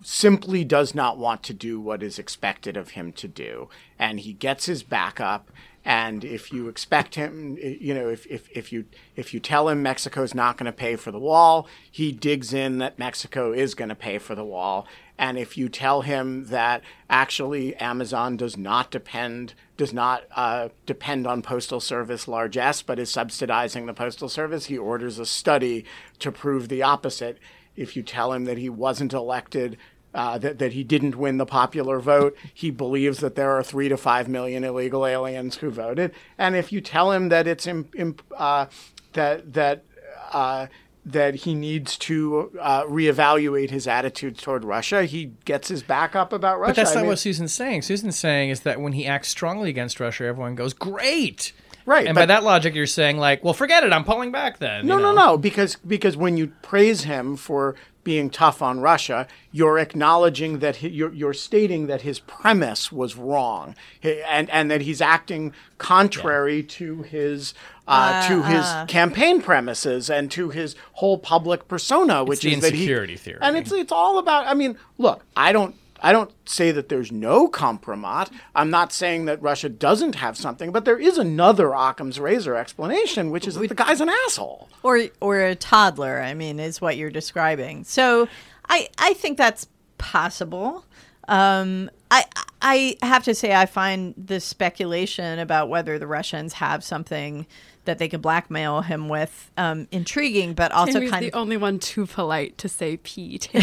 simply 0.02 0.62
does 0.62 0.94
not 0.94 1.16
want 1.16 1.42
to 1.44 1.54
do 1.54 1.80
what 1.80 2.02
is 2.02 2.18
expected 2.18 2.76
of 2.76 2.90
him 2.90 3.12
to 3.12 3.26
do 3.26 3.70
and 3.98 4.20
he 4.20 4.34
gets 4.34 4.66
his 4.66 4.82
back 4.82 5.18
up 5.18 5.50
and 5.86 6.24
if 6.24 6.52
you 6.52 6.66
expect 6.66 7.14
him, 7.14 7.56
you 7.60 7.94
know, 7.94 8.08
if, 8.08 8.26
if, 8.26 8.50
if 8.50 8.72
you 8.72 8.86
if 9.14 9.32
you 9.32 9.38
tell 9.38 9.68
him 9.68 9.84
Mexico's 9.84 10.34
not 10.34 10.56
going 10.56 10.66
to 10.66 10.72
pay 10.72 10.96
for 10.96 11.12
the 11.12 11.18
wall, 11.20 11.68
he 11.88 12.10
digs 12.10 12.52
in 12.52 12.78
that 12.78 12.98
Mexico 12.98 13.52
is 13.52 13.76
going 13.76 13.90
to 13.90 13.94
pay 13.94 14.18
for 14.18 14.34
the 14.34 14.44
wall. 14.44 14.88
And 15.18 15.38
if 15.38 15.56
you 15.56 15.68
tell 15.68 16.02
him 16.02 16.46
that 16.46 16.82
actually 17.08 17.74
Amazon 17.76 18.36
does 18.36 18.56
not 18.56 18.90
depend 18.90 19.54
does 19.76 19.92
not 19.92 20.24
uh, 20.34 20.70
depend 20.86 21.26
on 21.26 21.42
postal 21.42 21.80
service 21.80 22.26
largesse, 22.26 22.80
but 22.80 22.98
is 22.98 23.10
subsidizing 23.10 23.84
the 23.84 23.92
postal 23.92 24.28
service, 24.28 24.66
he 24.66 24.78
orders 24.78 25.18
a 25.18 25.26
study 25.26 25.84
to 26.18 26.32
prove 26.32 26.68
the 26.68 26.82
opposite. 26.82 27.38
If 27.76 27.94
you 27.94 28.02
tell 28.02 28.32
him 28.32 28.46
that 28.46 28.56
he 28.56 28.70
wasn't 28.70 29.12
elected 29.12 29.76
uh, 30.16 30.38
that, 30.38 30.58
that 30.58 30.72
he 30.72 30.82
didn't 30.82 31.14
win 31.14 31.36
the 31.36 31.44
popular 31.44 32.00
vote. 32.00 32.34
He 32.54 32.70
believes 32.70 33.18
that 33.18 33.34
there 33.34 33.50
are 33.50 33.62
three 33.62 33.90
to 33.90 33.98
five 33.98 34.28
million 34.28 34.64
illegal 34.64 35.04
aliens 35.04 35.56
who 35.56 35.70
voted. 35.70 36.10
And 36.38 36.56
if 36.56 36.72
you 36.72 36.80
tell 36.80 37.12
him 37.12 37.28
that 37.28 37.46
it's 37.46 37.66
imp, 37.66 37.94
imp, 37.94 38.22
uh, 38.34 38.66
that 39.12 39.52
that 39.52 39.84
uh, 40.32 40.68
that 41.06 41.36
he 41.36 41.54
needs 41.54 41.96
to 41.96 42.50
uh, 42.60 42.82
reevaluate 42.82 43.70
his 43.70 43.86
attitude 43.86 44.36
toward 44.36 44.64
Russia, 44.64 45.04
he 45.04 45.32
gets 45.44 45.68
his 45.68 45.82
back 45.84 46.16
up 46.16 46.32
about 46.32 46.58
Russia. 46.58 46.70
But 46.70 46.76
that's 46.76 46.90
I 46.90 46.94
not 46.94 47.00
mean- 47.02 47.08
what 47.10 47.18
Susan's 47.20 47.52
saying. 47.54 47.82
Susan's 47.82 48.18
saying 48.18 48.50
is 48.50 48.60
that 48.62 48.80
when 48.80 48.92
he 48.92 49.06
acts 49.06 49.28
strongly 49.28 49.70
against 49.70 50.00
Russia, 50.00 50.24
everyone 50.24 50.56
goes, 50.56 50.74
great. 50.74 51.52
Right, 51.86 52.08
And 52.08 52.16
by 52.16 52.26
that 52.26 52.42
logic, 52.42 52.74
you're 52.74 52.84
saying, 52.88 53.18
like, 53.18 53.44
well, 53.44 53.54
forget 53.54 53.84
it. 53.84 53.92
I'm 53.92 54.02
pulling 54.02 54.32
back 54.32 54.58
then. 54.58 54.84
No, 54.88 54.96
you 54.96 55.02
no, 55.04 55.12
know? 55.14 55.26
no. 55.26 55.38
Because 55.38 55.76
because 55.86 56.16
when 56.16 56.36
you 56.36 56.48
praise 56.60 57.04
him 57.04 57.36
for 57.36 57.76
being 58.02 58.28
tough 58.28 58.60
on 58.60 58.80
Russia, 58.80 59.28
you're 59.52 59.78
acknowledging 59.78 60.58
that 60.58 60.76
he, 60.76 60.88
you're 60.88 61.12
you're 61.12 61.32
stating 61.32 61.86
that 61.86 62.02
his 62.02 62.18
premise 62.18 62.90
was 62.90 63.14
wrong, 63.14 63.76
and 64.02 64.50
and 64.50 64.68
that 64.68 64.80
he's 64.80 65.00
acting 65.00 65.52
contrary 65.78 66.64
to 66.64 67.02
his. 67.02 67.54
Uh, 67.88 68.26
to 68.26 68.42
his 68.42 68.64
campaign 68.88 69.40
premises 69.40 70.10
and 70.10 70.28
to 70.32 70.50
his 70.50 70.74
whole 70.94 71.18
public 71.18 71.68
persona, 71.68 72.24
which 72.24 72.40
the 72.40 72.52
is 72.52 72.60
that 72.60 72.72
he 72.74 72.80
insecurity 72.80 73.16
theory. 73.16 73.38
and 73.42 73.56
it's 73.56 73.70
it's 73.70 73.92
all 73.92 74.18
about. 74.18 74.46
I 74.46 74.54
mean, 74.54 74.76
look, 74.98 75.24
I 75.36 75.52
don't 75.52 75.74
I 76.02 76.12
don't 76.12 76.32
say 76.48 76.72
that 76.72 76.88
there's 76.88 77.12
no 77.12 77.48
compromat. 77.48 78.30
I'm 78.54 78.70
not 78.70 78.92
saying 78.92 79.26
that 79.26 79.40
Russia 79.40 79.68
doesn't 79.68 80.16
have 80.16 80.36
something, 80.36 80.72
but 80.72 80.84
there 80.84 80.98
is 80.98 81.16
another 81.16 81.72
Occam's 81.74 82.18
razor 82.20 82.56
explanation, 82.56 83.30
which 83.30 83.46
is 83.46 83.54
that 83.54 83.68
the 83.68 83.74
guy's 83.74 84.00
an 84.00 84.08
asshole. 84.26 84.68
or 84.82 85.02
or 85.20 85.40
a 85.40 85.54
toddler 85.54 86.20
i 86.20 86.34
mean 86.34 86.58
is 86.60 86.80
what 86.80 86.96
you're 86.96 87.10
describing 87.10 87.82
so 87.84 88.28
i 88.68 88.88
i 88.98 89.12
think 89.14 89.38
that's 89.38 89.66
possible 89.98 90.84
um 91.28 91.90
i 92.10 92.24
i 92.62 92.96
have 93.02 93.24
to 93.24 93.34
say 93.34 93.54
i 93.54 93.66
find 93.66 94.14
the 94.16 94.38
speculation 94.40 95.38
about 95.38 95.68
whether 95.68 95.98
the 95.98 96.06
russians 96.06 96.54
have 96.54 96.84
something 96.84 97.46
that 97.86 97.98
they 97.98 98.08
could 98.08 98.22
blackmail 98.22 98.82
him 98.82 99.08
with 99.08 99.50
um 99.56 99.88
intriguing 99.90 100.54
but 100.54 100.72
also 100.72 100.94
Tammy's 100.94 101.10
kind 101.10 101.22
the 101.22 101.28
of 101.28 101.32
the 101.32 101.38
only 101.38 101.56
one 101.56 101.78
too 101.78 102.06
polite 102.06 102.58
to 102.58 102.68
say 102.68 102.98
Pete. 102.98 103.48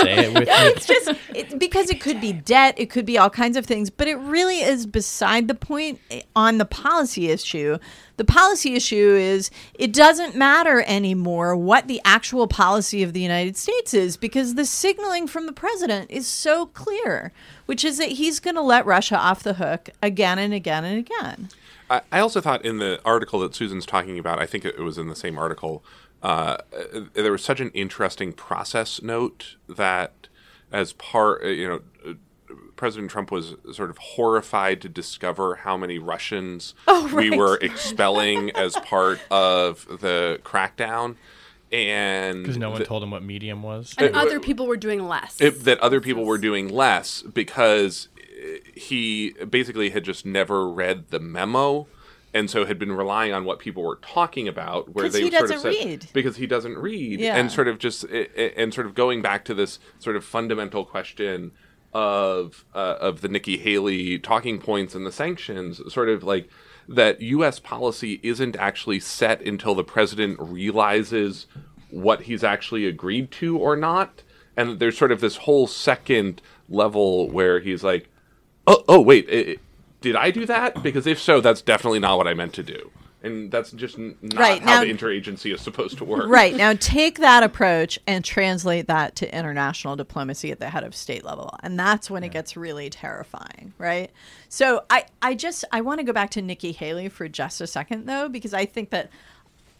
Say 0.00 0.26
it 0.26 0.34
with 0.34 0.48
me. 0.48 0.54
it's 0.54 0.86
just 0.86 1.12
it, 1.34 1.58
because 1.58 1.90
it 1.90 2.00
could 2.00 2.20
be 2.20 2.32
debt, 2.32 2.74
it 2.78 2.90
could 2.90 3.06
be 3.06 3.18
all 3.18 3.30
kinds 3.30 3.56
of 3.56 3.66
things, 3.66 3.90
but 3.90 4.08
it 4.08 4.16
really 4.16 4.60
is 4.60 4.86
beside 4.86 5.48
the 5.48 5.54
point 5.54 6.00
eh, 6.10 6.22
on 6.34 6.58
the 6.58 6.64
policy 6.64 7.28
issue. 7.28 7.78
The 8.16 8.24
policy 8.24 8.74
issue 8.74 9.16
is 9.16 9.50
it 9.74 9.92
doesn't 9.92 10.36
matter 10.36 10.82
anymore 10.86 11.56
what 11.56 11.88
the 11.88 12.00
actual 12.04 12.46
policy 12.46 13.02
of 13.02 13.12
the 13.12 13.20
United 13.20 13.56
States 13.56 13.92
is 13.94 14.16
because 14.16 14.54
the 14.54 14.64
signaling 14.64 15.26
from 15.26 15.46
the 15.46 15.52
president 15.52 16.10
is 16.10 16.26
so 16.26 16.66
clear, 16.66 17.32
which 17.66 17.84
is 17.84 17.98
that 17.98 18.10
he's 18.10 18.40
going 18.40 18.54
to 18.54 18.62
let 18.62 18.86
Russia 18.86 19.16
off 19.16 19.42
the 19.42 19.54
hook 19.54 19.90
again 20.02 20.38
and 20.38 20.54
again 20.54 20.84
and 20.84 20.98
again. 20.98 21.48
I, 21.90 22.00
I 22.12 22.20
also 22.20 22.40
thought 22.40 22.64
in 22.64 22.78
the 22.78 23.00
article 23.04 23.40
that 23.40 23.54
Susan's 23.54 23.86
talking 23.86 24.18
about, 24.18 24.38
I 24.40 24.46
think 24.46 24.64
it 24.64 24.78
was 24.78 24.98
in 24.98 25.08
the 25.08 25.16
same 25.16 25.38
article, 25.38 25.84
uh, 26.22 26.58
uh, 26.72 27.00
there 27.14 27.32
was 27.32 27.44
such 27.44 27.60
an 27.60 27.70
interesting 27.70 28.32
process 28.32 29.02
note 29.02 29.56
that 29.68 30.28
as 30.72 30.92
part, 30.94 31.42
uh, 31.44 31.48
you 31.48 31.68
know, 31.68 31.80
uh, 32.08 32.14
President 32.76 33.10
Trump 33.10 33.30
was 33.30 33.54
sort 33.72 33.90
of 33.90 33.98
horrified 33.98 34.80
to 34.82 34.88
discover 34.88 35.56
how 35.56 35.76
many 35.76 35.98
Russians 35.98 36.74
we 37.14 37.30
were 37.30 37.56
expelling 37.58 38.50
as 38.52 38.74
part 38.76 39.20
of 39.30 39.86
the 40.00 40.40
crackdown. 40.44 41.16
And 41.72 42.42
Because 42.44 42.56
no 42.58 42.70
one 42.70 42.78
the- 42.80 42.84
told 42.84 43.02
him 43.02 43.10
what 43.10 43.22
medium 43.22 43.62
was. 43.62 43.94
and 43.98 44.14
other 44.14 44.38
people 44.38 44.66
were 44.66 44.76
doing 44.76 45.08
less. 45.08 45.40
it, 45.40 45.64
that 45.64 45.80
other 45.80 46.00
people 46.00 46.24
were 46.24 46.38
doing 46.38 46.68
less 46.68 47.22
because 47.22 48.08
he 48.74 49.30
basically 49.48 49.90
had 49.90 50.04
just 50.04 50.24
never 50.26 50.68
read 50.68 51.08
the 51.10 51.20
memo 51.20 51.86
and 52.32 52.50
so 52.50 52.64
had 52.64 52.78
been 52.80 52.92
relying 52.92 53.32
on 53.32 53.44
what 53.44 53.60
people 53.60 53.82
were 53.84 53.96
talking 54.02 54.48
about 54.48 54.92
where 54.94 55.08
they 55.08 55.22
he 55.22 55.30
sort 55.30 55.50
of 55.52 55.60
said 55.60 55.68
read. 55.68 56.06
because 56.12 56.36
he 56.36 56.46
doesn't 56.46 56.76
read 56.76 57.20
Yeah. 57.20 57.36
and 57.36 57.50
sort 57.50 57.68
of 57.68 57.78
just 57.78 58.04
and 58.04 58.74
sort 58.74 58.86
of 58.86 58.94
going 58.94 59.22
back 59.22 59.44
to 59.46 59.54
this 59.54 59.78
sort 59.98 60.16
of 60.16 60.24
fundamental 60.24 60.84
question 60.84 61.52
of 61.92 62.64
uh, 62.74 62.96
of 63.00 63.20
the 63.20 63.28
Nikki 63.28 63.56
Haley 63.56 64.18
talking 64.18 64.58
points 64.58 64.94
and 64.96 65.06
the 65.06 65.12
sanctions 65.12 65.80
sort 65.92 66.08
of 66.08 66.24
like 66.24 66.48
that 66.88 67.20
US 67.22 67.60
policy 67.60 68.20
isn't 68.22 68.56
actually 68.56 69.00
set 69.00 69.40
until 69.40 69.74
the 69.74 69.84
president 69.84 70.38
realizes 70.40 71.46
what 71.90 72.22
he's 72.22 72.42
actually 72.42 72.86
agreed 72.86 73.30
to 73.30 73.56
or 73.56 73.76
not 73.76 74.22
and 74.56 74.80
there's 74.80 74.98
sort 74.98 75.12
of 75.12 75.20
this 75.20 75.36
whole 75.38 75.68
second 75.68 76.42
level 76.68 77.30
where 77.30 77.60
he's 77.60 77.84
like 77.84 78.08
oh 78.66 78.84
oh 78.88 79.00
wait 79.00 79.28
i 79.30 79.36
i- 79.52 79.56
did 80.00 80.16
I 80.16 80.30
do 80.30 80.44
that 80.44 80.82
because 80.82 81.06
if 81.06 81.18
so 81.18 81.40
that's 81.40 81.62
definitely 81.62 81.98
not 81.98 82.18
what 82.18 82.28
I 82.28 82.34
meant 82.34 82.52
to 82.54 82.62
do 82.62 82.90
and 83.22 83.50
that's 83.50 83.70
just 83.70 83.98
n- 83.98 84.16
not 84.20 84.38
Right, 84.38 84.60
how 84.60 84.66
now- 84.74 84.80
the 84.82 84.92
interagency 84.92 85.54
is 85.54 85.62
supposed 85.62 85.96
to 85.96 86.04
work 86.04 86.28
Right. 86.28 86.54
Now 86.54 86.74
take 86.78 87.20
that 87.20 87.42
approach 87.42 87.98
and 88.06 88.22
translate 88.22 88.86
that 88.88 89.16
to 89.16 89.34
international 89.34 89.96
diplomacy 89.96 90.50
at 90.52 90.60
the 90.60 90.68
head 90.68 90.84
of 90.84 90.94
state 90.94 91.24
level. 91.24 91.56
And 91.62 91.78
that's 91.80 92.10
when 92.10 92.22
it 92.22 92.32
gets 92.32 92.54
really 92.54 92.90
terrifying, 92.90 93.72
right? 93.78 94.10
So 94.50 94.84
I, 94.90 95.06
I 95.22 95.34
just 95.34 95.64
I 95.72 95.80
want 95.80 96.00
to 96.00 96.04
go 96.04 96.12
back 96.12 96.28
to 96.32 96.42
Nikki 96.42 96.72
Haley 96.72 97.08
for 97.08 97.26
just 97.26 97.62
a 97.62 97.66
second 97.66 98.04
though, 98.04 98.28
because 98.28 98.52
I 98.52 98.66
think 98.66 98.90
that 98.90 99.08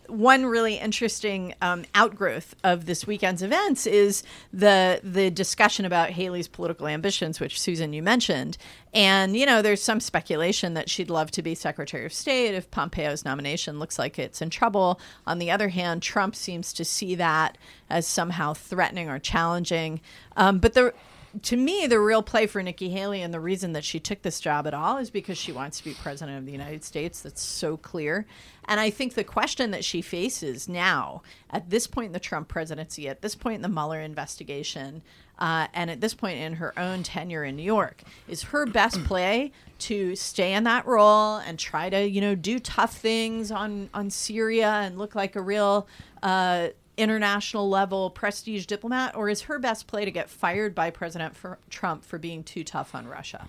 one 0.09 0.47
really 0.47 0.77
interesting 0.77 1.55
um, 1.61 1.85
outgrowth 1.95 2.55
of 2.63 2.87
this 2.87 3.07
weekend's 3.07 3.43
events 3.43 3.87
is 3.87 4.23
the 4.53 5.01
the 5.03 5.31
discussion 5.31 5.85
about 5.85 6.11
Haley's 6.11 6.49
political 6.49 6.87
ambitions, 6.87 7.41
which 7.41 7.61
Susan 7.61 7.93
you 7.93 8.03
mentioned. 8.03 8.57
And 8.93 9.37
you 9.37 9.47
know, 9.47 9.63
there's 9.63 9.83
some 9.83 10.01
speculation 10.01 10.75
that 10.75 10.89
she'd 10.89 11.11
love 11.11 11.31
to 11.33 11.43
be 11.43 11.55
Secretary 11.55 12.05
of 12.05 12.13
State 12.13 12.55
if 12.55 12.71
Pompeo's 12.71 13.25
nomination 13.25 13.79
looks 13.79 13.99
like 13.99 14.19
it's 14.19 14.43
in 14.43 14.51
trouble. 14.51 15.01
On 15.27 15.39
the 15.39 15.51
other 15.51 15.69
hand, 15.69 16.03
Trump 16.03 16.35
seems 16.37 16.73
to 16.75 16.85
see 16.85 17.15
that 17.15 17.59
as 17.91 18.07
somehow 18.07 18.55
threatening 18.55 19.09
or 19.09 19.19
challenging. 19.19 20.01
Um, 20.37 20.59
but 20.59 20.75
the 20.75 20.95
to 21.43 21.57
me, 21.57 21.87
the 21.87 22.01
real 22.01 22.23
play 22.23 22.47
for 22.47 22.63
Nikki 22.63 22.91
Haley 22.91 23.23
and 23.23 23.33
the 23.33 23.41
reason 23.41 23.73
that 23.73 23.85
she 23.85 24.01
took 24.01 24.23
this 24.23 24.41
job 24.41 24.67
at 24.67 24.75
all 24.75 24.99
is 24.99 25.11
because 25.11 25.37
she 25.37 25.53
wants 25.53 25.79
to 25.79 25.85
be 25.85 25.95
president 25.95 26.39
of 26.39 26.47
the 26.47 26.53
United 26.53 26.85
States. 26.85 27.21
That's 27.21 27.43
so 27.43 27.77
clear. 27.77 28.27
And 28.67 28.81
I 28.81 28.91
think 28.91 29.15
the 29.15 29.25
question 29.25 29.71
that 29.73 29.85
she 29.85 30.01
faces 30.01 30.69
now, 30.69 31.23
at 31.51 31.71
this 31.71 31.87
point 31.87 32.07
in 32.07 32.13
the 32.13 32.21
Trump 32.21 32.49
presidency, 32.49 33.09
at 33.09 33.23
this 33.23 33.35
point 33.35 33.57
in 33.57 33.63
the 33.63 33.69
Mueller 33.69 34.01
investigation, 34.01 35.03
uh, 35.39 35.67
and 35.75 35.91
at 35.91 36.01
this 36.01 36.15
point 36.15 36.39
in 36.39 36.55
her 36.55 36.79
own 36.79 37.03
tenure 37.03 37.45
in 37.45 37.57
New 37.57 37.63
York, 37.63 38.03
is 38.29 38.45
her 38.45 38.65
best 38.67 39.03
play 39.05 39.53
to 39.81 40.15
stay 40.17 40.55
in 40.55 40.65
that 40.65 40.87
role 40.87 41.37
and 41.39 41.59
try 41.59 41.91
to, 41.91 42.09
you 42.09 42.21
know, 42.21 42.35
do 42.35 42.59
tough 42.59 42.97
things 42.97 43.51
on 43.51 43.91
on 43.93 44.11
Syria 44.11 44.71
and 44.71 44.99
look 44.99 45.15
like 45.15 45.37
a 45.37 45.41
real. 45.43 45.87
Uh, 46.23 46.69
international 46.97 47.69
level 47.69 48.11
prestige 48.11 48.67
diplomat, 48.67 49.15
or 49.17 49.29
is 49.29 49.43
her 49.43 49.59
best 49.59 49.87
play 49.87 50.05
to 50.05 50.11
get 50.11 50.31
fired 50.31 50.75
by 50.75 50.91
President 50.91 51.35
for 51.37 51.59
Trump 51.71 52.05
for 52.05 52.19
being 52.19 52.43
too 52.43 52.65
tough 52.65 52.95
on 52.95 53.07
Russia? 53.07 53.47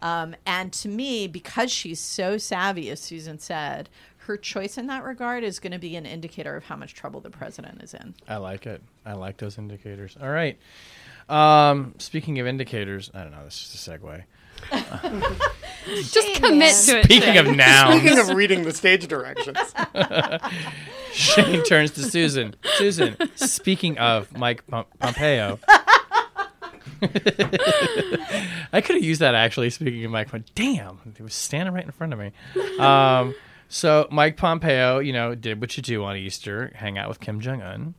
Um, 0.00 0.36
and 0.44 0.72
to 0.74 0.88
me, 0.88 1.26
because 1.26 1.70
she's 1.70 2.00
so 2.00 2.36
savvy, 2.36 2.90
as 2.90 3.00
Susan 3.00 3.38
said, 3.38 3.88
her 4.18 4.36
choice 4.36 4.76
in 4.78 4.86
that 4.88 5.04
regard 5.04 5.44
is 5.44 5.58
going 5.58 5.72
to 5.72 5.78
be 5.78 5.96
an 5.96 6.06
indicator 6.06 6.56
of 6.56 6.64
how 6.64 6.76
much 6.76 6.94
trouble 6.94 7.20
the 7.20 7.30
president 7.30 7.82
is 7.82 7.94
in. 7.94 8.14
I 8.28 8.36
like 8.36 8.66
it. 8.66 8.82
I 9.04 9.12
like 9.14 9.36
those 9.36 9.58
indicators. 9.58 10.16
All 10.20 10.30
right. 10.30 10.58
Um, 11.28 11.94
speaking 11.98 12.38
of 12.38 12.46
indicators, 12.46 13.10
I 13.14 13.22
don't 13.22 13.32
know. 13.32 13.44
This 13.44 13.74
is 13.74 13.88
a 13.88 13.90
segue. 13.90 14.24
Just 14.72 16.42
commit 16.42 16.74
to 16.86 16.98
it. 17.00 17.04
Speaking 17.04 17.36
of 17.36 17.46
nouns, 17.54 18.00
Speaking 18.00 18.18
of 18.18 18.28
reading 18.30 18.62
the 18.64 18.72
stage 18.72 19.06
directions, 19.06 19.58
Shane 21.12 21.62
turns 21.64 21.90
to 21.92 22.02
Susan. 22.02 22.54
Susan, 22.76 23.16
speaking 23.36 23.98
of 23.98 24.36
Mike 24.36 24.66
Pom- 24.66 24.86
Pompeo. 24.98 25.58
I 28.72 28.80
could 28.80 28.96
have 28.96 29.04
used 29.04 29.20
that 29.20 29.34
actually. 29.34 29.70
Speaking 29.70 30.04
of 30.04 30.10
Mike, 30.10 30.30
Pom- 30.30 30.44
damn, 30.54 30.98
he 31.16 31.22
was 31.22 31.34
standing 31.34 31.74
right 31.74 31.84
in 31.84 31.90
front 31.92 32.12
of 32.12 32.18
me. 32.18 32.32
Um, 32.78 33.34
so 33.68 34.08
Mike 34.10 34.36
Pompeo, 34.36 34.98
you 35.00 35.12
know, 35.12 35.34
did 35.34 35.60
what 35.60 35.76
you 35.76 35.82
do 35.82 36.02
on 36.04 36.16
Easter: 36.16 36.72
hang 36.76 36.96
out 36.98 37.08
with 37.08 37.20
Kim 37.20 37.40
Jong 37.40 37.62
Un. 37.62 37.94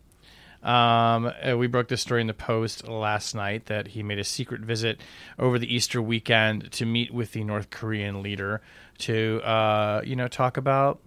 Um, 0.65 1.31
uh, 1.47 1.55
we 1.55 1.67
broke 1.67 1.89
this 1.89 2.01
story 2.01 2.21
in 2.21 2.27
the 2.27 2.33
Post 2.33 2.87
last 2.87 3.35
night 3.35 3.67
that 3.67 3.89
he 3.89 4.01
made 4.01 4.17
a 4.17 4.23
secret 4.23 4.61
visit 4.61 4.99
over 5.37 5.59
the 5.59 5.73
Easter 5.73 6.01
weekend 6.01 6.71
to 6.71 6.85
meet 6.87 7.13
with 7.13 7.33
the 7.33 7.43
North 7.43 7.69
Korean 7.69 8.23
leader 8.23 8.61
to, 8.99 9.41
uh, 9.43 10.01
you 10.03 10.15
know, 10.15 10.27
talk 10.27 10.57
about 10.57 10.99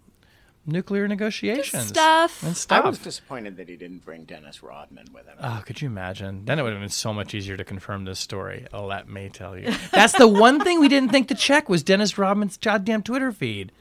nuclear 0.69 1.09
negotiations 1.09 1.89
stuff. 1.89 2.43
and 2.43 2.67
I 2.71 2.81
was 2.81 2.99
disappointed 2.99 3.57
that 3.57 3.69
he 3.69 3.77
didn't 3.77 4.05
bring 4.05 4.25
Dennis 4.25 4.63
Rodman 4.63 5.07
with 5.13 5.27
him. 5.27 5.37
Oh, 5.43 5.63
could 5.67 5.81
you 5.83 5.89
imagine? 5.89 6.45
Then 6.45 6.59
it 6.59 6.63
would 6.63 6.73
have 6.73 6.81
been 6.81 6.89
so 6.91 7.13
much 7.13 7.35
easier 7.35 7.57
to 7.57 7.65
confirm 7.65 8.05
this 8.05 8.19
story. 8.21 8.67
Oh, 8.73 8.87
let 8.87 9.09
me 9.09 9.29
tell 9.29 9.59
you. 9.59 9.73
That's 9.93 10.13
the 10.17 10.29
one 10.29 10.61
thing 10.61 10.79
we 10.81 10.89
didn't 10.89 11.11
think 11.11 11.29
to 11.29 11.35
check 11.35 11.69
was 11.69 11.83
Dennis 11.83 12.19
Rodman's 12.19 12.57
goddamn 12.59 13.03
Twitter 13.03 13.33
feed. 13.33 13.73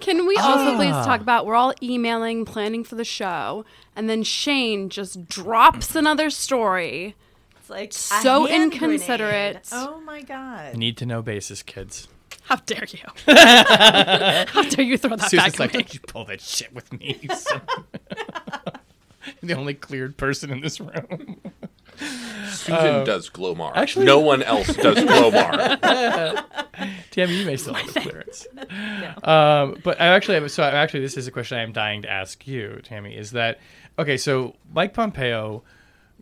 Can 0.00 0.26
we 0.26 0.36
also 0.36 0.76
please 0.76 0.92
Ah. 0.92 1.04
talk 1.04 1.20
about 1.20 1.46
we're 1.46 1.54
all 1.56 1.74
emailing, 1.82 2.44
planning 2.44 2.84
for 2.84 2.94
the 2.94 3.04
show, 3.04 3.64
and 3.96 4.08
then 4.08 4.22
Shane 4.22 4.88
just 4.90 5.26
drops 5.28 5.96
another 5.96 6.30
story. 6.30 7.16
It's 7.58 7.70
like 7.70 7.92
So 7.92 8.46
inconsiderate. 8.46 9.68
Oh 9.72 10.00
my 10.02 10.22
god! 10.22 10.76
Need 10.76 10.96
to 10.98 11.06
know 11.06 11.20
basis, 11.22 11.62
kids. 11.62 12.06
How 12.46 12.56
dare 12.56 12.84
you? 12.88 13.00
How 13.34 14.62
dare 14.62 14.84
you 14.84 14.96
throw 14.98 15.16
that 15.16 15.30
Susan's 15.30 15.52
back 15.52 15.58
like, 15.58 15.70
at 15.70 15.76
me? 15.78 15.82
don't 15.82 15.94
you 15.94 16.00
pull 16.00 16.24
that 16.26 16.40
shit 16.40 16.72
with 16.74 16.92
me. 16.92 17.18
you 17.20 17.28
son 17.34 17.60
of 17.68 18.78
the 19.42 19.54
only 19.54 19.74
cleared 19.74 20.16
person 20.16 20.50
in 20.52 20.60
this 20.60 20.80
room. 20.80 21.40
Susan 22.50 23.04
does 23.04 23.28
Glomar. 23.30 23.72
actually- 23.74 24.04
no 24.06 24.20
one 24.20 24.42
else 24.42 24.68
does 24.76 24.98
Glomar. 24.98 26.44
Tammy, 27.10 27.34
you 27.40 27.46
may 27.46 27.56
still 27.56 27.74
have 27.74 27.92
the 27.92 28.00
clearance. 28.02 28.46
Um, 29.24 29.78
but 29.82 30.00
I 30.00 30.06
actually 30.08 30.34
have, 30.34 30.50
so 30.50 30.62
actually 30.62 31.00
this 31.00 31.16
is 31.16 31.26
a 31.26 31.30
question 31.32 31.58
I 31.58 31.62
am 31.62 31.72
dying 31.72 32.02
to 32.02 32.10
ask 32.10 32.46
you, 32.46 32.80
Tammy. 32.84 33.16
Is 33.16 33.32
that 33.32 33.58
okay? 33.98 34.16
So 34.16 34.54
Mike 34.72 34.94
Pompeo 34.94 35.62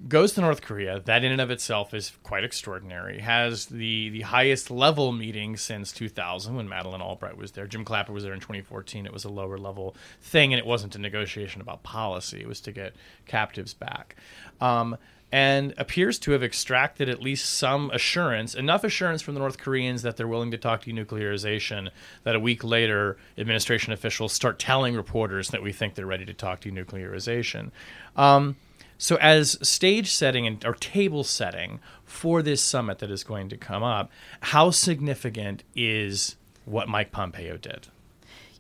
goes 0.09 0.33
to 0.33 0.41
North 0.41 0.61
Korea. 0.63 1.01
That 1.01 1.25
in 1.25 1.33
and 1.33 1.41
of 1.41 1.51
itself 1.51 1.95
is 1.95 2.13
quite 2.23 2.45
extraordinary. 2.45 3.21
Has 3.21 3.67
the 3.67 4.11
the 4.11 4.23
highest 4.23 4.71
level 4.71 5.13
meeting 5.13 5.57
since 5.57 5.93
2000 5.93 6.57
when 6.57 6.69
Madeleine 6.69 7.01
Albright 7.01 7.37
was 7.37 7.53
there. 7.53 7.67
Jim 7.67 7.85
Clapper 7.85 8.13
was 8.13 8.25
there 8.25 8.35
in 8.35 8.41
2014. 8.41 9.07
It 9.07 9.13
was 9.13 9.25
a 9.25 9.29
lower 9.29 9.59
level 9.59 9.97
thing, 10.21 10.53
and 10.53 10.59
it 10.59 10.67
wasn't 10.67 10.95
a 10.97 10.99
negotiation 10.99 11.61
about 11.61 11.83
policy. 11.83 12.41
It 12.41 12.49
was 12.49 12.61
to 12.63 12.73
get 12.73 12.95
captives 13.27 13.75
back. 13.75 14.17
Um, 14.61 14.97
and 15.33 15.75
appears 15.79 16.21
to 16.21 16.31
have 16.31 16.45
extracted 16.45 17.09
at 17.09 17.21
least 17.21 17.55
some 17.55 17.91
assurance, 17.91 18.55
enough 18.55 18.85
assurance 18.85 19.21
from 19.21 19.35
the 19.35 19.41
North 19.41 19.59
Koreans 19.59 20.03
that 20.03 20.17
they're 20.17 20.29
willing 20.29 20.53
to 20.53 20.59
talk 20.59 20.83
to 20.83 20.93
denuclearization, 20.93 21.91
that 22.23 22.37
a 22.37 22.41
week 22.41 22.63
later, 22.63 23.17
administration 23.37 23.93
officials 23.93 24.33
start 24.33 24.61
telling 24.61 24.95
reporters 24.95 25.49
that 25.49 25.61
we 25.61 25.73
think 25.73 25.97
they're 25.97 26.07
ready 26.07 26.25
to 26.25 26.35
talk 26.35 26.61
to 26.61 26.71
denuclearization. 26.71 27.73
Um, 28.15 28.55
so, 28.99 29.17
as 29.17 29.59
stage 29.67 30.13
setting 30.13 30.47
and 30.47 30.65
or 30.65 30.75
table 30.75 31.25
setting 31.25 31.81
for 32.05 32.43
this 32.43 32.63
summit 32.63 32.99
that 33.01 33.11
is 33.11 33.25
going 33.25 33.49
to 33.49 33.57
come 33.57 33.83
up, 33.83 34.11
how 34.41 34.71
significant 34.71 35.65
is 35.75 36.37
what 36.65 36.89
Mike 36.89 37.13
Pompeo 37.13 37.57
did? 37.57 37.89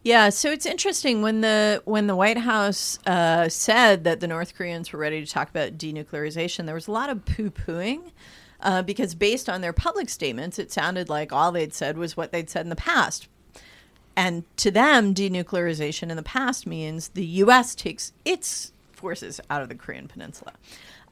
Yeah, 0.03 0.29
so 0.29 0.51
it's 0.51 0.67
interesting 0.67 1.23
when 1.23 1.41
the 1.41 1.81
when 1.87 2.09
the 2.09 2.17
White 2.17 2.39
House 2.39 2.99
uh, 3.07 3.49
said 3.49 4.05
that 4.05 4.21
the 4.21 4.29
North 4.29 4.55
Koreans 4.55 4.93
were 4.93 4.99
ready 4.99 5.25
to 5.25 5.31
talk 5.31 5.49
about 5.49 5.79
denuclearization, 5.79 6.67
there 6.67 6.75
was 6.75 6.89
a 6.89 6.93
lot 6.93 7.09
of 7.09 7.25
poo 7.25 7.51
pooing. 7.51 8.13
Uh, 8.61 8.81
because 8.81 9.15
based 9.15 9.51
on 9.51 9.61
their 9.61 9.75
public 9.75 10.09
statements, 10.09 10.59
it 10.59 10.73
sounded 10.73 11.11
like 11.11 11.33
all 11.33 11.53
they'd 11.53 11.75
said 11.75 11.99
was 11.99 12.17
what 12.17 12.33
they'd 12.33 12.49
said 12.49 12.65
in 12.65 12.71
the 12.71 12.77
past. 12.77 13.29
And 14.17 14.45
to 14.59 14.71
them, 14.71 15.15
denuclearization 15.15 16.09
in 16.09 16.17
the 16.17 16.23
past 16.23 16.67
means 16.67 17.09
the 17.09 17.27
U.S. 17.27 17.75
takes 17.75 18.13
its 18.25 18.73
forces 18.95 19.41
out 19.51 19.63
of 19.63 19.69
the 19.69 19.75
Korean 19.75 20.09
Peninsula. 20.09 20.53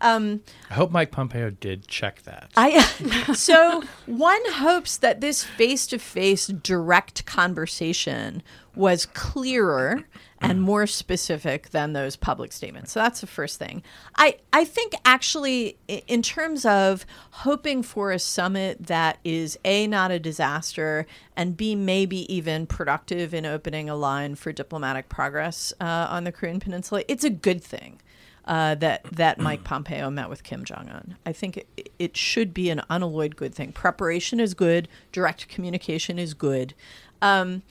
Um, 0.00 0.42
I 0.68 0.74
hope 0.74 0.90
Mike 0.90 1.12
Pompeo 1.12 1.50
did 1.50 1.86
check 1.86 2.22
that. 2.22 2.50
I 2.56 2.80
so 3.34 3.84
one 4.06 4.42
hopes 4.52 4.96
that 4.96 5.20
this 5.20 5.44
face-to-face 5.44 6.48
direct 6.48 7.24
conversation 7.24 8.42
was 8.74 9.06
clearer 9.06 10.04
and 10.40 10.60
more 10.60 10.86
specific 10.86 11.70
than 11.70 11.92
those 11.92 12.16
public 12.16 12.52
statements. 12.52 12.90
So 12.92 13.00
that's 13.00 13.20
the 13.20 13.26
first 13.26 13.58
thing. 13.58 13.82
I 14.16 14.36
I 14.52 14.64
think 14.64 14.94
actually 15.04 15.76
in 15.88 16.22
terms 16.22 16.64
of 16.64 17.06
hoping 17.30 17.82
for 17.82 18.10
a 18.10 18.18
summit 18.18 18.86
that 18.86 19.18
is 19.24 19.58
a 19.64 19.86
not 19.86 20.10
a 20.10 20.18
disaster 20.18 21.06
and 21.36 21.56
b 21.56 21.74
maybe 21.74 22.32
even 22.32 22.66
productive 22.66 23.34
in 23.34 23.46
opening 23.46 23.88
a 23.88 23.94
line 23.94 24.34
for 24.34 24.52
diplomatic 24.52 25.08
progress 25.08 25.72
uh, 25.80 26.06
on 26.10 26.24
the 26.24 26.32
Korean 26.32 26.60
Peninsula, 26.60 27.02
it's 27.08 27.24
a 27.24 27.30
good 27.30 27.62
thing 27.62 28.00
uh, 28.46 28.74
that 28.76 29.04
that 29.12 29.38
Mike 29.38 29.64
Pompeo 29.64 30.10
met 30.10 30.28
with 30.28 30.42
Kim 30.42 30.64
Jong 30.64 30.88
Un. 30.88 31.16
I 31.24 31.32
think 31.32 31.58
it, 31.58 31.92
it 31.98 32.16
should 32.16 32.52
be 32.52 32.70
an 32.70 32.82
unalloyed 32.90 33.36
good 33.36 33.54
thing. 33.54 33.72
Preparation 33.72 34.40
is 34.40 34.54
good. 34.54 34.88
Direct 35.12 35.48
communication 35.48 36.18
is 36.18 36.34
good, 36.34 36.74
um, 37.20 37.62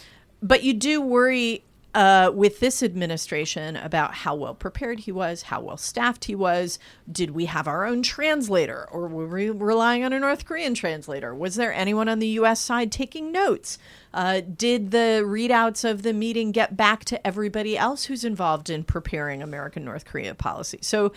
but 0.41 0.63
you 0.63 0.73
do 0.73 1.01
worry 1.01 1.63
uh, 1.93 2.31
with 2.33 2.59
this 2.59 2.81
administration 2.81 3.75
about 3.75 4.13
how 4.13 4.33
well 4.35 4.53
prepared 4.53 4.99
he 5.01 5.11
was, 5.11 5.43
how 5.43 5.59
well 5.59 5.77
staffed 5.77 6.25
he 6.25 6.35
was. 6.35 6.79
Did 7.11 7.31
we 7.31 7.45
have 7.45 7.67
our 7.67 7.85
own 7.85 8.01
translator, 8.01 8.87
or 8.91 9.07
were 9.07 9.27
we 9.27 9.49
relying 9.49 10.03
on 10.03 10.13
a 10.13 10.19
North 10.19 10.45
Korean 10.45 10.73
translator? 10.73 11.35
Was 11.35 11.55
there 11.55 11.73
anyone 11.73 12.07
on 12.07 12.19
the 12.19 12.27
U.S. 12.27 12.59
side 12.61 12.91
taking 12.91 13.31
notes? 13.31 13.77
Uh, 14.13 14.41
did 14.41 14.91
the 14.91 15.23
readouts 15.25 15.89
of 15.89 16.03
the 16.03 16.13
meeting 16.13 16.51
get 16.51 16.77
back 16.77 17.03
to 17.05 17.27
everybody 17.27 17.77
else 17.77 18.05
who's 18.05 18.23
involved 18.23 18.69
in 18.69 18.83
preparing 18.83 19.41
American 19.41 19.83
North 19.83 20.05
Korea 20.05 20.33
policy? 20.33 20.79
So, 20.81 21.11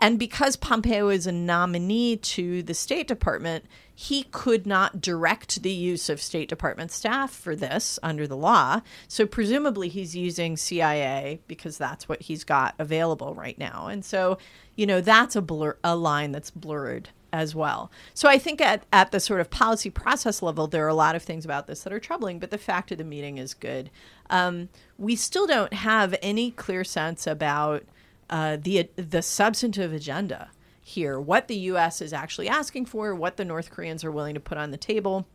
and 0.00 0.18
because 0.18 0.56
Pompeo 0.56 1.08
is 1.08 1.26
a 1.26 1.32
nominee 1.32 2.16
to 2.16 2.62
the 2.62 2.74
State 2.74 3.08
Department, 3.08 3.64
he 4.00 4.22
could 4.22 4.64
not 4.64 5.00
direct 5.00 5.60
the 5.64 5.72
use 5.72 6.08
of 6.08 6.22
State 6.22 6.48
Department 6.48 6.92
staff 6.92 7.32
for 7.32 7.56
this 7.56 7.98
under 8.00 8.28
the 8.28 8.36
law. 8.36 8.80
So, 9.08 9.26
presumably, 9.26 9.88
he's 9.88 10.14
using 10.14 10.56
CIA 10.56 11.40
because 11.48 11.78
that's 11.78 12.08
what 12.08 12.22
he's 12.22 12.44
got 12.44 12.76
available 12.78 13.34
right 13.34 13.58
now. 13.58 13.88
And 13.88 14.04
so, 14.04 14.38
you 14.76 14.86
know, 14.86 15.00
that's 15.00 15.34
a 15.34 15.42
blur, 15.42 15.78
a 15.82 15.96
line 15.96 16.30
that's 16.30 16.52
blurred 16.52 17.08
as 17.32 17.56
well. 17.56 17.90
So 18.14 18.28
I 18.28 18.38
think 18.38 18.60
at, 18.60 18.84
at 18.92 19.10
the 19.10 19.18
sort 19.18 19.40
of 19.40 19.50
policy 19.50 19.90
process 19.90 20.42
level, 20.42 20.68
there 20.68 20.84
are 20.84 20.88
a 20.88 20.94
lot 20.94 21.16
of 21.16 21.24
things 21.24 21.44
about 21.44 21.66
this 21.66 21.82
that 21.82 21.92
are 21.92 21.98
troubling, 21.98 22.38
but 22.38 22.52
the 22.52 22.56
fact 22.56 22.92
of 22.92 22.98
the 22.98 23.04
meeting 23.04 23.36
is 23.36 23.52
good. 23.52 23.90
Um, 24.30 24.68
we 24.96 25.16
still 25.16 25.48
don't 25.48 25.72
have 25.72 26.14
any 26.22 26.52
clear 26.52 26.84
sense 26.84 27.26
about 27.26 27.82
uh, 28.30 28.58
the 28.60 28.88
the 28.94 29.22
substantive 29.22 29.92
agenda 29.92 30.50
here, 30.88 31.20
what 31.20 31.48
the 31.48 31.56
U.S. 31.56 32.00
is 32.00 32.12
actually 32.12 32.48
asking 32.48 32.86
for, 32.86 33.14
what 33.14 33.36
the 33.36 33.44
North 33.44 33.70
Koreans 33.70 34.04
are 34.04 34.10
willing 34.10 34.34
to 34.34 34.40
put 34.40 34.58
on 34.58 34.70
the 34.70 34.76
table. 34.76 35.26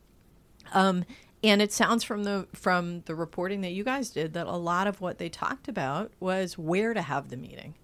Um, 0.73 1.05
and 1.43 1.61
it 1.61 1.73
sounds 1.73 2.03
from 2.03 2.23
the 2.23 2.47
from 2.53 3.01
the 3.01 3.15
reporting 3.15 3.61
that 3.61 3.71
you 3.71 3.83
guys 3.83 4.09
did 4.09 4.33
that 4.33 4.47
a 4.47 4.55
lot 4.55 4.87
of 4.87 5.01
what 5.01 5.17
they 5.17 5.29
talked 5.29 5.67
about 5.67 6.11
was 6.19 6.57
where 6.57 6.93
to 6.93 7.01
have 7.01 7.29
the 7.29 7.37
meeting, 7.37 7.75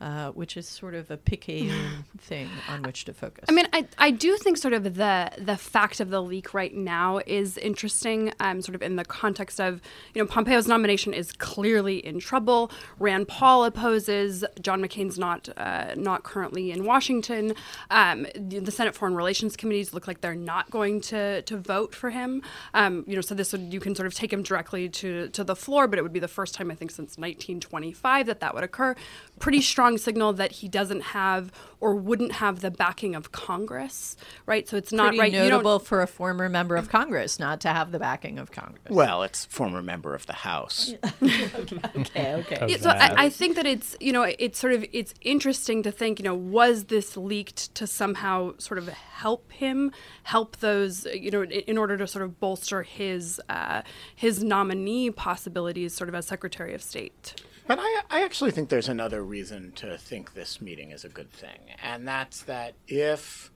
uh, 0.00 0.30
which 0.32 0.56
is 0.56 0.68
sort 0.68 0.94
of 0.94 1.10
a 1.10 1.16
picky 1.16 1.70
thing 2.18 2.48
on 2.68 2.82
which 2.82 3.04
to 3.04 3.14
focus. 3.14 3.44
I 3.48 3.52
mean, 3.52 3.66
I, 3.72 3.86
I 3.98 4.10
do 4.10 4.36
think 4.36 4.58
sort 4.58 4.74
of 4.74 4.84
the 4.84 5.30
the 5.38 5.56
fact 5.56 6.00
of 6.00 6.10
the 6.10 6.22
leak 6.22 6.52
right 6.52 6.74
now 6.74 7.20
is 7.26 7.56
interesting, 7.58 8.32
um, 8.40 8.60
sort 8.60 8.74
of 8.74 8.82
in 8.82 8.96
the 8.96 9.04
context 9.04 9.60
of, 9.60 9.80
you 10.14 10.22
know, 10.22 10.26
Pompeo's 10.26 10.66
nomination 10.66 11.14
is 11.14 11.32
clearly 11.32 12.04
in 12.04 12.18
trouble. 12.18 12.70
Rand 12.98 13.28
Paul 13.28 13.64
opposes. 13.64 14.44
John 14.60 14.82
McCain's 14.82 15.18
not 15.18 15.48
uh, 15.56 15.94
not 15.96 16.24
currently 16.24 16.70
in 16.70 16.84
Washington. 16.84 17.54
Um, 17.90 18.26
the, 18.34 18.58
the 18.58 18.72
Senate 18.72 18.94
Foreign 18.94 19.14
Relations 19.14 19.56
committees 19.56 19.94
look 19.94 20.06
like 20.06 20.20
they're 20.20 20.34
not 20.34 20.70
going 20.70 21.00
to 21.02 21.42
to 21.42 21.56
vote 21.56 21.94
for 21.94 22.10
him. 22.10 22.42
Um, 22.74 23.04
you 23.06 23.14
know, 23.14 23.20
so 23.20 23.34
this 23.34 23.52
would 23.52 23.72
you 23.72 23.80
can 23.80 23.94
sort 23.94 24.06
of 24.06 24.14
take 24.14 24.32
him 24.32 24.42
directly 24.42 24.88
to 24.88 25.28
to 25.30 25.44
the 25.44 25.56
floor, 25.56 25.86
but 25.86 25.98
it 25.98 26.02
would 26.02 26.12
be 26.12 26.20
the 26.20 26.28
first 26.28 26.54
time 26.54 26.70
I 26.70 26.74
think 26.74 26.90
since 26.90 27.16
1925 27.16 28.26
that 28.26 28.40
that 28.40 28.54
would 28.54 28.64
occur. 28.64 28.94
Pretty 29.40 29.60
strong 29.60 29.98
signal 29.98 30.32
that 30.34 30.52
he 30.52 30.68
doesn't 30.68 31.00
have 31.02 31.50
or 31.80 31.94
wouldn't 31.94 32.32
have 32.32 32.60
the 32.60 32.70
backing 32.70 33.14
of 33.14 33.30
Congress, 33.32 34.16
right? 34.46 34.66
So 34.66 34.76
it's 34.76 34.92
not 34.92 35.08
pretty 35.08 35.18
right. 35.18 35.32
You 35.32 35.40
don't- 35.40 35.50
notable 35.50 35.80
for 35.80 36.00
a 36.02 36.06
former 36.06 36.48
member 36.48 36.76
of 36.76 36.88
Congress 36.88 37.38
not 37.38 37.60
to 37.62 37.68
have 37.68 37.92
the 37.92 37.98
backing 37.98 38.38
of 38.38 38.52
Congress. 38.52 38.90
Well, 38.90 39.22
it's 39.22 39.44
former 39.46 39.82
member 39.82 40.14
of 40.14 40.24
the 40.26 40.32
House. 40.32 40.94
okay, 41.22 42.34
okay. 42.34 42.66
Yeah, 42.68 42.76
so 42.78 42.90
I, 42.90 43.24
I 43.24 43.28
think 43.28 43.56
that 43.56 43.66
it's 43.66 43.96
you 44.00 44.12
know 44.12 44.22
it's 44.22 44.58
sort 44.58 44.72
of 44.72 44.84
it's 44.92 45.12
interesting 45.20 45.82
to 45.82 45.90
think 45.90 46.18
you 46.18 46.24
know 46.24 46.34
was 46.34 46.84
this 46.84 47.16
leaked 47.16 47.74
to 47.74 47.86
somehow 47.86 48.54
sort 48.58 48.78
of 48.78 48.88
help 48.88 49.50
him 49.52 49.92
help 50.22 50.56
those 50.58 51.06
you 51.06 51.30
know 51.30 51.42
in, 51.42 51.50
in 51.50 51.78
order 51.78 51.96
to 51.96 52.06
sort 52.06 52.24
of 52.24 52.40
bolster 52.40 52.82
his 52.82 53.40
uh, 53.48 53.82
his 54.14 54.42
nominee 54.42 55.10
possibilities 55.10 55.92
sort 55.94 56.08
of 56.08 56.14
as 56.14 56.26
Secretary 56.26 56.72
of 56.74 56.82
State. 56.82 57.34
But 57.66 57.78
I, 57.80 58.02
I 58.10 58.22
actually 58.22 58.50
think 58.50 58.68
there's 58.68 58.88
another 58.90 59.24
reason 59.24 59.72
to 59.76 59.96
think 59.96 60.34
this 60.34 60.60
meeting 60.60 60.90
is 60.90 61.04
a 61.04 61.08
good 61.08 61.30
thing, 61.30 61.60
and 61.82 62.06
that's 62.06 62.42
that 62.42 62.74
if 62.86 63.50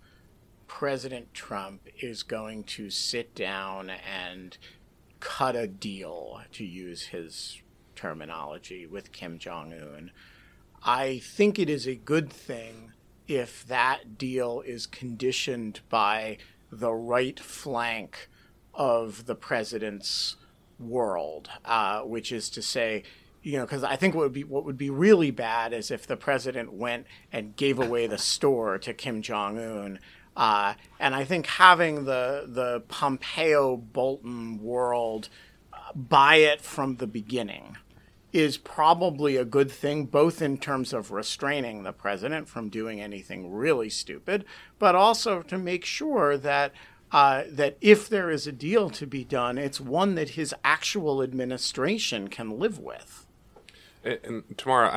President 0.66 1.34
Trump 1.34 1.82
is 2.00 2.22
going 2.22 2.64
to 2.64 2.88
sit 2.88 3.34
down 3.34 3.90
and 3.90 4.56
cut 5.20 5.56
a 5.56 5.66
deal, 5.66 6.40
to 6.52 6.64
use 6.64 7.06
his 7.06 7.60
terminology, 7.96 8.86
with 8.86 9.12
Kim 9.12 9.38
Jong 9.38 9.72
un, 9.72 10.10
I 10.82 11.18
think 11.18 11.58
it 11.58 11.68
is 11.68 11.86
a 11.86 11.94
good 11.94 12.32
thing 12.32 12.92
if 13.26 13.66
that 13.66 14.16
deal 14.16 14.62
is 14.64 14.86
conditioned 14.86 15.80
by 15.90 16.38
the 16.72 16.92
right 16.92 17.38
flank 17.38 18.30
of 18.72 19.26
the 19.26 19.34
president's 19.34 20.36
world, 20.78 21.50
uh, 21.64 22.00
which 22.02 22.32
is 22.32 22.48
to 22.50 22.62
say, 22.62 23.02
you 23.42 23.58
know, 23.58 23.64
because 23.64 23.84
I 23.84 23.96
think 23.96 24.14
what 24.14 24.24
would 24.24 24.32
be 24.32 24.44
what 24.44 24.64
would 24.64 24.78
be 24.78 24.90
really 24.90 25.30
bad 25.30 25.72
is 25.72 25.90
if 25.90 26.06
the 26.06 26.16
president 26.16 26.72
went 26.72 27.06
and 27.32 27.56
gave 27.56 27.78
away 27.78 28.06
the 28.06 28.18
store 28.18 28.78
to 28.78 28.92
Kim 28.92 29.22
Jong 29.22 29.58
Un. 29.58 29.98
Uh, 30.36 30.74
and 31.00 31.14
I 31.14 31.24
think 31.24 31.46
having 31.46 32.04
the 32.04 32.44
the 32.46 32.82
Pompeo 32.88 33.76
Bolton 33.76 34.62
world 34.62 35.28
uh, 35.72 35.76
buy 35.94 36.36
it 36.36 36.60
from 36.60 36.96
the 36.96 37.06
beginning 37.06 37.76
is 38.32 38.58
probably 38.58 39.36
a 39.36 39.44
good 39.44 39.70
thing, 39.70 40.04
both 40.04 40.42
in 40.42 40.58
terms 40.58 40.92
of 40.92 41.10
restraining 41.10 41.82
the 41.82 41.92
president 41.92 42.48
from 42.48 42.68
doing 42.68 43.00
anything 43.00 43.50
really 43.50 43.88
stupid, 43.88 44.44
but 44.78 44.94
also 44.94 45.42
to 45.42 45.56
make 45.56 45.84
sure 45.84 46.36
that 46.36 46.72
uh, 47.10 47.44
that 47.50 47.78
if 47.80 48.08
there 48.08 48.30
is 48.30 48.46
a 48.46 48.52
deal 48.52 48.90
to 48.90 49.06
be 49.06 49.24
done, 49.24 49.56
it's 49.56 49.80
one 49.80 50.14
that 50.14 50.30
his 50.30 50.54
actual 50.62 51.22
administration 51.22 52.28
can 52.28 52.58
live 52.58 52.78
with. 52.78 53.26
And, 54.04 54.44
Tamara, 54.56 54.88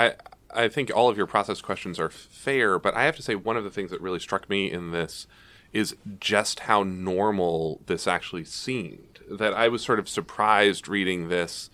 I 0.54 0.64
I 0.66 0.68
think 0.68 0.92
all 0.94 1.08
of 1.10 1.18
your 1.18 1.28
process 1.28 1.62
questions 1.62 2.00
are 2.00 2.10
fair, 2.10 2.78
but 2.78 2.94
I 2.96 3.04
have 3.06 3.16
to 3.16 3.22
say 3.24 3.36
one 3.36 3.58
of 3.58 3.64
the 3.64 3.70
things 3.72 3.92
that 3.92 4.02
really 4.02 4.20
struck 4.20 4.50
me 4.50 4.70
in 4.72 4.92
this 4.92 5.28
is 5.72 5.96
just 6.20 6.62
how 6.62 6.84
normal 6.84 7.82
this 7.86 8.06
actually 8.08 8.44
seemed. 8.44 9.20
That 9.30 9.54
I 9.54 9.70
was 9.70 9.82
sort 9.82 10.00
of 10.00 10.10
surprised 10.10 10.90
reading 10.90 11.30
this 11.30 11.70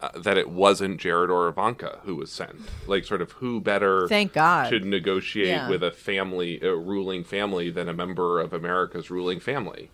uh, 0.00 0.18
that 0.18 0.38
it 0.38 0.48
wasn't 0.48 0.98
Jared 0.98 1.28
or 1.28 1.46
Ivanka 1.48 1.98
who 2.04 2.16
was 2.16 2.32
sent. 2.32 2.56
Like, 2.86 3.04
sort 3.04 3.20
of, 3.20 3.32
who 3.32 3.60
better? 3.60 4.08
Thank 4.08 4.32
God. 4.32 4.70
To 4.70 4.80
negotiate 4.80 5.48
Yeah. 5.48 5.68
with 5.68 5.82
a 5.82 5.90
family, 5.90 6.58
a 6.62 6.74
ruling 6.74 7.24
family, 7.24 7.68
than 7.68 7.86
a 7.86 7.92
member 7.92 8.40
of 8.40 8.54
America's 8.54 9.10
ruling 9.10 9.38
family. 9.40 9.90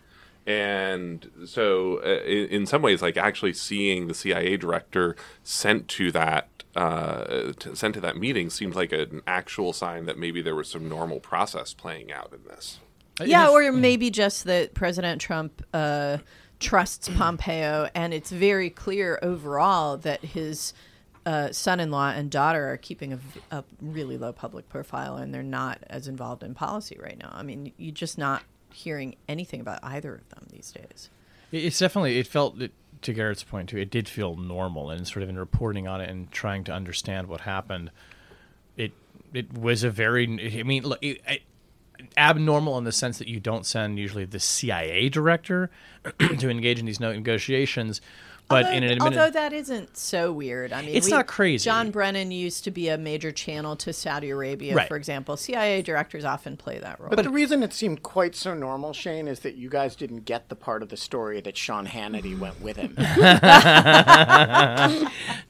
And 0.47 1.29
so, 1.47 1.99
uh, 2.05 2.23
in, 2.25 2.49
in 2.49 2.66
some 2.66 2.83
ways, 2.83 3.03
like 3.03 3.16
actually 3.16 3.55
seeing 3.55 4.07
the 4.07 4.14
CIA 4.14 4.57
director 4.57 5.16
sent 5.43 5.89
to 5.89 6.12
that 6.12 6.49
uh, 6.77 7.53
to, 7.59 7.77
sent 7.77 7.95
to 7.95 8.01
that 8.01 8.16
meeting 8.16 8.51
seemed 8.51 8.75
like 8.75 8.93
an 8.93 9.23
actual 9.27 9.73
sign 9.73 10.07
that 10.07 10.18
maybe 10.18 10.41
there 10.43 10.55
was 10.55 10.68
some 10.68 10.89
normal 10.89 11.20
process 11.20 11.75
playing 11.75 12.12
out 12.12 12.33
in 12.33 12.45
this. 12.45 12.79
Yeah, 13.23 13.51
or 13.51 13.70
maybe 13.73 14.11
just 14.11 14.45
that 14.45 14.75
President 14.75 15.20
Trump 15.20 15.62
uh, 15.75 16.18
trusts 16.61 17.09
Pompeo, 17.11 17.89
and 17.95 18.14
it's 18.14 18.31
very 18.31 18.70
clear 18.70 19.18
overall 19.23 19.99
that 19.99 20.25
his 20.25 20.73
uh, 21.27 21.53
son-in-law 21.53 22.11
and 22.11 22.31
daughter 22.31 22.73
are 22.73 22.77
keeping 22.77 23.20
a 23.51 23.64
really 23.81 24.16
low 24.16 24.33
public 24.33 24.68
profile, 24.68 25.16
and 25.16 25.33
they're 25.33 25.43
not 25.43 25.79
as 25.89 26.09
involved 26.09 26.43
in 26.43 26.55
policy 26.55 26.99
right 27.01 27.18
now. 27.18 27.31
I 27.33 27.43
mean, 27.43 27.73
you're 27.77 27.93
just 27.93 28.18
not 28.18 28.43
hearing 28.73 29.16
anything 29.29 29.61
about 29.61 29.79
either 29.83 30.14
of 30.14 30.29
them 30.31 30.47
these 30.51 30.73
days. 30.73 31.11
It's 31.53 31.79
definitely 31.79 32.18
it 32.18 32.27
felt 32.27 32.61
it, 32.61 32.73
to 33.03 33.13
Garrett's 33.13 33.43
point 33.43 33.69
too. 33.69 33.79
It 33.79 33.91
did 33.91 34.09
feel 34.09 34.37
normal, 34.37 34.91
and 34.91 35.07
sort 35.07 35.23
of 35.23 35.29
in 35.29 35.39
reporting 35.39 35.87
on 35.87 36.01
it 36.01 36.09
and 36.09 36.31
trying 36.31 36.65
to 36.65 36.73
understand 36.73 37.29
what 37.29 37.43
happened, 37.43 37.91
it 38.77 38.93
it 39.33 39.53
was 39.53 39.85
a 39.85 39.91
very. 39.91 40.25
I 40.59 40.63
mean, 40.63 40.83
look, 40.85 40.99
it, 41.03 41.21
it, 41.27 41.43
abnormal 42.17 42.79
in 42.79 42.85
the 42.85 42.93
sense 42.93 43.19
that 43.19 43.29
you 43.29 43.41
don't 43.41 43.67
send 43.67 43.99
usually 43.99 44.25
the 44.25 44.41
CIA 44.41 45.09
director 45.09 45.71
to 46.39 46.51
engage 46.51 46.79
in 46.79 46.87
these 46.87 47.01
negotiations, 47.01 48.01
but 48.49 48.66
although, 48.66 48.76
in 48.76 48.84
an 48.84 49.01
although 49.01 49.30
that 49.30 49.53
isn't 49.53 49.97
so 49.97 50.32
weird. 50.32 50.72
I 50.72 50.82
mean, 50.82 50.95
It's 50.95 51.09
not 51.09 51.26
crazy. 51.26 51.64
John 51.64 51.90
Brennan 51.90 52.30
used 52.30 52.64
to 52.64 52.70
be 52.70 52.88
a 52.88 52.99
major 52.99 53.32
channel 53.32 53.76
to 53.76 53.93
Saudi 53.93 54.30
Arabia, 54.30 54.74
Right. 54.74 54.88
for 54.88 54.97
example. 54.97 55.36
CIA 55.36 55.82
directors 55.82 56.24
often 56.24 56.57
play 56.57 56.78
that 56.78 57.01
role. 57.01 57.11
But, 57.11 57.22
the 57.22 57.30
reason 57.30 57.62
it 57.62 57.72
seemed 57.72 58.03
quite 58.03 58.34
so 58.34 58.53
normal, 58.53 58.93
Shane, 58.93 59.26
is 59.28 59.40
that 59.40 59.55
you 59.55 59.70
guys 59.70 59.97
didn't 59.97 60.24
get 60.26 60.49
the 60.51 60.57
part 60.57 60.82
of 60.82 60.90
the 60.90 60.97
story 60.99 61.40
that 61.40 61.57
Sean 61.57 61.86
Hannity 61.86 62.38
went 62.38 62.61
with 62.61 62.76
him. 62.76 62.95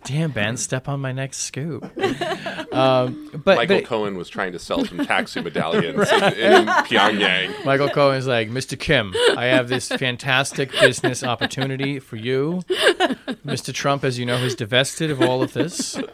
damn 0.05 0.31
Ben, 0.31 0.57
step 0.57 0.89
on 0.89 1.01
my 1.01 1.13
next 1.13 1.39
scoop. 1.39 1.85
um, 2.73 3.31
but 3.45 3.57
Michael 3.57 3.79
but- 3.79 3.85
Cohen 3.87 4.17
was 4.17 4.29
trying 4.29 4.53
to 4.53 4.59
sell 4.59 4.85
some 4.85 5.05
taxi 5.05 5.41
medallions 5.43 6.09
in, 6.11 6.23
in 6.23 6.67
Pyongyang. 6.67 7.65
Michael 7.65 7.89
Cohen's 7.89 8.27
like, 8.27 8.51
Mr. 8.51 8.79
Kim, 8.79 9.13
I 9.37 9.47
have 9.47 9.69
this 9.69 9.89
fantastic 9.89 10.71
business 10.73 11.23
opportunity 11.25 11.99
for 11.99 12.17
you. 12.17 12.63
Mr. 13.47 13.73
Trump, 13.73 14.05
as 14.05 14.19
you 14.19 14.27
know, 14.27 14.37
has 14.39 14.55
divested 14.55 15.11
of 15.11 15.21
all 15.23 15.43
of 15.43 15.53
this. 15.53 15.99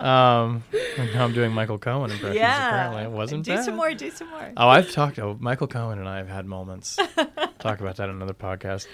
Um, 0.00 0.64
and 0.98 1.14
now 1.14 1.24
I'm 1.24 1.32
doing 1.32 1.52
Michael 1.52 1.78
Cohen 1.78 2.10
impressions. 2.10 2.36
Apparently, 2.38 3.02
it 3.04 3.10
wasn't 3.10 3.44
do 3.44 3.54
bad. 3.54 3.64
some 3.64 3.76
more. 3.76 3.94
Do 3.94 4.10
some 4.10 4.28
more. 4.28 4.52
Oh, 4.54 4.68
I've 4.68 4.92
talked. 4.92 5.18
Oh, 5.18 5.38
Michael 5.40 5.66
Cohen 5.66 5.98
and 5.98 6.06
I 6.06 6.18
have 6.18 6.28
had 6.28 6.44
moments. 6.44 6.96
Talk 7.58 7.80
about 7.80 7.96
that 7.96 8.10
in 8.10 8.16
another 8.16 8.34
podcast. 8.34 8.86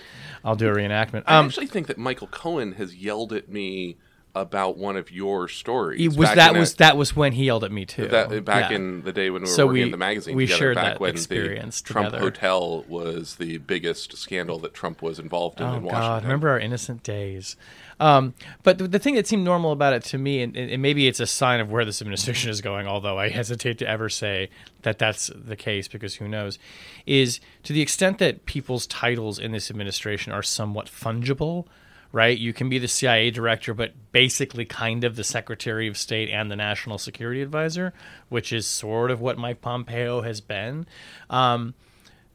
I'll 0.44 0.54
do 0.54 0.68
a 0.68 0.72
reenactment. 0.72 1.24
I 1.26 1.38
Um, 1.38 1.46
actually 1.46 1.66
think 1.66 1.88
that 1.88 1.98
Michael 1.98 2.28
Cohen 2.28 2.74
has 2.74 2.94
yelled 2.94 3.32
at 3.32 3.48
me 3.48 3.96
about 4.34 4.76
one 4.78 4.96
of 4.96 5.10
your 5.10 5.48
stories. 5.48 6.00
it 6.00 6.16
was 6.16 6.28
back 6.28 6.36
that 6.36 6.54
was 6.54 6.74
a- 6.74 6.76
that 6.76 6.96
was 6.96 7.16
when 7.16 7.32
he 7.32 7.44
yelled 7.46 7.64
at 7.64 7.72
me 7.72 7.84
too. 7.84 8.06
that 8.06 8.44
back 8.44 8.70
Yeah. 8.70 8.76
in 8.76 9.02
the 9.02 9.12
day 9.12 9.28
when 9.30 9.42
we 9.42 9.48
were 9.48 9.54
So 9.54 9.66
working 9.66 9.74
we- 9.74 9.82
in 9.82 9.90
the 9.90 9.96
magazine 9.96 10.36
we 10.36 10.46
together, 10.46 10.58
shared 10.58 10.74
back 10.76 10.84
that 10.94 11.00
when 11.00 11.10
experience 11.10 11.80
the 11.80 11.92
Trump 11.92 12.06
together. 12.10 12.24
Hotel 12.24 12.84
was 12.88 13.36
the 13.36 13.58
biggest 13.58 14.16
scandal 14.16 14.58
that 14.60 14.72
Trump 14.74 15.02
was 15.02 15.18
involved 15.18 15.60
in 15.60 15.66
Oh 15.66 15.74
in 15.74 15.82
Washington. 15.82 16.00
God! 16.00 16.22
Remember 16.22 16.48
our 16.50 16.60
innocent 16.60 17.02
days. 17.02 17.56
Um, 17.98 18.32
but 18.62 18.78
the, 18.78 18.88
the 18.88 18.98
thing 18.98 19.14
that 19.16 19.26
seemed 19.26 19.44
normal 19.44 19.72
about 19.72 19.92
it 19.92 20.02
to 20.04 20.16
me, 20.16 20.40
and, 20.42 20.56
and 20.56 20.80
maybe 20.80 21.06
it's 21.06 21.20
a 21.20 21.26
sign 21.26 21.60
of 21.60 21.70
where 21.70 21.84
this 21.84 22.00
administration 22.00 22.50
is 22.50 22.62
going, 22.62 22.86
although 22.86 23.18
I 23.18 23.28
hesitate 23.28 23.76
to 23.78 23.86
ever 23.88 24.08
say 24.08 24.48
that 24.82 24.98
that's 24.98 25.30
the 25.34 25.54
case 25.56 25.86
because 25.86 26.14
who 26.14 26.26
knows, 26.26 26.58
is 27.04 27.40
to 27.64 27.74
the 27.74 27.82
extent 27.82 28.16
that 28.18 28.46
people's 28.46 28.86
titles 28.86 29.38
in 29.38 29.52
this 29.52 29.70
administration 29.70 30.32
are 30.32 30.42
somewhat 30.42 30.86
fungible. 30.86 31.66
Right, 32.12 32.36
you 32.36 32.52
can 32.52 32.68
be 32.68 32.78
the 32.78 32.88
CIA 32.88 33.30
director, 33.30 33.72
but 33.72 33.92
basically 34.10 34.64
kind 34.64 35.04
of 35.04 35.14
the 35.14 35.22
Secretary 35.22 35.86
of 35.86 35.96
State 35.96 36.28
and 36.28 36.50
the 36.50 36.56
National 36.56 36.98
Security 36.98 37.40
Advisor, 37.40 37.92
which 38.28 38.52
is 38.52 38.66
sort 38.66 39.12
of 39.12 39.20
what 39.20 39.38
Mike 39.38 39.60
Pompeo 39.60 40.22
has 40.22 40.40
been. 40.40 40.86
Um, 41.28 41.74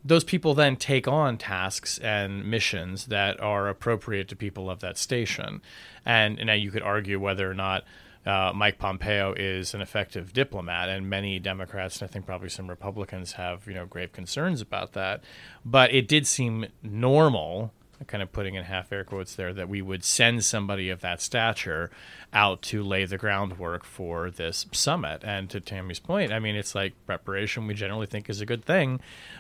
those 0.06 0.24
people 0.24 0.54
then 0.54 0.78
take 0.78 1.08
on 1.08 1.38
tasks 1.38 1.98
and 1.98 2.46
missions 2.46 3.08
that 3.08 3.40
are 3.42 3.68
appropriate 3.68 4.28
to 4.30 4.36
people 4.36 4.70
of 4.70 4.80
that 4.80 4.98
station. 4.98 5.62
And, 6.06 6.38
now 6.46 6.54
you 6.54 6.70
could 6.70 6.84
argue 6.84 7.20
whether 7.20 7.50
or 7.50 7.56
not 7.56 7.84
uh, 8.26 8.52
Mike 8.56 8.78
Pompeo 8.78 9.34
is 9.34 9.74
an 9.74 9.82
effective 9.82 10.34
diplomat, 10.34 10.90
and 10.90 11.10
many 11.10 11.38
Democrats, 11.38 12.02
and 12.02 12.10
I 12.10 12.12
think 12.12 12.26
probably 12.26 12.50
some 12.50 12.68
Republicans, 12.68 13.34
have 13.34 13.68
you 13.68 13.74
know 13.74 13.86
grave 13.86 14.12
concerns 14.14 14.62
about 14.62 14.94
that. 14.94 15.24
But 15.64 15.94
it 15.94 16.08
did 16.08 16.26
seem 16.26 16.66
normal, 16.82 17.72
kind 18.08 18.22
of 18.22 18.32
putting 18.32 18.56
in 18.56 18.64
half 18.64 18.92
air 18.92 19.04
quotes 19.04 19.36
there, 19.36 19.54
that 19.54 19.70
we 19.70 19.82
would 19.82 20.04
send 20.04 20.44
somebody 20.44 20.90
of 20.90 21.02
that 21.02 21.22
stature 21.22 21.90
out 22.34 22.62
to 22.64 22.84
lay 22.84 23.06
the 23.06 23.18
groundwork 23.18 23.84
for 23.84 24.30
this 24.30 24.66
summit. 24.72 25.22
And 25.24 25.50
to 25.52 25.60
Tammy's 25.60 26.00
point, 26.00 26.32
I 26.34 26.40
mean, 26.40 26.56
it's 26.56 26.76
like 26.76 26.94
preparation 27.06 27.68
we 27.68 27.74
generally 27.74 28.06
think 28.08 28.30
is 28.30 28.42
a 28.42 28.46
good 28.46 28.66
thing. 28.66 29.00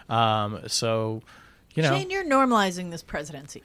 Um, 0.10 0.62
so, 0.68 1.22
you 1.74 1.84
know, 1.84 1.90
Shane, 1.90 2.10
you're 2.10 2.24
normalizing 2.24 2.92
this 2.92 3.04
presidency. 3.04 3.64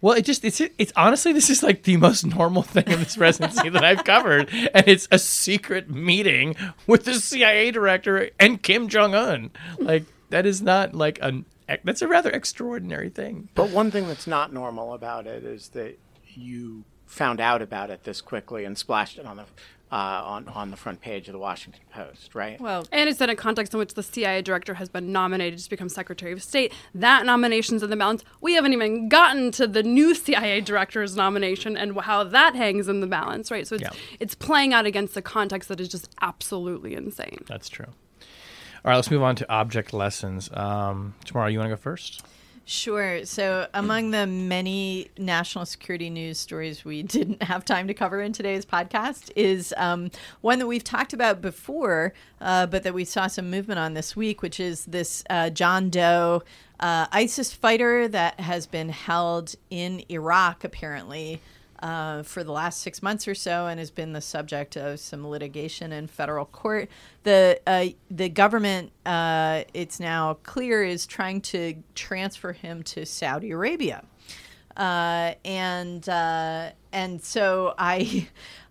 well, 0.00 0.14
it 0.16 0.22
just 0.24 0.44
it's 0.44 0.60
it's 0.60 0.92
honestly 0.96 1.32
this 1.32 1.48
is 1.48 1.62
like 1.62 1.84
the 1.84 1.96
most 1.96 2.26
normal 2.26 2.62
thing 2.62 2.84
in 2.88 2.98
this 2.98 3.16
presidency 3.16 3.68
that 3.68 3.84
I've 3.84 4.04
covered, 4.04 4.48
and 4.74 4.88
it's 4.88 5.06
a 5.10 5.18
secret 5.18 5.88
meeting 5.88 6.56
with 6.86 7.04
the 7.04 7.14
CIA 7.14 7.70
director 7.70 8.30
and 8.40 8.62
Kim 8.62 8.88
Jong 8.88 9.14
Un. 9.14 9.50
Like 9.78 10.04
that 10.30 10.46
is 10.46 10.60
not 10.60 10.94
like 10.94 11.18
an 11.22 11.44
that's 11.84 12.02
a 12.02 12.08
rather 12.08 12.30
extraordinary 12.30 13.08
thing. 13.10 13.48
But 13.54 13.70
one 13.70 13.90
thing 13.90 14.08
that's 14.08 14.26
not 14.26 14.52
normal 14.52 14.94
about 14.94 15.26
it 15.26 15.44
is 15.44 15.68
that 15.70 15.98
you 16.34 16.84
found 17.06 17.40
out 17.40 17.60
about 17.62 17.90
it 17.90 18.04
this 18.04 18.20
quickly 18.20 18.64
and 18.64 18.76
splashed 18.78 19.18
it 19.18 19.26
on 19.26 19.36
the 19.36 19.44
uh, 19.90 20.22
on 20.24 20.48
on 20.48 20.70
the 20.70 20.76
front 20.78 21.02
page 21.02 21.28
of 21.28 21.32
the 21.34 21.38
Washington 21.38 21.82
Post, 21.92 22.34
right? 22.34 22.58
Well, 22.58 22.86
And 22.90 23.10
it's 23.10 23.20
in 23.20 23.28
a 23.28 23.36
context 23.36 23.74
in 23.74 23.78
which 23.78 23.92
the 23.92 24.02
CIA 24.02 24.40
director 24.40 24.72
has 24.74 24.88
been 24.88 25.12
nominated 25.12 25.58
to 25.58 25.68
become 25.68 25.90
Secretary 25.90 26.32
of 26.32 26.42
State. 26.42 26.72
That 26.94 27.26
nomination's 27.26 27.82
in 27.82 27.90
the 27.90 27.96
balance. 27.96 28.24
We 28.40 28.54
haven't 28.54 28.72
even 28.72 29.10
gotten 29.10 29.50
to 29.52 29.66
the 29.66 29.82
new 29.82 30.14
CIA 30.14 30.62
director's 30.62 31.14
nomination 31.14 31.76
and 31.76 32.00
how 32.00 32.24
that 32.24 32.54
hangs 32.54 32.88
in 32.88 33.00
the 33.00 33.06
balance, 33.06 33.50
right? 33.50 33.66
So 33.66 33.74
it's, 33.74 33.82
Yeah. 33.82 33.90
it's 34.18 34.34
playing 34.34 34.72
out 34.72 34.86
against 34.86 35.14
a 35.18 35.20
context 35.22 35.68
that 35.68 35.78
is 35.78 35.88
just 35.90 36.08
absolutely 36.22 36.94
insane. 36.94 37.44
That's 37.46 37.68
true. 37.68 37.88
All 38.84 38.90
right, 38.90 38.96
let's 38.96 39.12
move 39.12 39.22
on 39.22 39.36
to 39.36 39.48
object 39.52 39.92
lessons. 39.92 40.50
Um, 40.52 41.14
Tamara, 41.24 41.50
you 41.50 41.58
want 41.58 41.70
to 41.70 41.76
go 41.76 41.80
first? 41.80 42.22
Sure. 42.64 43.24
So, 43.24 43.68
among 43.74 44.10
the 44.10 44.26
many 44.26 45.08
national 45.16 45.66
security 45.66 46.10
news 46.10 46.38
stories 46.38 46.84
we 46.84 47.02
didn't 47.04 47.44
have 47.44 47.64
time 47.64 47.86
to 47.88 47.94
cover 47.94 48.20
in 48.20 48.32
today's 48.32 48.64
podcast 48.64 49.30
is 49.36 49.72
um, 49.76 50.10
one 50.40 50.58
that 50.58 50.66
we've 50.66 50.82
talked 50.82 51.12
about 51.12 51.40
before, 51.40 52.12
uh, 52.40 52.66
but 52.66 52.82
that 52.82 52.94
we 52.94 53.04
saw 53.04 53.28
some 53.28 53.50
movement 53.50 53.78
on 53.78 53.94
this 53.94 54.16
week, 54.16 54.42
which 54.42 54.58
is 54.58 54.84
this 54.86 55.22
uh, 55.30 55.50
John 55.50 55.88
Doe 55.90 56.42
uh, 56.80 57.06
ISIS 57.12 57.52
fighter 57.52 58.08
that 58.08 58.40
has 58.40 58.66
been 58.66 58.88
held 58.88 59.54
in 59.70 60.04
Iraq, 60.08 60.64
apparently. 60.64 61.40
Uh, 61.82 62.22
for 62.22 62.44
the 62.44 62.52
last 62.52 62.80
six 62.80 63.02
months 63.02 63.26
or 63.26 63.34
so, 63.34 63.66
and 63.66 63.80
has 63.80 63.90
been 63.90 64.12
the 64.12 64.20
subject 64.20 64.76
of 64.76 65.00
some 65.00 65.26
litigation 65.26 65.90
in 65.92 66.06
federal 66.06 66.44
court. 66.44 66.88
The 67.24 67.58
uh, 67.66 67.86
the 68.08 68.28
government, 68.28 68.92
uh, 69.04 69.64
it's 69.74 69.98
now 69.98 70.34
clear, 70.44 70.84
is 70.84 71.06
trying 71.06 71.40
to 71.40 71.74
transfer 71.96 72.52
him 72.52 72.84
to 72.84 73.04
Saudi 73.04 73.50
Arabia, 73.50 74.04
uh, 74.76 75.34
and 75.44 76.08
uh, 76.08 76.70
and 76.92 77.20
so 77.20 77.74
I. 77.76 78.28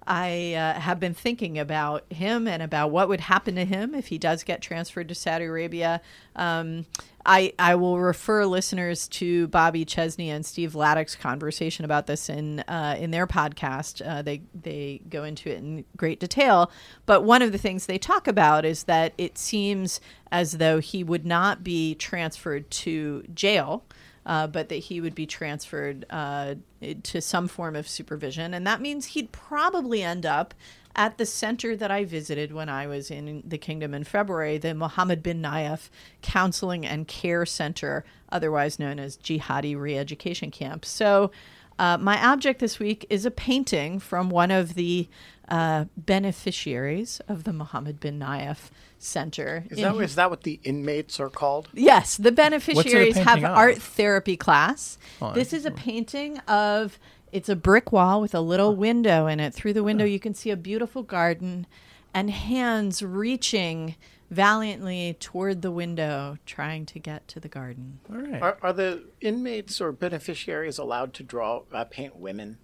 I 0.07 0.53
uh, 0.53 0.79
have 0.79 0.99
been 0.99 1.13
thinking 1.13 1.59
about 1.59 2.11
him 2.11 2.47
and 2.47 2.63
about 2.63 2.91
what 2.91 3.07
would 3.07 3.21
happen 3.21 3.55
to 3.55 3.65
him 3.65 3.93
if 3.93 4.07
he 4.07 4.17
does 4.17 4.43
get 4.43 4.61
transferred 4.61 5.07
to 5.09 5.15
Saudi 5.15 5.45
Arabia. 5.45 6.01
Um, 6.35 6.85
I 7.25 7.53
I 7.59 7.75
will 7.75 7.99
refer 7.99 8.45
listeners 8.45 9.07
to 9.09 9.47
Bobby 9.49 9.85
Chesney 9.85 10.29
and 10.31 10.45
Steve 10.45 10.73
Vladeck's 10.73 11.15
conversation 11.15 11.85
about 11.85 12.07
this 12.07 12.29
in 12.29 12.61
uh, 12.61 12.95
in 12.97 13.11
their 13.11 13.27
podcast. 13.27 14.01
Uh, 14.03 14.21
they 14.21 14.41
they 14.59 15.01
go 15.07 15.23
into 15.23 15.49
it 15.49 15.57
in 15.57 15.85
great 15.97 16.19
detail. 16.19 16.71
But 17.05 17.23
one 17.23 17.41
of 17.41 17.51
the 17.51 17.59
things 17.59 17.85
they 17.85 17.99
talk 17.99 18.27
about 18.27 18.65
is 18.65 18.83
that 18.83 19.13
it 19.17 19.37
seems 19.37 20.01
as 20.31 20.53
though 20.53 20.79
he 20.79 21.03
would 21.03 21.25
not 21.25 21.63
be 21.63 21.93
transferred 21.95 22.71
to 22.71 23.23
jail 23.33 23.83
uh, 24.25 24.47
but 24.47 24.69
that 24.69 24.75
he 24.75 25.01
would 25.01 25.15
be 25.15 25.25
transferred 25.25 26.05
uh, 26.09 26.55
to 27.03 27.21
some 27.21 27.47
form 27.47 27.75
of 27.75 27.87
supervision. 27.87 28.53
And 28.53 28.65
that 28.67 28.81
means 28.81 29.07
he'd 29.07 29.31
probably 29.31 30.03
end 30.03 30.25
up 30.25 30.53
at 30.95 31.17
the 31.17 31.25
center 31.25 31.75
that 31.75 31.89
I 31.89 32.03
visited 32.03 32.51
when 32.51 32.69
I 32.69 32.85
was 32.85 33.09
in 33.09 33.43
the 33.45 33.57
kingdom 33.57 33.93
in 33.93 34.03
February, 34.03 34.57
the 34.57 34.73
Mohammed 34.73 35.23
bin 35.23 35.41
Nayef 35.41 35.89
Counseling 36.21 36.85
and 36.85 37.07
Care 37.07 37.45
Center, 37.45 38.03
otherwise 38.29 38.77
known 38.77 38.99
as 38.99 39.17
Jihadi 39.17 39.79
Re-Education 39.79 40.51
Camp. 40.51 40.83
So, 40.85 41.31
uh, 41.79 41.97
my 41.97 42.23
object 42.23 42.59
this 42.59 42.77
week 42.77 43.07
is 43.09 43.25
a 43.25 43.31
painting 43.31 43.99
from 43.99 44.29
one 44.29 44.51
of 44.51 44.75
the 44.75 45.07
uh, 45.51 45.85
beneficiaries 45.97 47.19
of 47.27 47.43
the 47.43 47.51
Mohammed 47.51 47.99
bin 47.99 48.17
Nayef 48.17 48.71
Center. 48.97 49.65
Is 49.69 49.79
that, 49.79 49.95
is 49.97 50.15
that 50.15 50.29
what 50.29 50.43
the 50.43 50.61
inmates 50.63 51.19
are 51.19 51.29
called? 51.29 51.67
Yes, 51.73 52.15
the 52.15 52.31
beneficiaries 52.31 53.17
have 53.17 53.39
of? 53.39 53.51
art 53.51 53.77
therapy 53.77 54.37
class. 54.37 54.97
this 55.33 55.51
is 55.51 55.65
a 55.65 55.71
painting 55.71 56.39
of 56.47 56.97
it's 57.33 57.49
a 57.49 57.55
brick 57.55 57.91
wall 57.91 58.21
with 58.21 58.33
a 58.33 58.39
little 58.39 58.75
window 58.75 59.27
in 59.27 59.41
it. 59.41 59.53
Through 59.53 59.73
the 59.73 59.83
window 59.83 60.05
you 60.05 60.19
can 60.19 60.33
see 60.33 60.51
a 60.51 60.57
beautiful 60.57 61.03
garden 61.03 61.67
and 62.13 62.29
hands 62.29 63.03
reaching 63.03 63.95
valiantly 64.29 65.17
toward 65.19 65.61
the 65.61 65.71
window 65.71 66.37
trying 66.45 66.85
to 66.85 66.99
get 66.99 67.27
to 67.27 67.41
the 67.41 67.49
garden. 67.49 67.99
All 68.09 68.21
right. 68.21 68.41
Are, 68.41 68.57
are 68.61 68.73
the 68.73 69.03
inmates 69.19 69.81
or 69.81 69.91
beneficiaries 69.91 70.77
allowed 70.77 71.13
to 71.15 71.23
draw 71.23 71.63
uh, 71.73 71.83
paint 71.83 72.15
women? 72.15 72.57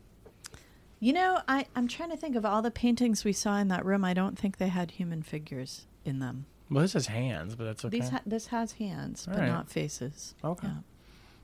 You 1.00 1.14
know, 1.14 1.42
I, 1.48 1.68
I'm 1.76 1.88
trying 1.88 2.10
to 2.10 2.18
think 2.18 2.36
of 2.36 2.46
all 2.46 2.62
the 2.62 2.72
paintings 2.72 3.24
we 3.24 3.34
saw 3.34 3.58
in 3.58 3.68
that 3.68 3.86
room. 3.86 4.04
I 4.04 4.14
don't 4.14 4.38
think 4.38 4.58
they 4.58 4.70
had 4.70 4.92
human 4.92 5.22
figures 5.22 5.86
in 6.04 6.20
them. 6.20 6.46
Well, 6.70 6.82
this 6.82 6.94
has 6.94 7.08
hands, 7.08 7.56
but 7.56 7.66
that's 7.66 7.86
okay. 7.86 8.00
These 8.00 8.10
ha- 8.10 8.22
this 8.26 8.48
has 8.48 8.74
hands, 8.74 9.26
but 9.28 9.40
right. 9.40 9.48
not 9.48 9.70
faces. 9.70 10.36
Okay. 10.44 10.68
Yeah. 10.68 10.74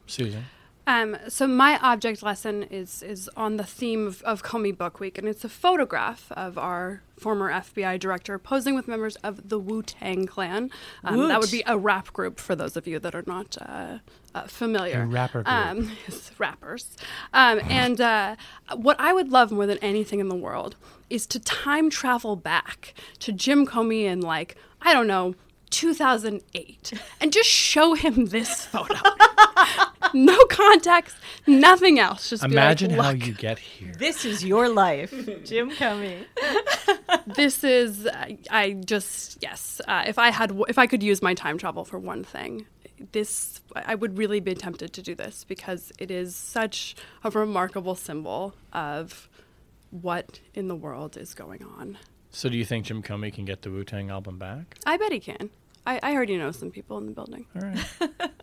Susan. 0.06 0.46
Um, 0.86 1.18
so 1.30 1.48
my 1.48 1.80
object 1.80 2.24
lesson 2.24 2.64
is 2.64 3.02
is 3.02 3.30
on 3.38 3.58
the 3.58 3.64
theme 3.64 4.06
of, 4.06 4.22
of 4.24 4.44
Comey 4.44 4.78
Book 4.78 5.00
Week, 5.00 5.18
and 5.18 5.28
it's 5.28 5.46
a 5.46 5.50
photograph 5.50 6.32
of 6.32 6.58
our 6.58 7.02
former 7.18 7.50
FBI 7.50 7.98
director 8.00 8.38
posing 8.38 8.76
with 8.76 8.88
members 8.88 9.16
of 9.18 9.48
the 9.48 9.58
Wu 9.58 9.82
Tang 9.82 10.26
Clan. 10.26 10.70
Um, 11.06 11.30
that 11.30 11.40
would 11.40 11.52
be 11.52 11.64
a 11.66 11.78
rap 11.78 12.12
group 12.12 12.38
for 12.38 12.54
those 12.54 12.76
of 12.76 12.86
you 12.86 13.00
that 13.00 13.16
are 13.16 13.24
not 13.26 13.58
uh, 13.62 14.00
uh, 14.36 14.44
familiar. 14.44 15.04
A 15.04 15.06
rapper 15.06 15.44
group. 15.44 15.48
Um, 15.48 15.92
rappers. 16.38 16.98
Um, 17.34 17.62
and 17.70 18.02
uh, 18.02 18.36
what 18.76 19.00
I 19.00 19.14
would 19.14 19.32
love 19.32 19.52
more 19.52 19.66
than 19.66 19.78
anything 19.78 20.20
in 20.20 20.28
the 20.28 20.36
world 20.36 20.76
is 21.10 21.26
to 21.28 21.40
time 21.40 21.90
travel 21.90 22.36
back 22.36 22.94
to 23.20 23.32
Jim 23.32 23.66
Comey 23.66 24.04
in 24.04 24.20
like 24.20 24.56
I 24.82 24.94
don't 24.94 25.08
know. 25.08 25.36
2008 25.70 26.94
and 27.20 27.34
just 27.34 27.50
show 27.50 27.96
him 27.96 28.28
this 28.28 28.64
photo 28.64 28.94
no 30.32 30.38
context, 30.46 31.16
nothing 31.48 32.00
else. 32.00 32.30
Just 32.30 32.44
be 32.44 32.50
like, 32.50 32.54
Imagine 32.54 32.90
how 32.92 33.10
you 33.10 33.34
get 33.34 33.60
here. 33.60 33.94
This 33.98 34.26
is 34.26 34.44
your 34.44 34.70
life, 34.70 35.12
Jim 35.46 35.72
Comey. 35.72 36.26
this 37.36 37.64
is. 37.64 38.08
I, 38.08 38.38
I 38.50 38.72
just 38.74 39.40
yes. 39.42 39.82
Uh, 39.88 40.04
if 40.06 40.18
I 40.18 40.32
had, 40.32 40.50
w- 40.50 40.66
if 40.70 40.78
I 40.78 40.88
could 40.88 41.04
use 41.04 41.22
my 41.22 41.34
time 41.34 41.58
travel 41.58 41.86
for 41.86 41.98
one 42.00 42.24
thing, 42.24 42.66
this 43.12 43.62
I 43.76 43.96
would 43.96 44.18
really 44.18 44.40
be 44.40 44.56
tempted 44.56 44.94
to 44.94 45.02
do 45.02 45.16
this 45.16 45.44
because 45.44 45.92
it 46.00 46.12
is 46.12 46.36
such 46.36 46.96
a 47.24 47.30
remarkable 47.30 47.96
symbol 47.96 48.54
of 48.72 49.30
what 49.92 50.40
in 50.54 50.68
the 50.68 50.76
world 50.76 51.18
is 51.18 51.34
going 51.34 51.64
on. 51.64 51.98
So, 52.32 52.50
do 52.50 52.58
you 52.58 52.66
think 52.66 52.86
Jim 52.86 53.04
Comey 53.04 53.32
can 53.34 53.46
get 53.46 53.62
the 53.62 53.70
Wu 53.70 53.84
Tang 53.84 54.10
album 54.10 54.40
back? 54.40 54.78
I 54.86 54.98
bet 54.98 55.12
he 55.12 55.20
can. 55.20 55.50
I, 55.86 56.00
I 56.02 56.14
heard 56.14 56.30
you 56.30 56.38
know 56.38 56.52
some 56.52 56.72
people 56.72 56.98
in 56.98 57.06
the 57.06 57.12
building. 57.12 57.46
All 57.56 57.62
right. 57.62 57.86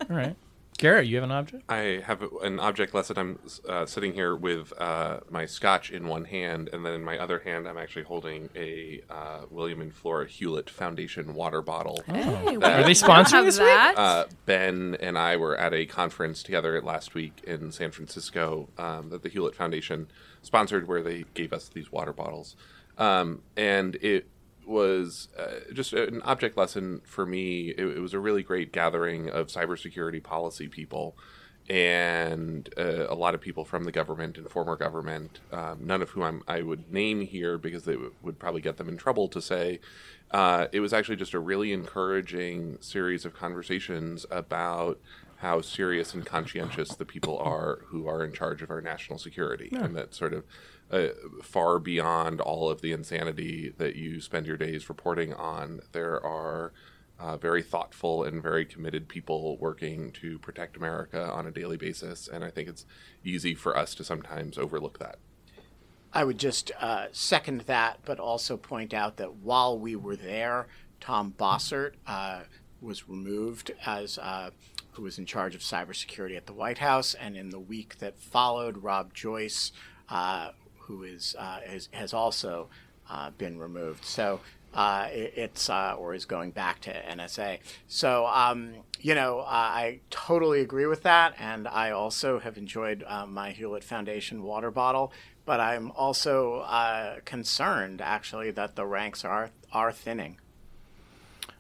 All 0.09 0.17
right. 0.17 0.37
Garrett, 0.81 1.07
you 1.09 1.17
have 1.17 1.25
an 1.25 1.31
object? 1.31 1.65
I 1.69 2.03
have 2.07 2.23
an 2.43 2.59
object 2.59 2.95
lesson. 2.95 3.19
I'm 3.19 3.39
uh, 3.69 3.85
sitting 3.85 4.15
here 4.15 4.35
with 4.35 4.73
uh, 4.81 5.21
my 5.29 5.45
scotch 5.45 5.91
in 5.91 6.09
one 6.09 6.25
hand, 6.25 6.71
and 6.73 6.87
then 6.87 6.95
in 6.95 7.05
my 7.05 7.19
other 7.19 7.39
hand, 7.39 7.69
I'm 7.69 7.77
actually 7.77 8.05
holding 8.05 8.49
a 8.57 9.03
uh, 9.11 9.41
William 9.51 9.83
and 9.83 9.93
Flora 9.93 10.27
Hewlett 10.27 10.71
Foundation 10.71 11.35
water 11.35 11.61
bottle. 11.61 12.03
Hey, 12.07 12.57
Are 12.57 12.83
they 12.83 12.93
sponsoring 12.93 13.45
this 13.45 13.59
week? 13.59 13.69
Uh, 13.69 14.25
ben 14.47 14.97
and 15.01 15.19
I 15.19 15.37
were 15.37 15.55
at 15.55 15.75
a 15.75 15.85
conference 15.85 16.43
together 16.43 16.81
last 16.81 17.13
week 17.13 17.43
in 17.47 17.73
San 17.73 17.91
Francisco 17.91 18.71
um, 18.79 19.11
that 19.11 19.23
the 19.23 19.29
Hewlett 19.29 19.55
Foundation 19.55 20.09
sponsored, 20.41 20.89
where 20.89 21.03
they 21.03 21.27
gave 21.35 21.53
us 21.53 21.69
these 21.69 21.93
water 21.93 22.15
bottles. 22.15 22.57
Um, 22.97 23.43
and 23.55 23.97
it 23.97 24.29
was 24.67 25.29
uh, 25.39 25.73
just 25.73 25.93
an 25.93 26.23
object 26.23 26.57
lesson 26.57 27.01
for 27.05 27.27
me. 27.27 27.71
It, 27.71 27.85
it 27.85 28.01
was 28.01 28.15
a 28.15 28.21
really 28.21 28.43
great 28.43 28.73
gathering 28.73 29.29
of 29.29 29.49
cybersecurity 29.49 30.23
policy 30.23 30.69
people 30.69 31.17
and 31.71 32.69
uh, 32.77 33.07
a 33.09 33.15
lot 33.15 33.33
of 33.35 33.41
people 33.41 33.65
from 33.65 33.85
the 33.85 33.93
government 33.93 34.37
and 34.37 34.51
former 34.51 34.75
government, 34.75 35.39
um, 35.53 35.79
none 35.81 36.03
of 36.03 36.11
whom 36.11 36.25
I'm, 36.25 36.43
I 36.49 36.63
would 36.63 36.93
name 36.93 37.21
here 37.21 37.59
because 37.59 37.85
they 37.85 37.93
w- 37.93 38.13
would 38.23 38.41
probably 38.41 38.61
get 38.61 38.77
them 38.77 38.89
in 38.89 38.97
trouble 38.97 39.29
to 39.29 39.41
say. 39.41 39.79
Uh, 40.33 40.67
it 40.73 40.81
was 40.81 40.93
actually 40.93 41.15
just 41.15 41.33
a 41.33 41.39
really 41.39 41.73
encouraging 41.73 42.79
series 42.81 43.25
of 43.25 43.35
conversations 43.35 44.27
about 44.33 44.99
how 45.41 45.61
serious 45.63 46.13
and 46.13 46.27
conscientious 46.27 46.95
the 46.95 47.05
people 47.05 47.39
are 47.39 47.81
who 47.87 48.07
are 48.07 48.23
in 48.23 48.33
charge 48.33 48.61
of 48.61 48.71
our 48.71 48.81
national 48.81 49.19
security, 49.19 49.71
and 49.73 49.97
that 49.97 50.15
sort 50.15 50.35
of 50.35 50.45
uh, 50.91 51.09
far 51.43 51.79
beyond 51.79 52.41
all 52.41 52.69
of 52.69 52.83
the 52.83 52.93
insanity 52.93 53.73
that 53.79 53.97
you 53.97 54.21
spend 54.21 54.47
your 54.47 54.57
days 54.57 54.89
reporting 54.89 55.33
on, 55.33 55.81
there 55.93 56.23
are 56.25 56.73
uh, 57.19 57.37
very 57.37 57.63
thoughtful 57.63 58.25
and 58.25 58.43
very 58.43 58.65
committed 58.67 59.09
people 59.09 59.57
working 59.59 60.11
to 60.11 60.39
protect 60.39 60.77
America 60.77 61.31
on 61.31 61.47
a 61.47 61.51
daily 61.51 61.77
basis. 61.77 62.29
And 62.29 62.45
I 62.45 62.51
think 62.51 62.69
it's 62.69 62.85
easy 63.25 63.55
for 63.55 63.77
us 63.77 63.95
to 63.97 64.05
sometimes 64.05 64.59
overlook 64.59 64.99
that. 64.99 65.19
I 66.13 66.25
would 66.25 66.39
just 66.39 66.73
uh, 66.81 67.07
second 67.13 67.63
that, 67.63 68.01
but 68.05 68.19
also 68.19 68.57
point 68.57 68.93
out 68.93 69.17
that 69.19 69.37
while 69.37 69.79
we 69.79 69.97
were 69.97 70.17
there, 70.17 70.67
Tom 71.01 71.33
Bossert 71.39 71.93
uh, 72.07 72.41
was 72.81 73.09
removed 73.09 73.71
as 73.87 74.19
uh, 74.19 74.51
who 75.01 75.05
was 75.05 75.19
in 75.19 75.25
charge 75.25 75.55
of 75.55 75.63
cybersecurity 75.63 76.37
at 76.37 76.45
the 76.45 76.53
White 76.53 76.77
House, 76.77 77.15
and 77.15 77.35
in 77.35 77.49
the 77.49 77.59
week 77.59 77.99
that 78.01 78.19
followed, 78.19 78.83
Rob 78.83 79.15
Joyce, 79.15 79.73
uh, 80.11 80.51
who 80.81 81.05
is, 81.05 81.35
uh, 81.39 81.61
is 81.67 81.89
has 81.93 82.13
also 82.13 82.69
uh, 83.09 83.31
been 83.31 83.59
removed. 83.59 84.05
So. 84.05 84.41
Uh, 84.73 85.09
it, 85.11 85.33
it's 85.35 85.69
uh, 85.69 85.97
or 85.99 86.15
is 86.15 86.27
going 86.27 86.53
back 86.53 86.81
to 86.81 86.93
NSA. 86.93 87.59
So 87.89 88.25
um, 88.27 88.73
you 89.01 89.17
know, 89.17 89.41
I 89.41 89.99
totally 90.11 90.61
agree 90.61 90.87
with 90.87 91.03
that, 91.03 91.35
and 91.41 91.67
I 91.67 91.91
also 91.91 92.39
have 92.39 92.57
enjoyed 92.57 93.05
my 93.27 93.51
Hewlett 93.51 93.83
Foundation 93.83 94.45
water 94.45 94.71
bottle. 94.71 95.13
But 95.45 95.59
I'm 95.59 95.91
also 95.91 96.65
concerned, 97.25 98.01
actually, 98.01 98.53
that 98.53 98.77
the 98.77 98.87
ranks 98.87 99.25
are 99.25 99.51
are 99.73 99.91
thinning. 99.91 100.39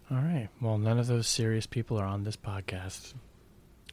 All 0.08 0.18
right. 0.18 0.48
Well, 0.60 0.78
none 0.78 1.00
of 1.00 1.08
those 1.08 1.26
serious 1.26 1.66
people 1.66 1.98
are 1.98 2.06
on 2.06 2.22
this 2.22 2.36
podcast. 2.36 3.14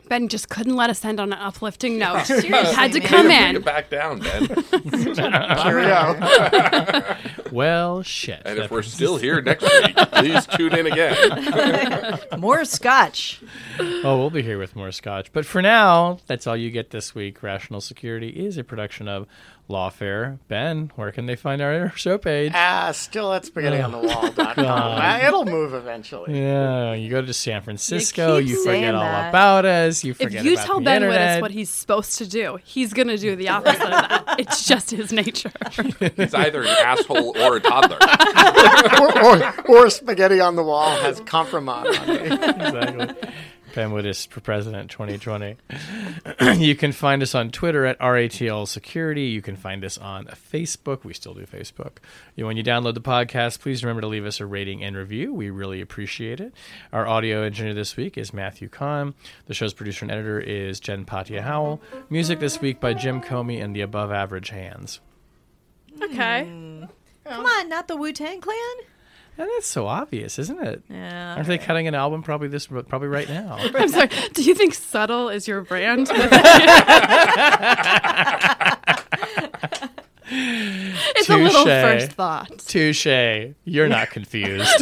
Ben 0.10 0.28
just 0.28 0.49
couldn't 0.49 0.76
let 0.76 0.89
us 0.89 1.03
end 1.05 1.20
on 1.20 1.34
an 1.34 1.39
uplifting 1.39 1.97
note. 1.97 2.24
Seriously, 2.26 2.49
had 2.51 2.91
to 2.93 2.99
man. 2.99 3.08
come 3.08 3.26
Bring 3.28 3.49
in. 3.49 3.55
it 3.58 3.66
back 3.66 3.89
down, 3.89 4.20
Ben. 4.20 4.45
Here 5.64 5.80
we. 5.80 7.28
Well, 7.51 8.03
shit. 8.03 8.41
and 8.45 8.60
if 8.60 8.70
we're 8.70 8.80
brings 8.82 8.93
still 8.93 9.16
here 9.18 9.41
next 9.41 9.64
week, 9.64 9.95
please 9.95 10.45
tune 10.47 10.76
in 10.76 10.86
again. 10.88 12.20
More 12.38 12.66
scotch. 12.66 13.41
Oh, 13.80 14.18
we'll 14.18 14.30
be 14.30 14.41
here 14.41 14.60
with 14.60 14.76
more 14.76 14.91
scotch. 14.91 15.32
But 15.32 15.45
for 15.45 15.62
now, 15.62 16.20
that's 16.28 16.45
all 16.45 16.58
you 16.58 16.70
get 16.70 16.89
this 16.91 17.16
week. 17.16 17.41
Rational 17.41 17.80
Security 17.80 18.30
is 18.30 18.58
a 18.58 18.66
production 18.66 19.08
of 19.08 19.28
Lawfare. 19.70 20.39
Ben, 20.47 20.91
where 20.95 21.11
can 21.11 21.26
they 21.26 21.36
find 21.36 21.61
our 21.61 21.91
show 21.95 22.18
page? 22.18 22.51
Ah, 22.55 22.91
still 22.93 23.34
at 23.34 23.43
spaghettionthewall.com. 23.43 24.65
Uh, 24.65 25.20
It'll 25.28 25.45
move 25.45 25.74
eventually. 25.74 26.39
Yeah, 26.39 26.93
you 26.93 27.09
go 27.09 27.22
to 27.22 27.34
San 27.34 27.61
Francisco, 27.61 28.39
keep 28.39 28.49
you, 28.49 28.63
forget 28.63 28.95
all 28.95 29.01
that. 29.01 29.30
about 29.30 29.65
us, 29.65 30.03
you 30.03 30.13
forget 30.13 30.28
If 30.32 30.38
forget 30.39 30.45
you 30.45 30.53
about 30.53 30.65
tell 30.65 30.80
the 30.80 30.86
Ben. 30.86 31.01
Wittes 31.03 31.41
what 31.41 31.51
he's 31.51 31.70
supposed 31.70 32.18
to 32.20 32.28
do, 32.28 32.59
he's 32.63 32.93
going 32.93 33.09
to 33.09 33.18
do 33.18 33.36
the 33.36 33.49
opposite 33.49 33.82
of 33.82 33.89
that. 33.89 34.24
It's 34.39 34.68
just 34.68 34.91
his 34.91 35.11
nature. 35.11 35.51
He's 36.15 36.34
either 36.36 36.61
an 36.61 36.68
asshole 36.68 37.36
or 37.39 37.55
a 37.55 37.59
toddler. 37.59 37.97
or, 39.01 39.24
or, 39.26 39.84
or 39.86 39.89
spaghetti 39.89 40.39
on 40.39 40.55
the 40.55 40.61
wall 40.63 40.91
has 40.97 41.20
compromise 41.22 41.97
on 41.97 42.07
me. 42.07 42.13
exactly. 42.20 43.30
Ben 43.78 43.91
Wittes 43.91 44.28
for 44.28 44.41
President 44.41 44.89
2020. 44.89 45.55
you 46.57 46.75
can 46.75 46.91
find 46.91 47.21
us 47.21 47.36
on 47.36 47.51
Twitter 47.51 47.86
at 47.86 47.99
RATL 47.99 48.67
Security. 48.67 49.25
You 49.25 49.43
can 49.43 49.55
find 49.55 49.86
us 49.86 49.99
on 49.99 50.25
Facebook. 50.25 51.03
We 51.03 51.13
still 51.13 51.36
do 51.36 51.45
Facebook. 51.45 51.97
When 52.36 52.57
you 52.57 52.63
download 52.63 52.95
the 52.95 53.01
podcast, 53.01 53.59
please 53.59 53.84
remember 53.84 54.01
to 54.01 54.07
leave 54.07 54.25
us 54.25 54.39
a 54.39 54.47
rating 54.47 54.84
and 54.84 54.95
review. 54.95 55.32
We 55.32 55.51
really 55.51 55.80
appreciate 55.80 56.39
it. 56.39 56.55
Our 56.91 57.07
audio 57.07 57.43
engineer 57.43 57.75
this 57.75 57.95
week 57.95 58.17
is 58.17 58.34
Matthew 58.34 58.67
Kahn. 58.67 59.13
The 59.45 59.53
show's 59.53 59.75
producer 59.75 60.05
and 60.05 60.11
editor 60.11 60.39
is 60.39 60.80
Jen 60.80 61.05
Patja 61.05 61.41
Howell. 61.41 61.80
Music 62.09 62.39
this 62.39 62.59
week 62.59 62.80
by 62.80 62.95
Jim 62.95 63.21
Comey 63.21 63.63
and 63.63 63.75
the 63.75 63.82
Above 63.82 64.11
Average 64.11 64.49
Hands. 64.49 64.99
Okay. 66.01 66.45
Hmm. 66.45 66.86
Come 67.25 67.45
on, 67.45 67.69
not 67.69 67.88
the 67.88 67.95
Wu 67.95 68.11
Tang 68.11 68.41
Clan. 68.41 68.57
And 69.39 69.47
that's 69.55 69.67
so 69.67 69.85
obvious, 69.85 70.39
isn't 70.39 70.63
it? 70.63 70.81
Yeah. 70.89 71.35
Aren't 71.35 71.47
they 71.47 71.59
cutting 71.59 71.88
an 71.88 71.93
album 71.93 72.23
probably 72.23 72.47
this 72.47 72.65
probably 72.67 73.07
right 73.07 73.29
now? 73.29 73.57
I'm 73.75 73.88
sorry. 73.89 74.09
Do 74.33 74.41
you 74.41 74.55
think 74.55 74.73
subtle 74.73 75.29
is 75.29 75.47
your 75.47 75.61
brand? 75.61 76.09
it's 80.29 81.27
Tune 81.27 81.43
little 81.43 81.63
Touche. 81.65 81.83
first 81.83 82.11
thought. 82.13 82.57
Touche. 82.59 83.53
You're 83.65 83.88
not 83.88 84.09
confused. 84.09 84.81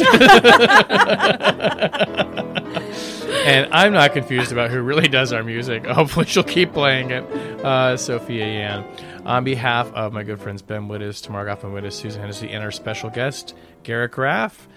and 3.46 3.72
I'm 3.72 3.92
not 3.92 4.12
confused 4.12 4.52
about 4.52 4.70
who 4.70 4.80
really 4.80 5.08
does 5.08 5.32
our 5.32 5.42
music. 5.42 5.84
Hopefully, 5.86 6.26
she'll 6.26 6.42
keep 6.42 6.72
playing 6.72 7.10
it. 7.10 7.24
Uh, 7.64 7.96
Sophia 7.96 8.46
Yan. 8.46 8.84
On 9.26 9.42
behalf 9.42 9.92
of 9.92 10.12
my 10.12 10.22
good 10.22 10.40
friends 10.40 10.62
Ben 10.62 10.86
Wittes, 10.86 11.20
Tamar 11.20 11.44
Cofman 11.46 11.72
Wittes, 11.72 11.94
Susan 11.94 12.20
Hennessey, 12.20 12.48
and 12.50 12.62
our 12.62 12.70
special 12.70 13.10
guest, 13.10 13.56
Garrett 13.82 14.12
Graff, 14.12 14.68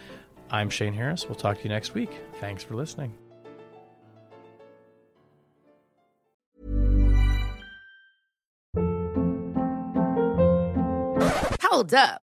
I'm 0.50 0.72
Shane 0.72 0.93
Harris. 0.93 1.28
We'll 1.28 1.36
talk 1.36 1.58
to 1.58 1.64
you 1.64 1.70
next 1.70 1.93
week. 1.93 2.10
Thanks 2.39 2.64
for 2.64 2.74
listening. 2.74 3.14
Hold 11.62 11.93
up. 11.93 12.24